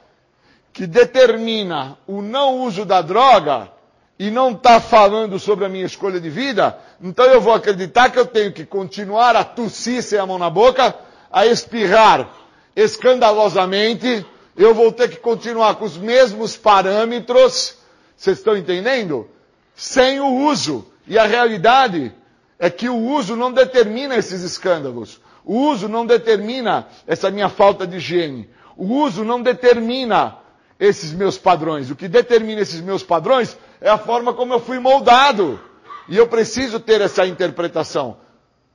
[0.74, 3.72] que determina o não uso da droga
[4.20, 8.20] e não está falando sobre a minha escolha de vida, então eu vou acreditar que
[8.20, 10.96] eu tenho que continuar a tossir sem a mão na boca,
[11.32, 12.30] a espirrar
[12.76, 14.26] escandalosamente
[14.58, 17.78] eu vou ter que continuar com os mesmos parâmetros,
[18.16, 19.28] vocês estão entendendo?
[19.76, 20.86] Sem o uso.
[21.06, 22.14] E a realidade
[22.58, 25.20] é que o uso não determina esses escândalos.
[25.44, 28.50] O uso não determina essa minha falta de higiene.
[28.78, 30.38] O uso não determina
[30.80, 31.92] esses meus padrões.
[31.92, 35.60] O que determina esses meus padrões é a forma como eu fui moldado.
[36.08, 38.18] E eu preciso ter essa interpretação.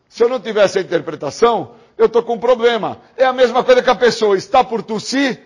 [0.08, 2.98] Se eu não tiver essa interpretação, eu estou com um problema.
[3.16, 5.40] É a mesma coisa que a pessoa está por tossir,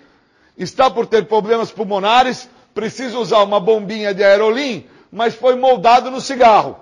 [0.57, 6.21] está por ter problemas pulmonares, precisa usar uma bombinha de aerolim, mas foi moldado no
[6.21, 6.79] cigarro.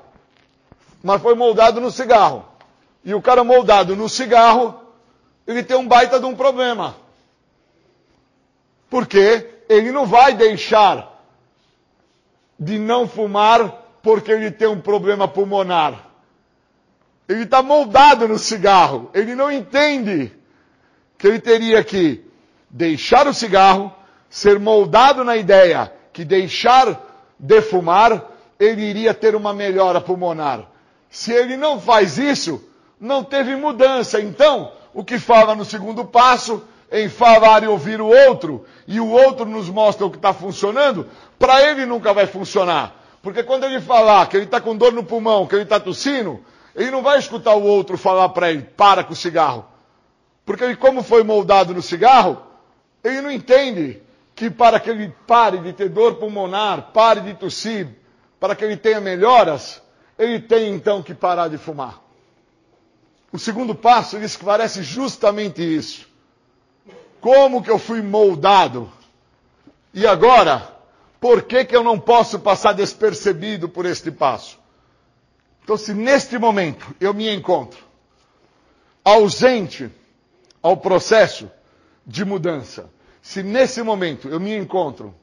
[1.02, 2.44] Mas foi moldado no cigarro.
[3.04, 4.80] E o cara moldado no cigarro,
[5.46, 6.94] ele tem um baita de um problema.
[8.88, 11.20] Porque ele não vai deixar
[12.58, 16.08] de não fumar porque ele tem um problema pulmonar.
[17.28, 19.10] Ele está moldado no cigarro.
[19.14, 20.32] Ele não entende
[21.16, 22.24] que ele teria que
[22.68, 23.94] deixar o cigarro,
[24.28, 27.00] ser moldado na ideia que deixar
[27.38, 30.68] de fumar, ele iria ter uma melhora pulmonar.
[31.10, 32.62] Se ele não faz isso,
[33.00, 34.20] não teve mudança.
[34.20, 39.08] Então, o que fala no segundo passo, em falar e ouvir o outro, e o
[39.08, 41.08] outro nos mostra o que está funcionando,
[41.38, 43.01] para ele nunca vai funcionar.
[43.22, 46.44] Porque quando ele falar que ele está com dor no pulmão, que ele está tossindo,
[46.74, 49.64] ele não vai escutar o outro falar para ele, para com o cigarro.
[50.44, 52.42] Porque ele, como foi moldado no cigarro,
[53.04, 54.02] ele não entende
[54.34, 57.88] que para que ele pare de ter dor pulmonar, pare de tossir,
[58.40, 59.80] para que ele tenha melhoras,
[60.18, 62.00] ele tem então que parar de fumar.
[63.30, 66.08] O segundo passo, ele esclarece justamente isso.
[67.20, 68.92] Como que eu fui moldado?
[69.94, 70.71] E agora,
[71.22, 74.58] por que que eu não posso passar despercebido por este passo?
[75.62, 77.78] Então, se neste momento eu me encontro
[79.04, 79.88] ausente
[80.60, 81.48] ao processo
[82.04, 82.90] de mudança,
[83.22, 85.14] se nesse momento eu me encontro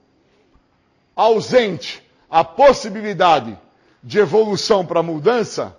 [1.13, 3.59] ausente à possibilidade
[4.01, 5.77] de evolução para mudança,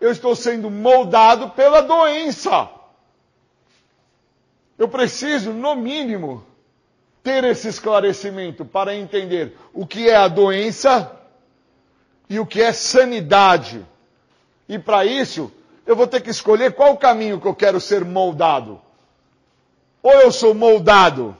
[0.00, 2.68] eu estou sendo moldado pela doença.
[4.76, 6.44] Eu preciso, no mínimo,
[7.22, 11.10] ter esse esclarecimento para entender o que é a doença
[12.28, 13.84] e o que é sanidade.
[14.68, 15.52] E para isso,
[15.86, 18.80] eu vou ter que escolher qual caminho que eu quero ser moldado.
[20.02, 21.36] Ou eu sou moldado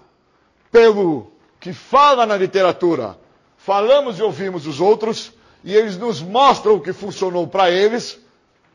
[0.70, 3.18] pelo que fala na literatura,
[3.56, 5.32] falamos e ouvimos os outros,
[5.64, 8.18] e eles nos mostram o que funcionou para eles,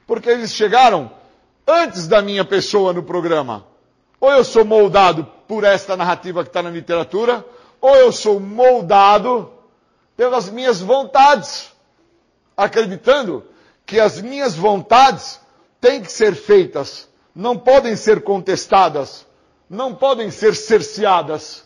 [0.06, 1.12] porque eles chegaram
[1.66, 3.66] antes da minha pessoa no programa.
[4.20, 7.46] Ou eu sou moldado por esta narrativa que está na literatura,
[7.80, 9.52] ou eu sou moldado
[10.16, 11.72] pelas minhas vontades
[12.58, 13.46] acreditando
[13.86, 15.40] que as minhas vontades
[15.80, 19.28] têm que ser feitas, não podem ser contestadas,
[19.70, 21.64] não podem ser cerceadas.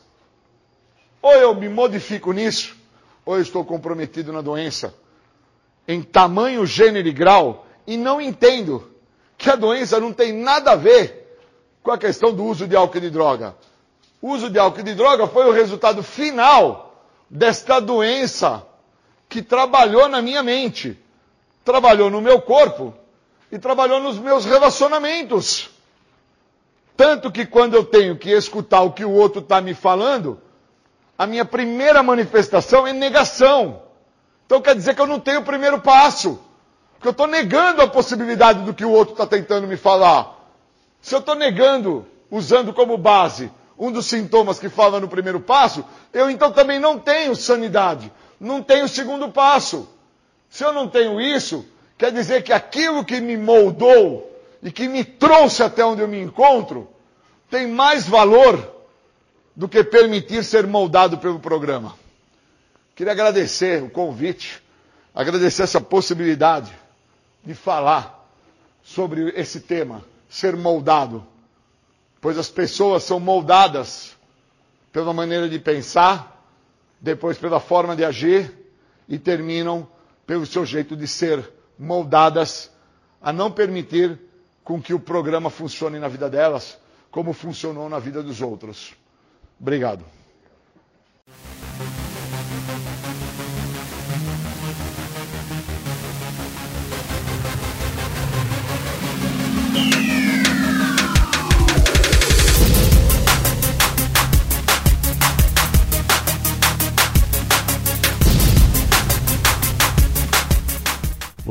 [1.21, 2.75] Ou eu me modifico nisso,
[3.25, 4.93] ou eu estou comprometido na doença,
[5.87, 8.91] em tamanho, gênero e grau, e não entendo
[9.37, 11.39] que a doença não tem nada a ver
[11.81, 13.55] com a questão do uso de álcool e de droga.
[14.21, 16.95] Uso de álcool e de droga foi o resultado final
[17.27, 18.63] desta doença
[19.27, 20.99] que trabalhou na minha mente,
[21.65, 22.93] trabalhou no meu corpo
[23.51, 25.69] e trabalhou nos meus relacionamentos.
[26.95, 30.39] Tanto que quando eu tenho que escutar o que o outro está me falando,
[31.17, 33.81] a minha primeira manifestação é negação.
[34.45, 36.39] Então quer dizer que eu não tenho o primeiro passo.
[36.93, 40.37] Porque eu estou negando a possibilidade do que o outro está tentando me falar.
[41.01, 43.49] Se eu estou negando, usando como base
[43.81, 45.83] um dos sintomas que fala no primeiro passo,
[46.13, 48.09] eu então também não tenho sanidade
[48.41, 49.87] não tenho segundo passo.
[50.49, 51.63] Se eu não tenho isso,
[51.97, 54.27] quer dizer que aquilo que me moldou
[54.63, 56.89] e que me trouxe até onde eu me encontro
[57.49, 58.81] tem mais valor
[59.55, 61.95] do que permitir ser moldado pelo programa.
[62.95, 64.61] Queria agradecer o convite,
[65.13, 66.71] agradecer essa possibilidade
[67.43, 68.27] de falar
[68.83, 71.25] sobre esse tema, ser moldado.
[72.21, 74.15] Pois as pessoas são moldadas
[74.93, 76.45] pela maneira de pensar,
[76.99, 78.55] depois pela forma de agir
[79.09, 79.87] e terminam
[80.27, 82.71] pelo seu jeito de ser moldadas
[83.19, 84.19] a não permitir
[84.63, 86.77] com que o programa funcione na vida delas
[87.09, 88.93] como funcionou na vida dos outros.
[89.59, 90.05] Obrigado.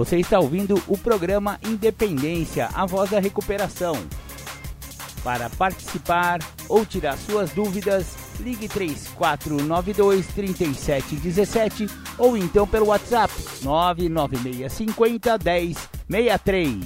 [0.00, 3.92] Você está ouvindo o programa Independência, a voz da recuperação.
[5.22, 6.38] Para participar,
[6.70, 11.86] ou tirar suas dúvidas, ligue 3492 3717
[12.16, 13.30] ou então pelo WhatsApp
[13.62, 15.38] 99650
[16.08, 16.78] 1063.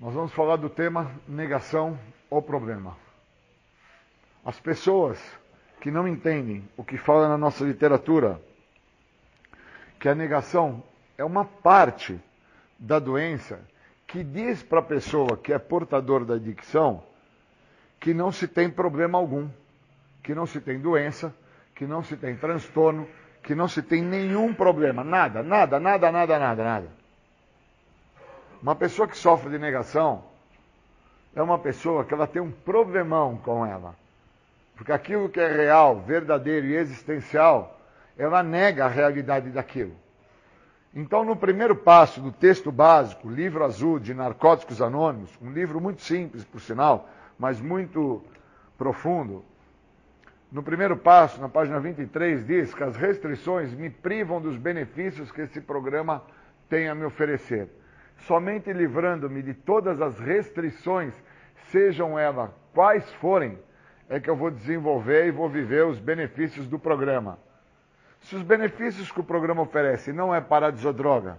[0.00, 2.00] Nós vamos falar do tema negação
[2.30, 2.96] ou problema.
[4.42, 5.18] As pessoas
[5.80, 8.40] que não entendem o que fala na nossa literatura,
[9.98, 10.82] que a negação
[11.16, 12.20] é uma parte
[12.78, 13.60] da doença
[14.06, 17.02] que diz para a pessoa que é portador da adicção
[18.00, 19.48] que não se tem problema algum,
[20.22, 21.34] que não se tem doença,
[21.74, 23.06] que não se tem transtorno,
[23.42, 26.88] que não se tem nenhum problema, nada, nada, nada, nada, nada, nada.
[28.62, 30.24] Uma pessoa que sofre de negação
[31.34, 33.94] é uma pessoa que ela tem um problemão com ela.
[34.80, 37.78] Porque aquilo que é real, verdadeiro e existencial,
[38.16, 39.94] ela nega a realidade daquilo.
[40.94, 46.00] Então, no primeiro passo do texto básico, livro azul de Narcóticos Anônimos, um livro muito
[46.00, 48.24] simples, por sinal, mas muito
[48.78, 49.44] profundo,
[50.50, 55.42] no primeiro passo, na página 23, diz que as restrições me privam dos benefícios que
[55.42, 56.22] esse programa
[56.70, 57.68] tem a me oferecer.
[58.20, 61.12] Somente livrando-me de todas as restrições,
[61.70, 63.58] sejam elas quais forem,
[64.10, 67.38] é que eu vou desenvolver e vou viver os benefícios do programa.
[68.20, 71.38] Se os benefícios que o programa oferece não é usar droga,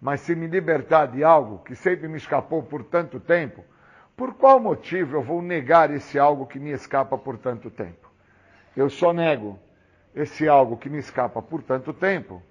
[0.00, 3.62] mas se me libertar de algo que sempre me escapou por tanto tempo,
[4.16, 8.10] por qual motivo eu vou negar esse algo que me escapa por tanto tempo?
[8.74, 9.58] Eu só nego
[10.14, 12.42] esse algo que me escapa por tanto tempo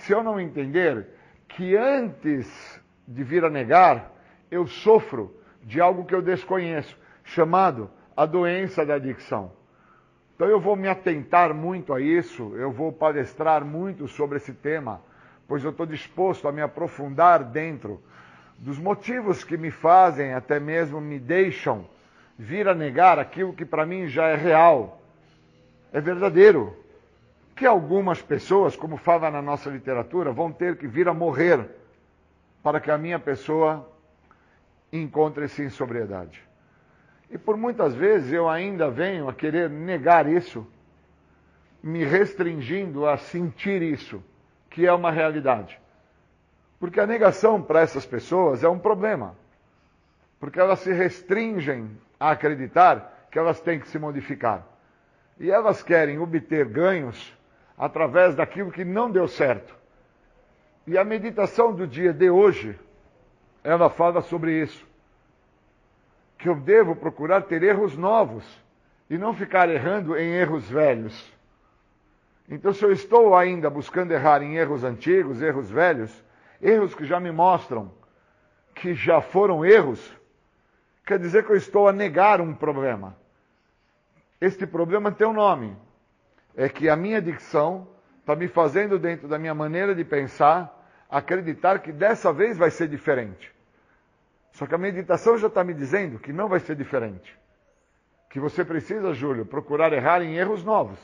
[0.00, 1.06] se eu não entender
[1.48, 4.10] que antes de vir a negar,
[4.50, 7.90] eu sofro de algo que eu desconheço, chamado
[8.20, 9.50] a doença da adicção.
[10.34, 15.00] Então eu vou me atentar muito a isso, eu vou palestrar muito sobre esse tema,
[15.48, 17.98] pois eu estou disposto a me aprofundar dentro
[18.58, 21.86] dos motivos que me fazem, até mesmo me deixam
[22.38, 25.00] vir a negar aquilo que para mim já é real,
[25.90, 26.76] é verdadeiro.
[27.56, 31.66] Que algumas pessoas, como fala na nossa literatura, vão ter que vir a morrer
[32.62, 33.90] para que a minha pessoa
[34.92, 36.49] encontre-se em sobriedade.
[37.30, 40.66] E por muitas vezes eu ainda venho a querer negar isso,
[41.80, 44.22] me restringindo a sentir isso,
[44.68, 45.80] que é uma realidade.
[46.80, 49.36] Porque a negação para essas pessoas é um problema.
[50.40, 54.66] Porque elas se restringem a acreditar que elas têm que se modificar.
[55.38, 57.38] E elas querem obter ganhos
[57.78, 59.74] através daquilo que não deu certo.
[60.86, 62.78] E a meditação do dia de hoje,
[63.62, 64.89] ela fala sobre isso
[66.40, 68.44] que eu devo procurar ter erros novos
[69.08, 71.32] e não ficar errando em erros velhos.
[72.48, 76.24] Então, se eu estou ainda buscando errar em erros antigos, erros velhos,
[76.60, 77.92] erros que já me mostram
[78.74, 80.00] que já foram erros,
[81.04, 83.14] quer dizer que eu estou a negar um problema.
[84.40, 85.76] Este problema tem um nome.
[86.56, 87.86] É que a minha dicção
[88.20, 90.74] está me fazendo, dentro da minha maneira de pensar,
[91.10, 93.52] acreditar que dessa vez vai ser diferente.
[94.52, 97.38] Só que a meditação já está me dizendo que não vai ser diferente.
[98.28, 100.98] Que você precisa, Júlio, procurar errar em erros novos.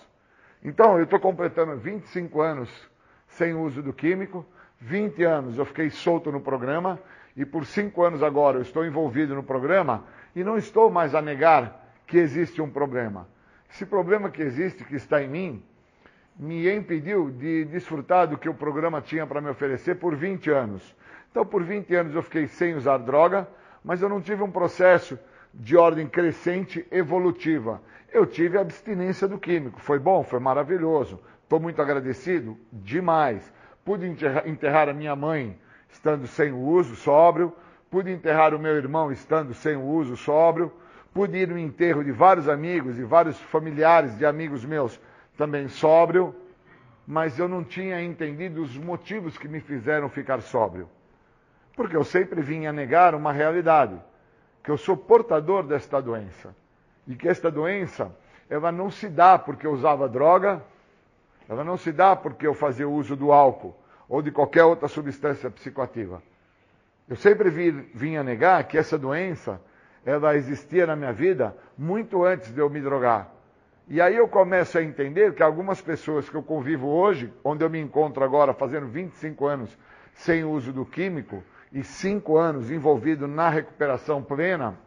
[0.63, 2.91] Então, eu estou completando 25 anos
[3.29, 4.47] sem uso do químico,
[4.81, 7.01] 20 anos eu fiquei solto no programa,
[7.37, 10.05] e por 5 anos agora eu estou envolvido no programa
[10.35, 13.29] e não estou mais a negar que existe um problema.
[13.71, 15.63] Esse problema que existe, que está em mim,
[16.39, 20.97] me impediu de desfrutar do que o programa tinha para me oferecer por 20 anos.
[21.37, 23.47] Então, por 20 anos eu fiquei sem usar droga,
[23.85, 25.19] mas eu não tive um processo
[25.53, 27.83] de ordem crescente evolutiva.
[28.11, 29.79] Eu tive abstinência do químico.
[29.79, 30.23] Foi bom?
[30.23, 31.21] Foi maravilhoso.
[31.43, 32.57] Estou muito agradecido?
[32.73, 33.53] Demais.
[33.85, 34.07] Pude
[34.47, 35.61] enterrar, a minha mãe
[35.91, 37.53] estando sem o uso, sóbrio.
[37.91, 40.73] Pude enterrar o meu irmão estando sem o uso, sóbrio.
[41.13, 44.99] Pude ir no enterro de vários amigos e vários familiares de amigos meus
[45.37, 46.35] também sóbrio.
[47.07, 50.89] Mas eu não tinha entendido os motivos que me fizeram ficar sóbrio.
[51.77, 54.01] Porque eu sempre vinha negar uma realidade,
[54.65, 56.57] que eu sou portador desta doença.
[57.07, 58.11] E que esta doença,
[58.49, 60.63] ela não se dá porque eu usava droga,
[61.49, 63.77] ela não se dá porque eu fazia uso do álcool
[64.09, 66.23] ou de qualquer outra substância psicoativa.
[67.09, 69.61] Eu sempre vinha negar que essa doença,
[70.05, 73.31] ela existia na minha vida muito antes de eu me drogar.
[73.89, 77.71] E aí eu começo a entender que algumas pessoas que eu convivo hoje, onde eu
[77.71, 79.79] me encontro agora fazendo 25 anos
[80.15, 81.45] sem uso do químico,
[81.77, 84.79] e cinco anos envolvido na recuperação plena,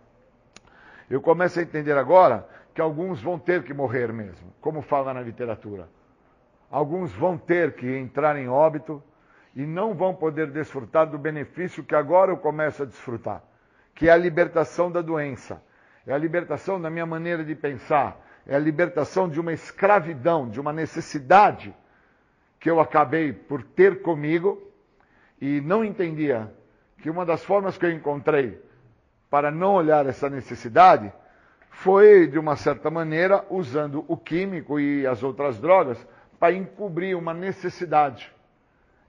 [1.08, 5.22] eu começo a entender agora que alguns vão ter que morrer mesmo, como fala na
[5.22, 5.88] literatura.
[6.72, 9.04] Alguns vão ter que entrar em óbito
[9.56, 13.44] e não vão poder desfrutar do benefício que agora eu começo a desfrutar,
[13.94, 15.62] que é a libertação da doença,
[16.08, 20.60] é a libertação da minha maneira de pensar, é a libertação de uma escravidão, de
[20.60, 21.72] uma necessidade
[22.60, 24.60] que eu acabei por ter comigo
[25.40, 26.52] e não entendia
[27.02, 28.62] que uma das formas que eu encontrei
[29.30, 31.12] para não olhar essa necessidade
[31.70, 36.06] foi, de uma certa maneira, usando o químico e as outras drogas
[36.40, 38.34] para encobrir uma necessidade.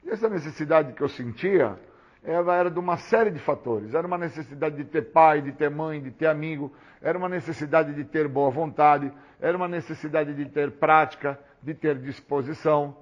[0.05, 1.79] E essa necessidade que eu sentia,
[2.23, 3.95] ela era de uma série de fatores.
[3.95, 7.95] Era uma necessidade de ter pai, de ter mãe, de ter amigo, era uma necessidade
[7.95, 9.11] de ter boa vontade,
[9.41, 12.97] era uma necessidade de ter prática, de ter disposição,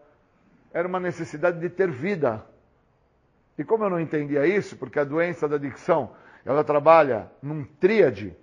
[0.72, 2.44] era uma necessidade de ter vida.
[3.58, 6.12] E como eu não entendia isso, porque a doença da adicção,
[6.46, 8.34] ela trabalha num tríade,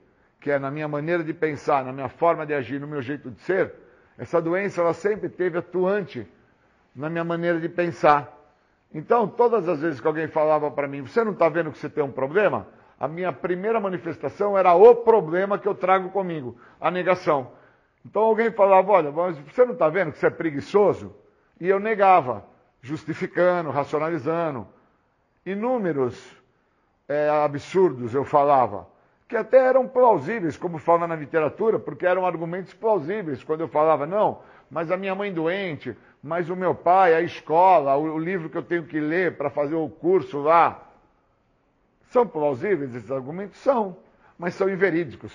[0.42, 3.32] que é na minha maneira de pensar, na minha forma de agir, no meu jeito
[3.32, 3.74] de ser,
[4.18, 6.28] essa doença ela sempre teve atuante
[6.94, 8.32] na minha maneira de pensar.
[8.94, 11.90] Então, todas as vezes que alguém falava para mim, você não está vendo que você
[11.90, 12.68] tem um problema?
[13.00, 17.52] A minha primeira manifestação era o problema que eu trago comigo, a negação.
[18.06, 21.14] Então alguém falava, olha, você não está vendo que você é preguiçoso?
[21.60, 22.46] E eu negava,
[22.82, 24.74] justificando, racionalizando.
[25.46, 26.36] Inúmeros
[27.08, 28.88] é, absurdos eu falava,
[29.28, 33.44] que até eram plausíveis, como fala na literatura, porque eram argumentos plausíveis.
[33.44, 34.40] Quando eu falava, não,
[34.70, 38.58] mas a minha mãe doente, mas o meu pai, a escola, o, o livro que
[38.58, 40.90] eu tenho que ler para fazer o curso lá.
[42.10, 43.58] São plausíveis esses argumentos?
[43.60, 43.98] São,
[44.38, 45.32] mas são inverídicos.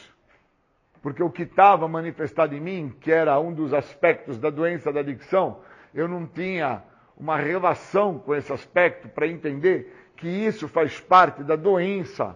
[1.03, 5.01] Porque o que estava manifestado em mim, que era um dos aspectos da doença da
[5.01, 5.61] adicção,
[5.95, 6.83] eu não tinha
[7.21, 12.35] uma relação com esse aspecto para entender que isso faz parte da doença.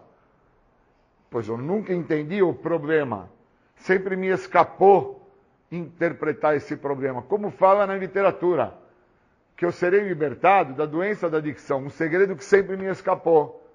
[1.31, 3.31] Pois eu nunca entendi o problema.
[3.77, 5.27] Sempre me escapou
[5.73, 8.74] interpretar esse problema, como fala na literatura,
[9.56, 13.66] que eu serei libertado da doença da adicção, um segredo que sempre me escapou.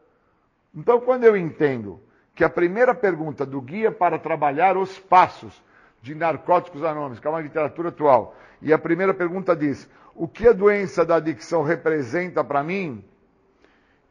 [0.73, 1.99] Então, quando eu entendo
[2.35, 5.61] que a primeira pergunta do guia para trabalhar os passos
[6.01, 10.47] de narcóticos anônimos, que é uma literatura atual, e a primeira pergunta diz: o que
[10.47, 13.03] a doença da adicção representa para mim?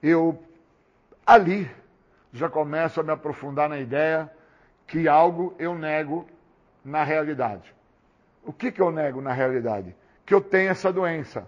[0.03, 0.43] Eu
[1.27, 1.71] ali
[2.33, 4.31] já começo a me aprofundar na ideia
[4.87, 6.27] que algo eu nego
[6.85, 7.75] na realidade.
[8.45, 9.95] O que, que eu nego na realidade?
[10.25, 11.47] Que eu tenho essa doença.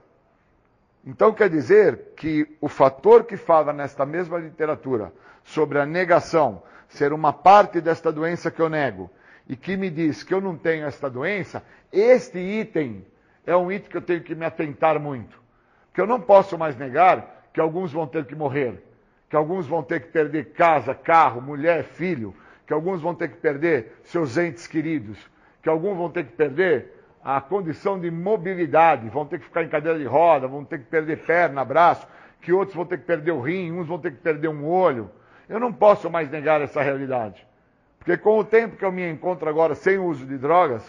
[1.05, 5.13] Então quer dizer que o fator que fala nesta mesma literatura
[5.43, 9.11] sobre a negação ser uma parte desta doença que eu nego
[9.51, 13.05] e que me diz que eu não tenho esta doença, este item
[13.45, 15.43] é um item que eu tenho que me atentar muito.
[15.93, 18.81] Que eu não posso mais negar que alguns vão ter que morrer,
[19.29, 22.33] que alguns vão ter que perder casa, carro, mulher, filho,
[22.65, 25.19] que alguns vão ter que perder seus entes queridos,
[25.61, 29.69] que alguns vão ter que perder a condição de mobilidade, vão ter que ficar em
[29.69, 32.07] cadeira de roda, vão ter que perder perna, braço,
[32.41, 35.11] que outros vão ter que perder o rim, uns vão ter que perder um olho.
[35.49, 37.50] Eu não posso mais negar essa realidade.
[38.01, 40.83] Porque com o tempo que eu me encontro agora sem uso de drogas,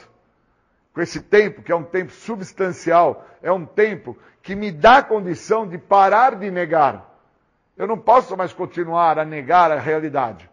[0.93, 5.67] com esse tempo que é um tempo substancial, é um tempo que me dá condição
[5.67, 7.09] de parar de negar.
[7.77, 10.49] Eu não posso mais continuar a negar a realidade.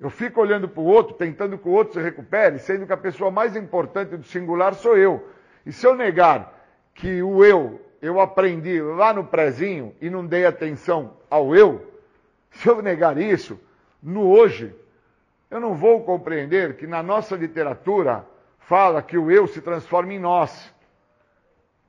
[0.00, 2.96] Eu fico olhando para o outro, tentando que o outro se recupere, sendo que a
[2.96, 5.28] pessoa mais importante do singular sou eu.
[5.64, 6.60] E se eu negar
[6.92, 11.88] que o eu, eu aprendi lá no prezinho e não dei atenção ao eu,
[12.50, 13.60] se eu negar isso,
[14.02, 14.74] no hoje,
[15.52, 18.26] eu não vou compreender que na nossa literatura
[18.60, 20.74] fala que o eu se transforma em nós.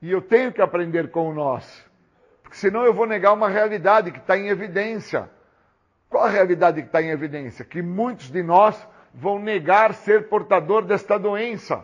[0.02, 1.82] E eu tenho que aprender com o nós.
[2.42, 5.30] Porque senão eu vou negar uma realidade que está em evidência.
[6.10, 7.64] Qual a realidade que está em evidência?
[7.64, 11.82] Que muitos de nós vão negar ser portador desta doença.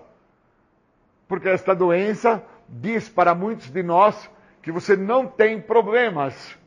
[1.26, 4.30] Porque esta doença diz para muitos de nós
[4.60, 6.58] que você não tem problemas.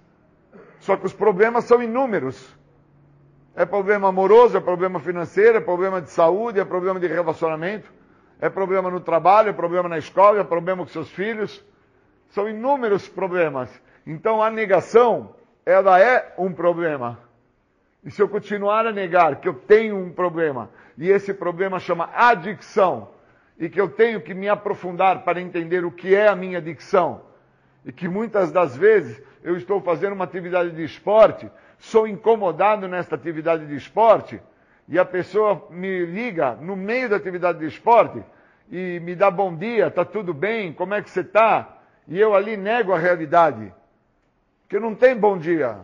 [0.80, 2.63] Só que os problemas são inúmeros.
[3.56, 7.92] É problema amoroso, é problema financeiro, é problema de saúde, é problema de relacionamento,
[8.42, 11.64] é problema no trabalho, é problema na escola, é problema com seus filhos.
[12.30, 13.70] São inúmeros problemas.
[14.08, 15.36] Então a negação,
[15.66, 17.20] ela é um problema.
[18.04, 22.10] E se eu continuar a negar que eu tenho um problema, e esse problema chama
[22.14, 23.10] adicção,
[23.58, 27.22] e que eu tenho que me aprofundar para entender o que é a minha adicção,
[27.86, 31.50] e que muitas das vezes eu estou fazendo uma atividade de esporte,
[31.84, 34.42] sou incomodado nesta atividade de esporte,
[34.88, 38.24] e a pessoa me liga no meio da atividade de esporte
[38.72, 41.78] e me dá bom dia, tá tudo bem, como é que você está?
[42.08, 43.74] E eu ali nego a realidade.
[44.70, 45.82] Que não tem bom dia.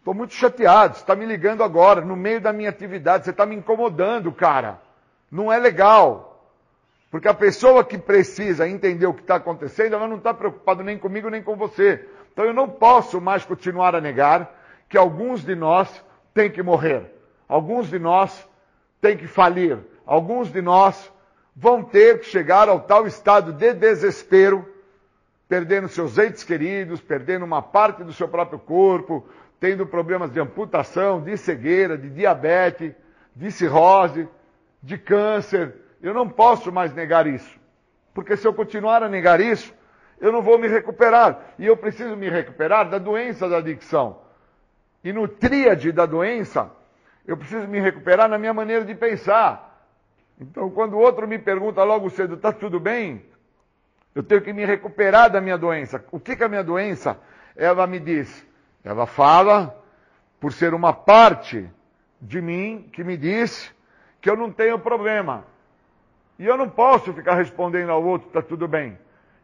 [0.00, 3.46] Estou muito chateado, você está me ligando agora, no meio da minha atividade, você está
[3.46, 4.80] me incomodando, cara.
[5.30, 6.52] Não é legal.
[7.10, 10.98] Porque a pessoa que precisa entender o que está acontecendo, ela não está preocupada nem
[10.98, 12.06] comigo nem com você.
[12.38, 14.56] Então eu não posso mais continuar a negar
[14.88, 17.12] que alguns de nós têm que morrer.
[17.48, 18.48] Alguns de nós
[19.00, 19.76] têm que falir.
[20.06, 21.12] Alguns de nós
[21.56, 24.64] vão ter que chegar ao tal estado de desespero,
[25.48, 29.26] perdendo seus entes queridos, perdendo uma parte do seu próprio corpo,
[29.58, 32.94] tendo problemas de amputação, de cegueira, de diabetes,
[33.34, 34.28] de cirrose,
[34.80, 35.74] de câncer.
[36.00, 37.58] Eu não posso mais negar isso.
[38.14, 39.74] Porque se eu continuar a negar isso,
[40.20, 41.54] eu não vou me recuperar.
[41.58, 44.20] E eu preciso me recuperar da doença da adicção.
[45.02, 46.70] E no tríade da doença,
[47.26, 49.86] eu preciso me recuperar na minha maneira de pensar.
[50.40, 53.24] Então, quando o outro me pergunta logo cedo, está tudo bem?
[54.14, 56.04] Eu tenho que me recuperar da minha doença.
[56.10, 57.18] O que, que a minha doença?
[57.56, 58.46] Ela me diz,
[58.84, 59.76] ela fala,
[60.40, 61.68] por ser uma parte
[62.20, 63.72] de mim, que me diz
[64.20, 65.44] que eu não tenho problema.
[66.38, 68.96] E eu não posso ficar respondendo ao outro, está tudo bem.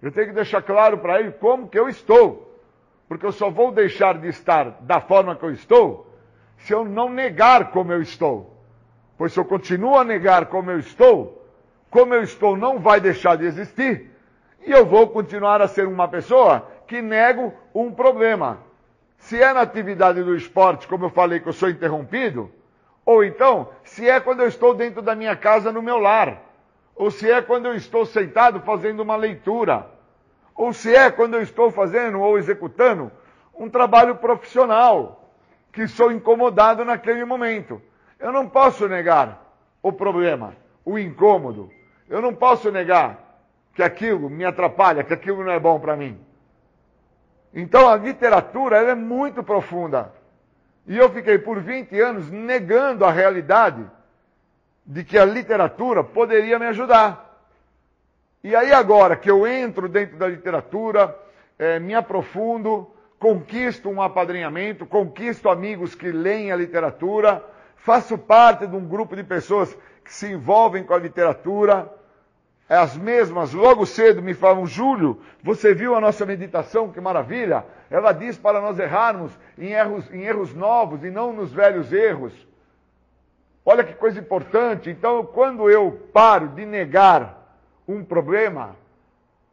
[0.04, 2.60] Eu tenho que deixar claro para ele como que eu estou.
[3.08, 6.14] Porque eu só vou deixar de estar da forma que eu estou
[6.58, 8.54] se eu não negar como eu estou.
[9.16, 11.42] Pois se eu continuo a negar como eu estou,
[11.88, 14.10] como eu estou não vai deixar de existir,
[14.66, 18.58] e eu vou continuar a ser uma pessoa que nego um problema.
[19.16, 22.52] Se é na atividade do esporte, como eu falei que eu sou interrompido,
[23.06, 26.42] ou então, se é quando eu estou dentro da minha casa no meu lar,
[26.94, 29.93] ou se é quando eu estou sentado fazendo uma leitura,
[30.54, 33.10] ou se é quando eu estou fazendo ou executando
[33.54, 35.32] um trabalho profissional,
[35.72, 37.82] que sou incomodado naquele momento.
[38.18, 39.44] Eu não posso negar
[39.82, 40.54] o problema,
[40.84, 41.70] o incômodo.
[42.08, 43.18] Eu não posso negar
[43.74, 46.18] que aquilo me atrapalha, que aquilo não é bom para mim.
[47.52, 50.12] Então a literatura é muito profunda.
[50.86, 53.84] E eu fiquei por 20 anos negando a realidade
[54.84, 57.23] de que a literatura poderia me ajudar.
[58.44, 61.18] E aí agora que eu entro dentro da literatura,
[61.58, 67.42] é, me aprofundo, conquisto um apadrinhamento, conquisto amigos que leem a literatura,
[67.74, 71.90] faço parte de um grupo de pessoas que se envolvem com a literatura.
[72.68, 77.64] As mesmas, logo cedo, me falam, Júlio, você viu a nossa meditação, que maravilha?
[77.90, 82.34] Ela diz para nós errarmos em erros, em erros novos e não nos velhos erros.
[83.64, 84.90] Olha que coisa importante.
[84.90, 87.42] Então, quando eu paro de negar
[87.86, 88.76] um problema,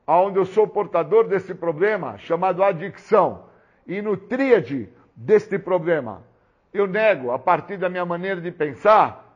[0.08, 3.46] onde eu sou portador desse problema, chamado adicção,
[3.88, 6.24] e no tríade deste problema,
[6.74, 9.28] eu nego a partir da minha maneira de pensar,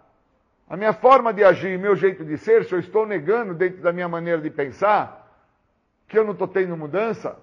[0.67, 3.93] a minha forma de agir, meu jeito de ser, se eu estou negando dentro da
[3.93, 5.26] minha maneira de pensar,
[6.07, 7.38] que eu não estou tendo mudança,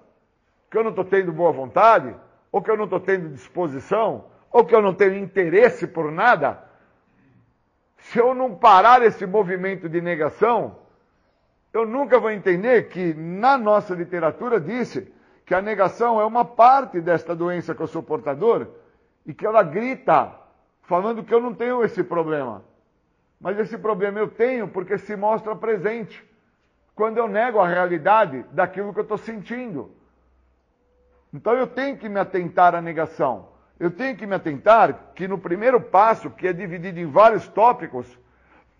[0.69, 2.13] que eu não estou tendo boa vontade,
[2.51, 6.63] ou que eu não estou tendo disposição, ou que eu não tenho interesse por nada,
[7.97, 10.75] se eu não parar esse movimento de negação,
[11.73, 15.11] eu nunca vou entender que na nossa literatura disse
[15.43, 18.67] que a negação é uma parte desta doença que eu sou portador
[19.25, 20.31] e que ela grita
[20.83, 22.63] falando que eu não tenho esse problema.
[23.41, 26.23] Mas esse problema eu tenho porque se mostra presente
[26.95, 29.91] quando eu nego a realidade daquilo que eu estou sentindo.
[31.33, 33.49] Então eu tenho que me atentar à negação.
[33.79, 38.07] Eu tenho que me atentar que no primeiro passo, que é dividido em vários tópicos,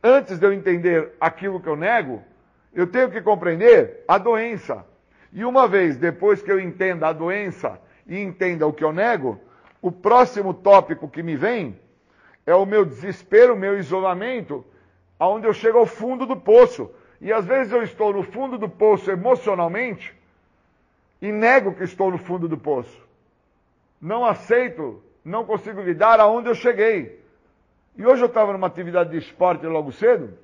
[0.04, 2.24] antes de eu entender aquilo que eu nego,
[2.74, 4.86] eu tenho que compreender a doença.
[5.32, 9.40] E uma vez depois que eu entenda a doença e entenda o que eu nego,
[9.82, 11.80] o próximo tópico que me vem
[12.46, 14.66] é o meu desespero, o meu isolamento,
[15.20, 16.90] aonde eu chego ao fundo do poço.
[17.22, 20.14] E às vezes eu estou no fundo do poço emocionalmente
[21.22, 23.02] e nego que estou no fundo do poço.
[24.02, 27.24] Não aceito, não consigo lidar aonde eu cheguei.
[27.96, 30.38] E hoje eu estava numa atividade de esporte logo cedo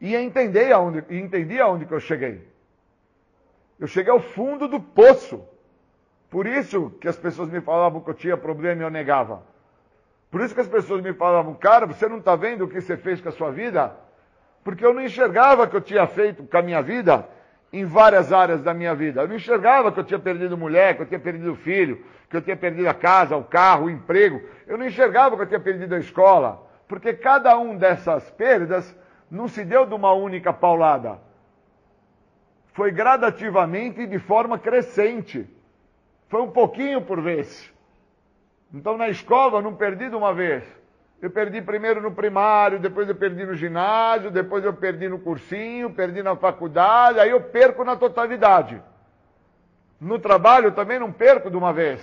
[0.00, 2.46] e entendi aonde, e entendi aonde que eu cheguei.
[3.78, 5.44] Eu cheguei ao fundo do poço.
[6.30, 9.42] Por isso que as pessoas me falavam que eu tinha problema e eu negava.
[10.30, 12.96] Por isso que as pessoas me falavam, cara, você não está vendo o que você
[12.96, 13.96] fez com a sua vida?
[14.62, 17.26] Porque eu não enxergava que eu tinha feito com a minha vida
[17.72, 19.22] em várias áreas da minha vida.
[19.22, 22.42] Eu não enxergava que eu tinha perdido mulher, que eu tinha perdido filho, que eu
[22.42, 24.42] tinha perdido a casa, o carro, o emprego.
[24.66, 26.66] Eu não enxergava que eu tinha perdido a escola.
[26.86, 28.94] Porque cada um dessas perdas
[29.30, 31.18] não se deu de uma única paulada.
[32.72, 35.48] Foi gradativamente e de forma crescente.
[36.28, 37.72] Foi um pouquinho por vez.
[38.72, 40.64] Então na escola eu não perdi de uma vez.
[41.20, 45.90] Eu perdi primeiro no primário, depois eu perdi no ginásio, depois eu perdi no cursinho,
[45.90, 48.80] perdi na faculdade, aí eu perco na totalidade.
[50.00, 52.00] No trabalho eu também não perco de uma vez.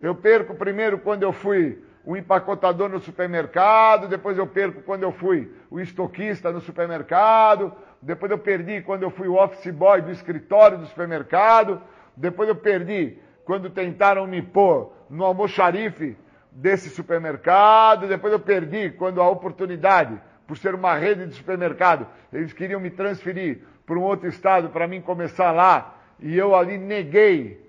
[0.00, 5.12] Eu perco primeiro quando eu fui o empacotador no supermercado, depois eu perco quando eu
[5.12, 7.70] fui o estoquista no supermercado,
[8.00, 11.82] depois eu perdi quando eu fui o office boy do escritório do supermercado,
[12.16, 16.16] depois eu perdi quando tentaram me pôr no almoxarife
[16.50, 22.54] desse supermercado, depois eu perdi quando a oportunidade, por ser uma rede de supermercado, eles
[22.54, 27.67] queriam me transferir para um outro estado para mim começar lá, e eu ali neguei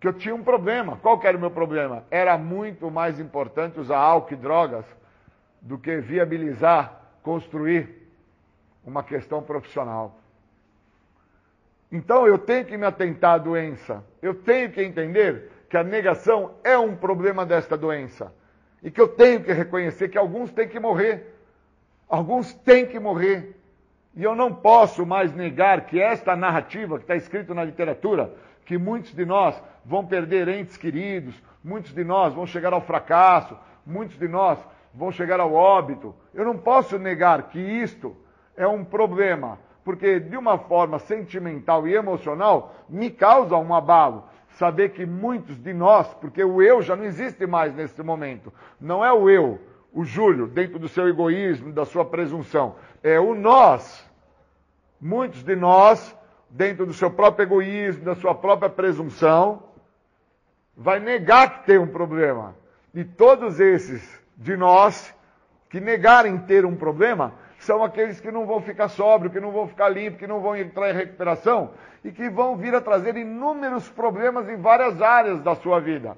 [0.00, 0.96] que eu tinha um problema.
[0.96, 2.04] Qual era o meu problema?
[2.10, 4.84] Era muito mais importante usar álcool e drogas
[5.60, 8.08] do que viabilizar, construir
[8.84, 10.18] uma questão profissional.
[11.90, 14.04] Então eu tenho que me atentar à doença.
[14.20, 18.32] Eu tenho que entender que a negação é um problema desta doença.
[18.82, 21.34] E que eu tenho que reconhecer que alguns têm que morrer.
[22.08, 23.56] Alguns têm que morrer.
[24.14, 28.32] E eu não posso mais negar que esta narrativa que está escrito na literatura,
[28.64, 33.56] que muitos de nós vão perder entes queridos, muitos de nós vão chegar ao fracasso,
[33.86, 34.58] muitos de nós
[34.92, 36.14] vão chegar ao óbito.
[36.34, 38.16] Eu não posso negar que isto
[38.56, 44.24] é um problema, porque de uma forma sentimental e emocional me causa um abalo.
[44.58, 49.04] Saber que muitos de nós, porque o eu já não existe mais nesse momento, não
[49.04, 49.60] é o eu,
[49.92, 54.04] o Júlio, dentro do seu egoísmo, da sua presunção, é o nós.
[54.98, 56.16] Muitos de nós,
[56.48, 59.65] dentro do seu próprio egoísmo, da sua própria presunção,
[60.76, 62.54] vai negar que tem um problema.
[62.94, 64.02] E todos esses
[64.36, 65.14] de nós
[65.70, 69.66] que negarem ter um problema são aqueles que não vão ficar sóbrio, que não vão
[69.66, 71.70] ficar limpo, que não vão entrar em recuperação
[72.04, 76.16] e que vão vir a trazer inúmeros problemas em várias áreas da sua vida.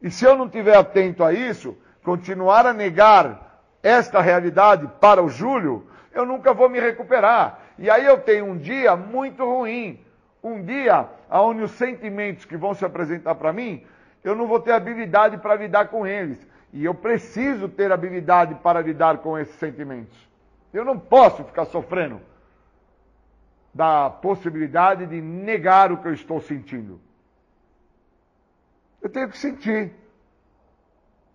[0.00, 5.28] E se eu não estiver atento a isso, continuar a negar esta realidade para o
[5.28, 7.60] Júlio, eu nunca vou me recuperar.
[7.78, 10.04] E aí eu tenho um dia muito ruim.
[10.42, 13.84] Um dia onde os sentimentos que vão se apresentar para mim,
[14.22, 16.46] eu não vou ter habilidade para lidar com eles.
[16.72, 20.28] E eu preciso ter habilidade para lidar com esses sentimentos.
[20.72, 22.20] Eu não posso ficar sofrendo
[23.72, 27.00] da possibilidade de negar o que eu estou sentindo.
[29.00, 29.92] Eu tenho que sentir.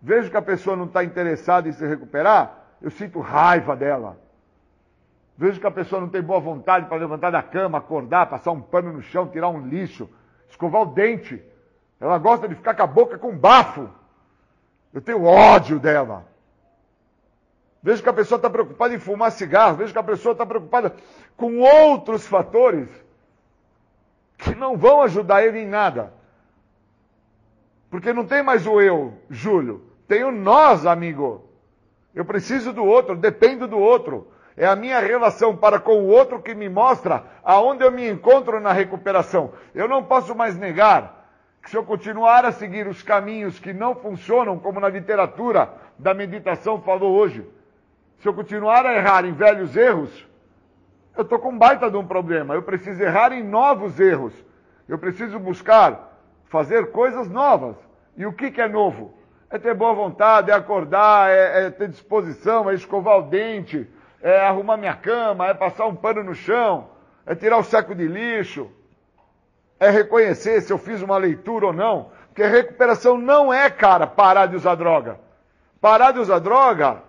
[0.01, 4.19] Vejo que a pessoa não está interessada em se recuperar, eu sinto raiva dela.
[5.37, 8.61] Vejo que a pessoa não tem boa vontade para levantar da cama, acordar, passar um
[8.61, 10.09] pano no chão, tirar um lixo,
[10.49, 11.41] escovar o dente.
[11.99, 13.89] Ela gosta de ficar com a boca com bafo.
[14.93, 16.25] Eu tenho ódio dela.
[17.81, 19.77] Vejo que a pessoa está preocupada em fumar cigarro.
[19.77, 20.95] Vejo que a pessoa está preocupada
[21.35, 22.87] com outros fatores
[24.37, 26.13] que não vão ajudar ele em nada.
[27.89, 29.83] Porque não tem mais o eu, Júlio.
[30.07, 31.47] Tem o nós, amigo.
[32.13, 34.27] Eu preciso do outro, dependo do outro.
[34.55, 38.59] É a minha relação para com o outro que me mostra aonde eu me encontro
[38.59, 39.53] na recuperação.
[39.73, 41.23] Eu não posso mais negar
[41.61, 46.13] que se eu continuar a seguir os caminhos que não funcionam, como na literatura da
[46.13, 47.47] meditação falou hoje,
[48.19, 50.27] se eu continuar a errar em velhos erros,
[51.15, 52.53] eu estou com um baita de um problema.
[52.53, 54.33] Eu preciso errar em novos erros.
[54.87, 57.75] Eu preciso buscar fazer coisas novas.
[58.17, 59.13] E o que, que é novo?
[59.49, 63.87] É ter boa vontade, é acordar, é, é ter disposição, é escovar o dente,
[64.23, 66.89] é arrumar minha cama, é passar um pano no chão,
[67.25, 68.71] é tirar o saco de lixo,
[69.77, 72.09] é reconhecer se eu fiz uma leitura ou não.
[72.27, 75.19] Porque recuperação não é, cara, parar de usar droga.
[75.81, 77.03] Parar de usar droga,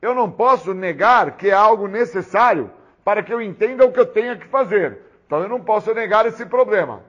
[0.00, 2.72] eu não posso negar que é algo necessário
[3.04, 5.02] para que eu entenda o que eu tenha que fazer.
[5.26, 7.02] Então eu não posso negar esse problema.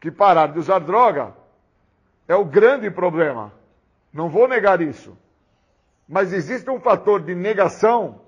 [0.00, 1.34] Que parar de usar droga
[2.26, 3.52] é o grande problema.
[4.10, 5.16] Não vou negar isso.
[6.08, 8.22] Mas existe um fator de negação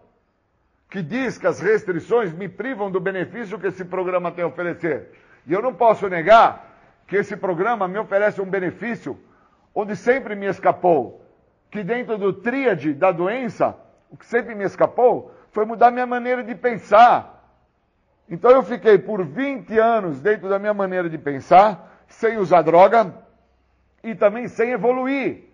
[0.93, 5.09] que diz que as restrições me privam do benefício que esse programa tem a oferecer.
[5.47, 6.71] E eu não posso negar
[7.07, 9.19] que esse programa me oferece um benefício
[9.75, 11.25] onde sempre me escapou.
[11.71, 13.75] Que dentro do tríade da doença,
[14.11, 17.43] o que sempre me escapou foi mudar minha maneira de pensar.
[18.29, 23.15] Então eu fiquei por 20 anos dentro da minha maneira de pensar, sem usar droga
[24.05, 25.45] e também sem evoluir,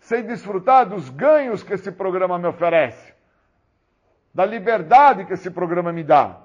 [0.00, 3.11] sem desfrutar dos ganhos que esse programa me oferece,
[4.34, 6.38] da liberdade que esse programa me dá.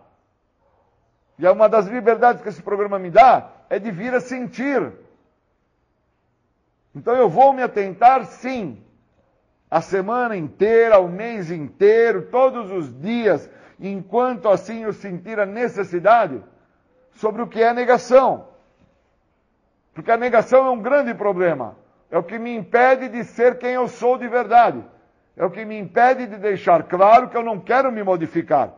[1.40, 4.92] E é uma das liberdades que esse programa me dá é de vir a sentir.
[6.96, 8.84] Então eu vou me atentar sim,
[9.70, 13.50] a semana inteira, o mês inteiro, todos os dias,
[13.80, 16.42] enquanto assim eu sentir a necessidade,
[17.14, 18.48] sobre o que é negação.
[19.94, 21.76] Porque a negação é um grande problema.
[22.10, 24.84] É o que me impede de ser quem eu sou de verdade.
[25.38, 28.74] É o que me impede de deixar claro que eu não quero me modificar.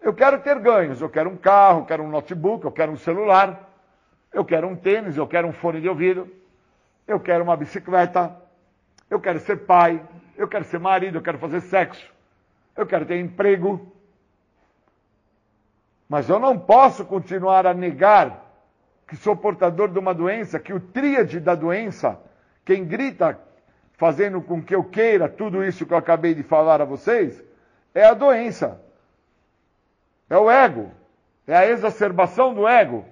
[0.00, 2.96] Eu quero ter ganhos, eu quero um carro, eu quero um notebook, eu quero um
[2.96, 3.68] celular,
[4.32, 6.28] eu quero um tênis, eu quero um fone de ouvido,
[7.06, 8.34] eu quero uma bicicleta,
[9.10, 10.02] eu quero ser pai,
[10.36, 12.10] eu quero ser marido, eu quero fazer sexo,
[12.74, 13.92] eu quero ter emprego.
[16.08, 18.44] Mas eu não posso continuar a negar
[19.06, 22.18] que sou portador de uma doença, que o tríade da doença
[22.64, 23.38] quem grita
[23.96, 27.42] fazendo com que eu queira tudo isso que eu acabei de falar a vocês,
[27.94, 28.80] é a doença.
[30.28, 30.90] É o ego.
[31.46, 33.04] É a exacerbação do ego.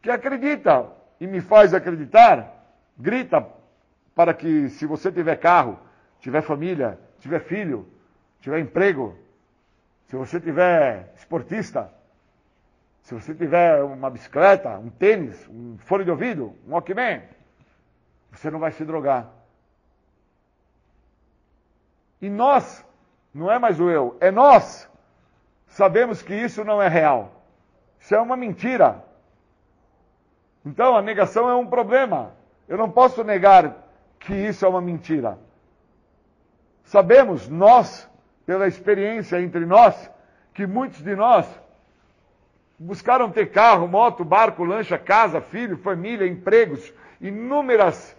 [0.00, 0.88] Que acredita
[1.20, 2.52] e me faz acreditar,
[2.98, 3.46] grita
[4.14, 5.78] para que se você tiver carro,
[6.20, 7.86] tiver família, tiver filho,
[8.40, 9.16] tiver emprego,
[10.08, 11.90] se você tiver esportista,
[13.02, 17.22] se você tiver uma bicicleta, um tênis, um fone de ouvido, um Walkman,
[18.30, 19.41] você não vai se drogar.
[22.22, 22.86] E nós,
[23.34, 24.88] não é mais o eu, é nós,
[25.66, 27.32] sabemos que isso não é real.
[27.98, 29.04] Isso é uma mentira.
[30.64, 32.32] Então a negação é um problema.
[32.68, 33.74] Eu não posso negar
[34.20, 35.36] que isso é uma mentira.
[36.84, 38.08] Sabemos, nós,
[38.46, 40.08] pela experiência entre nós,
[40.54, 41.46] que muitos de nós
[42.78, 48.16] buscaram ter carro, moto, barco, lancha, casa, filho, família, empregos, inúmeras,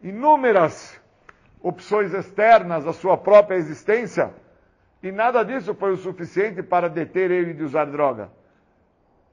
[0.00, 0.98] inúmeras
[1.66, 4.32] opções externas à sua própria existência,
[5.02, 8.30] e nada disso foi o suficiente para deter ele de usar droga.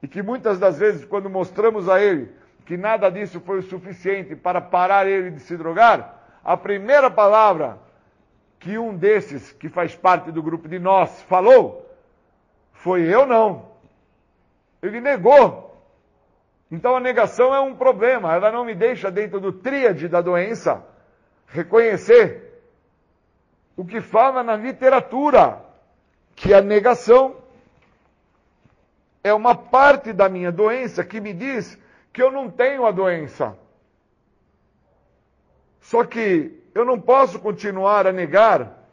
[0.02, 2.32] E que muitas das vezes, quando mostramos a ele
[2.66, 7.78] que nada disso foi o suficiente para parar ele de se drogar, a primeira palavra
[8.58, 11.88] que um desses, que faz parte do grupo de nós, falou,
[12.72, 13.68] foi eu não.
[14.82, 15.78] Ele negou.
[16.68, 20.93] Então a negação é um problema, ela não me deixa dentro do tríade da doença
[21.54, 22.60] reconhecer
[23.76, 25.64] o que fala na literatura,
[26.34, 27.36] que a negação
[29.22, 31.78] é uma parte da minha doença que me diz
[32.12, 33.56] que eu não tenho a doença.
[35.80, 38.84] Só que eu não posso continuar a negar.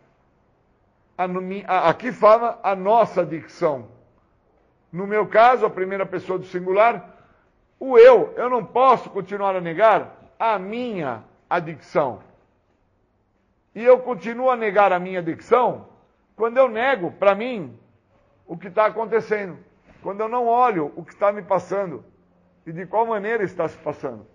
[1.67, 3.87] Aqui fala a nossa dicção.
[4.91, 7.17] No meu caso, a primeira pessoa do singular,
[7.79, 8.33] o eu.
[8.35, 12.30] Eu não posso continuar a negar a minha adicção.
[13.73, 15.87] E eu continuo a negar a minha adicção
[16.35, 17.77] quando eu nego para mim
[18.45, 19.57] o que está acontecendo.
[20.01, 22.03] Quando eu não olho o que está me passando
[22.65, 24.25] e de qual maneira está se passando.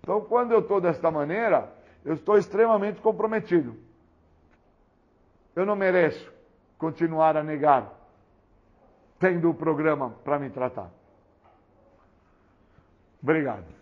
[0.00, 1.72] Então, quando eu estou desta maneira,
[2.04, 3.76] eu estou extremamente comprometido.
[5.54, 6.32] Eu não mereço
[6.78, 7.92] continuar a negar,
[9.20, 10.90] tendo o programa para me tratar.
[13.22, 13.81] Obrigado.